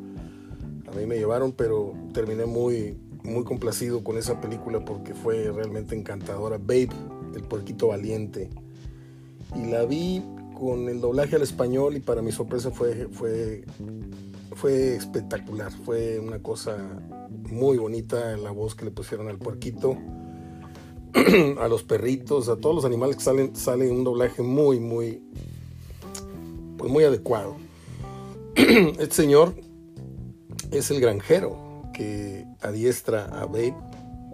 A 0.90 0.96
mí 0.96 1.04
me 1.06 1.16
llevaron, 1.16 1.52
pero 1.52 1.94
terminé 2.14 2.46
muy, 2.46 2.96
muy 3.22 3.44
complacido 3.44 4.02
con 4.02 4.16
esa 4.16 4.40
película 4.40 4.84
porque 4.84 5.14
fue 5.14 5.52
realmente 5.52 5.94
encantadora. 5.94 6.56
Babe, 6.56 6.88
el 7.34 7.42
puerquito 7.42 7.88
valiente. 7.88 8.48
Y 9.54 9.66
la 9.66 9.84
vi 9.84 10.22
con 10.58 10.88
el 10.88 11.00
doblaje 11.00 11.36
al 11.36 11.42
español 11.42 11.96
y 11.96 12.00
para 12.00 12.22
mi 12.22 12.32
sorpresa 12.32 12.70
fue, 12.70 13.08
fue, 13.12 13.64
fue 14.54 14.96
espectacular. 14.96 15.70
Fue 15.84 16.18
una 16.18 16.38
cosa 16.40 16.76
muy 17.50 17.76
bonita 17.76 18.36
la 18.36 18.50
voz 18.50 18.74
que 18.74 18.86
le 18.86 18.90
pusieron 18.90 19.28
al 19.28 19.38
puerquito, 19.38 19.96
a 21.60 21.68
los 21.68 21.82
perritos, 21.82 22.48
a 22.48 22.56
todos 22.56 22.74
los 22.74 22.84
animales 22.84 23.16
que 23.16 23.22
salen, 23.22 23.56
sale 23.56 23.90
un 23.90 24.04
doblaje 24.04 24.42
muy, 24.42 24.80
muy, 24.80 25.22
pues 26.76 26.90
muy 26.90 27.04
adecuado. 27.04 27.56
Este 28.54 29.14
señor 29.14 29.54
es 30.70 30.90
el 30.90 31.00
granjero 31.00 31.56
que 31.94 32.46
adiestra 32.60 33.24
a 33.24 33.46
Babe 33.46 33.74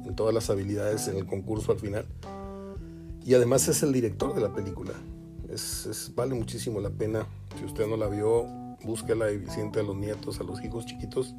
en 0.05 0.15
todas 0.15 0.35
las 0.35 0.51
habilidades 0.51 1.09
en 1.09 1.17
el 1.17 1.27
concurso 1.27 1.73
al 1.73 1.79
final. 1.79 2.07
Y 3.25 3.35
además 3.35 3.69
es 3.69 3.83
el 3.83 3.93
director 3.93 4.35
de 4.35 4.41
la 4.41 4.53
película. 4.53 4.93
Es, 5.49 6.13
vale 6.15 6.35
muchísimo 6.35 6.81
la 6.81 6.91
pena. 6.91 7.27
Si 7.59 7.65
usted 7.65 7.87
no 7.87 7.97
la 7.97 8.09
vio, 8.09 8.47
búsquela 8.85 9.31
y 9.31 9.47
siente 9.49 9.81
a 9.81 9.83
los 9.83 9.97
nietos, 9.97 10.41
a 10.41 10.45
los 10.45 10.63
hijos 10.63 10.85
chiquitos. 10.85 11.35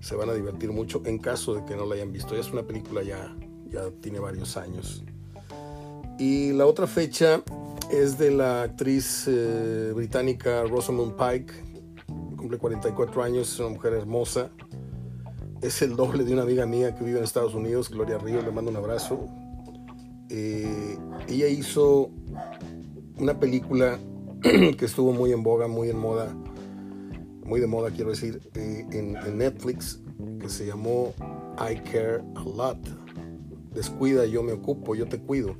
Se 0.00 0.14
van 0.14 0.28
a 0.28 0.34
divertir 0.34 0.70
mucho 0.70 1.02
en 1.06 1.18
caso 1.18 1.54
de 1.54 1.64
que 1.64 1.74
no 1.74 1.86
la 1.86 1.94
hayan 1.94 2.12
visto. 2.12 2.34
Ya 2.34 2.40
es 2.40 2.52
una 2.52 2.64
película 2.64 3.02
ya, 3.02 3.34
ya 3.70 3.90
tiene 4.00 4.18
varios 4.18 4.56
años. 4.56 5.04
Y 6.18 6.52
la 6.52 6.66
otra 6.66 6.86
fecha 6.86 7.42
es 7.90 8.18
de 8.18 8.30
la 8.30 8.62
actriz 8.62 9.24
eh, 9.28 9.92
británica 9.94 10.64
Rosamund 10.64 11.14
Pike, 11.14 11.52
cumple 12.36 12.58
44 12.58 13.22
años, 13.22 13.52
es 13.52 13.60
una 13.60 13.70
mujer 13.70 13.94
hermosa, 13.94 14.50
es 15.62 15.80
el 15.82 15.96
doble 15.96 16.24
de 16.24 16.32
una 16.32 16.42
amiga 16.42 16.66
mía 16.66 16.94
que 16.94 17.04
vive 17.04 17.18
en 17.18 17.24
Estados 17.24 17.54
Unidos, 17.54 17.88
Gloria 17.88 18.18
Ríos, 18.18 18.44
le 18.44 18.50
mando 18.50 18.70
un 18.70 18.76
abrazo. 18.76 19.26
Eh, 20.28 20.98
ella 21.28 21.48
hizo 21.48 22.10
una 23.18 23.38
película 23.38 23.98
que 24.42 24.84
estuvo 24.84 25.12
muy 25.12 25.32
en 25.32 25.42
boga, 25.42 25.66
muy 25.68 25.88
en 25.88 25.98
moda, 25.98 26.34
muy 27.44 27.60
de 27.60 27.66
moda 27.66 27.90
quiero 27.90 28.10
decir, 28.10 28.40
eh, 28.54 28.86
en, 28.92 29.16
en 29.16 29.38
Netflix, 29.38 30.00
que 30.40 30.48
se 30.48 30.66
llamó 30.66 31.14
I 31.58 31.76
Care 31.76 32.22
a 32.34 32.42
Lot. 32.44 32.97
Descuida, 33.78 34.26
yo 34.26 34.42
me 34.42 34.52
ocupo, 34.52 34.96
yo 34.96 35.06
te 35.06 35.20
cuido 35.20 35.54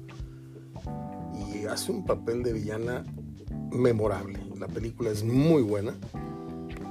hace 1.69 1.93
un 1.93 2.05
papel 2.05 2.43
de 2.43 2.53
villana 2.53 3.05
memorable. 3.71 4.39
La 4.59 4.67
película 4.67 5.11
es 5.11 5.23
muy 5.23 5.63
buena. 5.63 5.95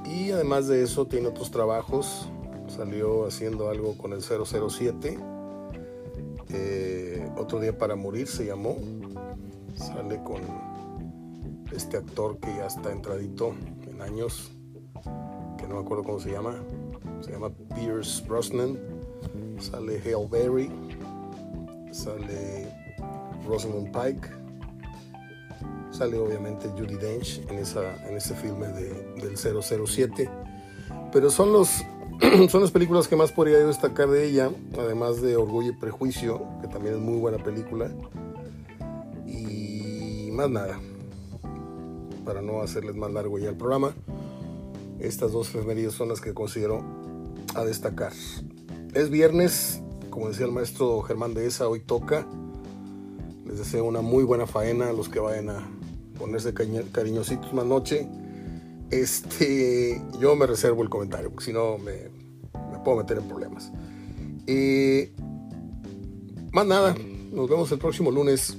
Y 0.06 0.30
además 0.30 0.68
de 0.68 0.82
eso 0.82 1.06
tiene 1.06 1.28
otros 1.28 1.50
trabajos. 1.50 2.28
Salió 2.68 3.26
haciendo 3.26 3.68
algo 3.68 3.96
con 3.96 4.12
el 4.12 4.22
007. 4.22 5.18
Eh, 6.50 7.30
otro 7.36 7.60
día 7.60 7.76
para 7.76 7.96
morir 7.96 8.26
se 8.26 8.46
llamó. 8.46 8.76
Sale 9.74 10.22
con 10.22 10.40
este 11.74 11.96
actor 11.96 12.38
que 12.38 12.48
ya 12.48 12.66
está 12.66 12.92
entradito 12.92 13.54
en 13.86 14.00
años. 14.00 14.50
Que 15.58 15.66
no 15.68 15.76
me 15.76 15.80
acuerdo 15.80 16.04
cómo 16.04 16.20
se 16.20 16.30
llama. 16.30 16.54
Se 17.20 17.32
llama 17.32 17.50
Pierce 17.74 18.24
Brosnan. 18.26 18.78
Sale 19.58 20.00
Hale 20.00 20.26
Berry. 20.30 20.70
Sale 21.92 22.68
Rosamund 23.46 23.90
Pike. 23.92 24.28
Sale 25.90 26.18
obviamente 26.18 26.68
Judy 26.68 26.96
Dench 26.96 27.40
en, 27.48 27.58
esa, 27.58 28.06
en 28.06 28.16
ese 28.16 28.34
filme 28.34 28.68
de, 28.68 28.90
del 29.16 29.36
007. 29.36 30.30
Pero 31.12 31.30
son, 31.30 31.52
los, 31.52 31.84
son 32.50 32.60
las 32.60 32.70
películas 32.70 33.08
que 33.08 33.16
más 33.16 33.32
podría 33.32 33.58
destacar 33.58 34.08
de 34.08 34.26
ella, 34.26 34.50
además 34.78 35.20
de 35.22 35.36
Orgullo 35.36 35.70
y 35.70 35.76
Prejuicio, 35.76 36.46
que 36.60 36.68
también 36.68 36.96
es 36.96 37.00
muy 37.00 37.18
buena 37.18 37.38
película. 37.38 37.90
Y 39.26 40.30
más 40.32 40.50
nada, 40.50 40.78
para 42.24 42.42
no 42.42 42.60
hacerles 42.60 42.94
más 42.94 43.10
largo 43.10 43.38
ya 43.38 43.48
el 43.48 43.56
programa. 43.56 43.94
Estas 45.00 45.32
dos 45.32 45.48
efemérides 45.48 45.94
son 45.94 46.08
las 46.08 46.20
que 46.20 46.34
considero 46.34 46.84
a 47.54 47.64
destacar. 47.64 48.12
Es 48.94 49.10
viernes, 49.10 49.82
como 50.18 50.30
decía 50.30 50.46
el 50.46 50.52
maestro 50.52 51.00
Germán 51.02 51.32
de 51.32 51.46
esa, 51.46 51.68
hoy 51.68 51.78
toca. 51.78 52.26
Les 53.46 53.56
deseo 53.56 53.84
una 53.84 54.00
muy 54.00 54.24
buena 54.24 54.48
faena 54.48 54.88
a 54.88 54.92
los 54.92 55.08
que 55.08 55.20
vayan 55.20 55.48
a 55.48 55.70
ponerse 56.18 56.52
cariñositos 56.52 57.54
más 57.54 57.64
noche. 57.64 58.08
Este, 58.90 60.02
yo 60.18 60.34
me 60.34 60.48
reservo 60.48 60.82
el 60.82 60.90
comentario, 60.90 61.30
porque 61.30 61.44
si 61.44 61.52
no 61.52 61.78
me, 61.78 62.10
puedo 62.82 62.96
meter 62.96 63.18
en 63.18 63.28
problemas. 63.28 63.70
Eh, 64.48 65.12
más 66.50 66.66
nada, 66.66 66.96
nos 67.30 67.48
vemos 67.48 67.70
el 67.70 67.78
próximo 67.78 68.10
lunes 68.10 68.58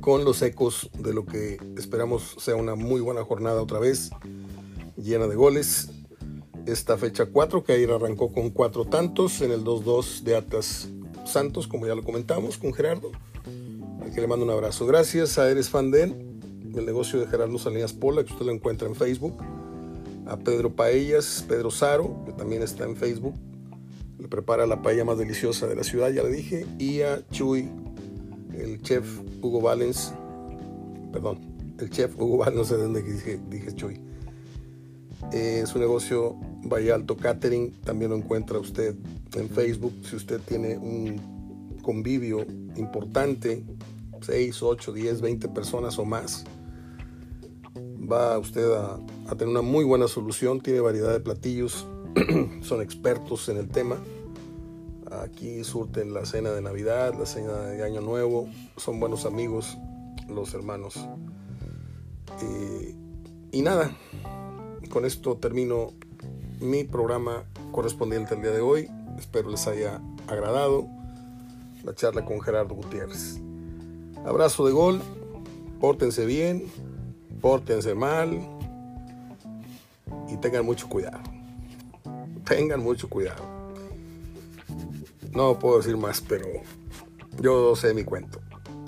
con 0.00 0.24
los 0.24 0.42
ecos 0.42 0.90
de 0.98 1.14
lo 1.14 1.26
que 1.26 1.58
esperamos 1.76 2.34
sea 2.40 2.56
una 2.56 2.74
muy 2.74 3.00
buena 3.00 3.22
jornada 3.22 3.62
otra 3.62 3.78
vez, 3.78 4.10
llena 4.96 5.28
de 5.28 5.36
goles. 5.36 5.90
Esta 6.66 6.98
fecha 6.98 7.26
4, 7.26 7.62
que 7.62 7.74
ayer 7.74 7.92
arrancó 7.92 8.32
con 8.32 8.50
cuatro 8.50 8.84
tantos 8.84 9.40
en 9.40 9.52
el 9.52 9.62
2-2 9.62 10.22
de 10.22 10.36
Atlas 10.36 10.88
Santos, 11.24 11.68
como 11.68 11.86
ya 11.86 11.94
lo 11.94 12.02
comentamos 12.02 12.58
con 12.58 12.74
Gerardo. 12.74 13.12
Al 14.02 14.12
que 14.12 14.20
le 14.20 14.26
mando 14.26 14.44
un 14.44 14.50
abrazo. 14.50 14.84
Gracias 14.84 15.38
a 15.38 15.48
Eres 15.48 15.70
Fan 15.70 15.92
el 15.94 16.84
negocio 16.84 17.20
de 17.20 17.26
Gerardo 17.26 17.56
Salinas 17.58 17.92
Pola, 17.92 18.24
que 18.24 18.32
usted 18.32 18.46
lo 18.46 18.52
encuentra 18.52 18.88
en 18.88 18.96
Facebook. 18.96 19.34
A 20.26 20.36
Pedro 20.36 20.74
Paellas, 20.74 21.44
Pedro 21.48 21.70
Saro, 21.70 22.24
que 22.26 22.32
también 22.32 22.62
está 22.62 22.82
en 22.84 22.96
Facebook. 22.96 23.34
Le 24.18 24.26
prepara 24.26 24.66
la 24.66 24.82
paella 24.82 25.04
más 25.04 25.18
deliciosa 25.18 25.68
de 25.68 25.76
la 25.76 25.84
ciudad, 25.84 26.10
ya 26.10 26.24
le 26.24 26.30
dije. 26.30 26.66
Y 26.80 27.02
a 27.02 27.24
Chuy, 27.30 27.70
el 28.58 28.82
chef 28.82 29.06
Hugo 29.40 29.60
Valens. 29.60 30.12
Perdón, 31.12 31.38
el 31.78 31.90
chef 31.90 32.18
Hugo 32.18 32.38
Valens, 32.38 32.56
no 32.56 32.64
sé 32.64 32.76
de 32.76 32.82
dónde 32.82 33.02
dije, 33.02 33.40
dije 33.48 33.72
Chuy. 33.72 34.05
Eh, 35.32 35.64
su 35.66 35.78
negocio 35.78 36.36
Valle 36.64 36.92
Alto 36.92 37.16
Catering 37.16 37.72
también 37.84 38.10
lo 38.10 38.16
encuentra 38.16 38.58
usted 38.58 38.94
en 39.34 39.48
Facebook. 39.48 39.94
Si 40.08 40.16
usted 40.16 40.40
tiene 40.40 40.76
un 40.76 41.80
convivio 41.82 42.44
importante, 42.76 43.64
6, 44.20 44.62
8, 44.62 44.92
10, 44.92 45.20
20 45.20 45.48
personas 45.48 45.98
o 45.98 46.04
más, 46.04 46.44
va 48.10 48.38
usted 48.38 48.72
a, 48.72 48.98
tener 49.30 49.48
una 49.48 49.62
muy 49.62 49.84
buena 49.84 50.08
solución, 50.08 50.60
tiene 50.60 50.80
variedad 50.80 51.12
de 51.12 51.20
platillos, 51.20 51.86
son 52.62 52.82
expertos 52.82 53.48
en 53.48 53.58
el 53.58 53.68
tema. 53.68 53.96
Aquí 55.22 55.62
surten 55.62 56.12
la 56.12 56.26
cena 56.26 56.50
de 56.50 56.60
Navidad, 56.60 57.14
la 57.18 57.26
cena 57.26 57.56
de 57.58 57.82
Año 57.84 58.00
Nuevo, 58.00 58.48
son 58.76 58.98
buenos 58.98 59.24
amigos 59.24 59.78
los 60.28 60.54
hermanos. 60.54 60.96
Eh, 62.42 62.94
y 63.52 63.62
nada, 63.62 63.92
con 64.88 65.04
esto 65.04 65.36
termino 65.36 65.92
mi 66.60 66.84
programa 66.84 67.44
correspondiente 67.72 68.34
al 68.34 68.42
día 68.42 68.50
de 68.50 68.60
hoy. 68.60 68.88
Espero 69.18 69.50
les 69.50 69.66
haya 69.66 70.00
agradado 70.26 70.86
la 71.84 71.94
charla 71.94 72.24
con 72.24 72.40
Gerardo 72.40 72.74
Gutiérrez. 72.74 73.40
Abrazo 74.24 74.66
de 74.66 74.72
gol, 74.72 75.00
pórtense 75.80 76.26
bien, 76.26 76.64
pórtense 77.40 77.94
mal 77.94 78.40
y 80.28 80.36
tengan 80.38 80.64
mucho 80.64 80.88
cuidado. 80.88 81.20
Tengan 82.44 82.82
mucho 82.82 83.08
cuidado. 83.08 83.44
No 85.32 85.58
puedo 85.58 85.78
decir 85.78 85.96
más, 85.96 86.20
pero 86.20 86.46
yo 87.40 87.76
sé 87.76 87.94
mi 87.94 88.04
cuento. 88.04 88.40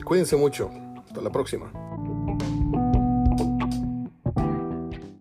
Cuídense 0.04 0.36
mucho. 0.36 0.70
Hasta 1.06 1.20
la 1.20 1.30
próxima. 1.30 1.70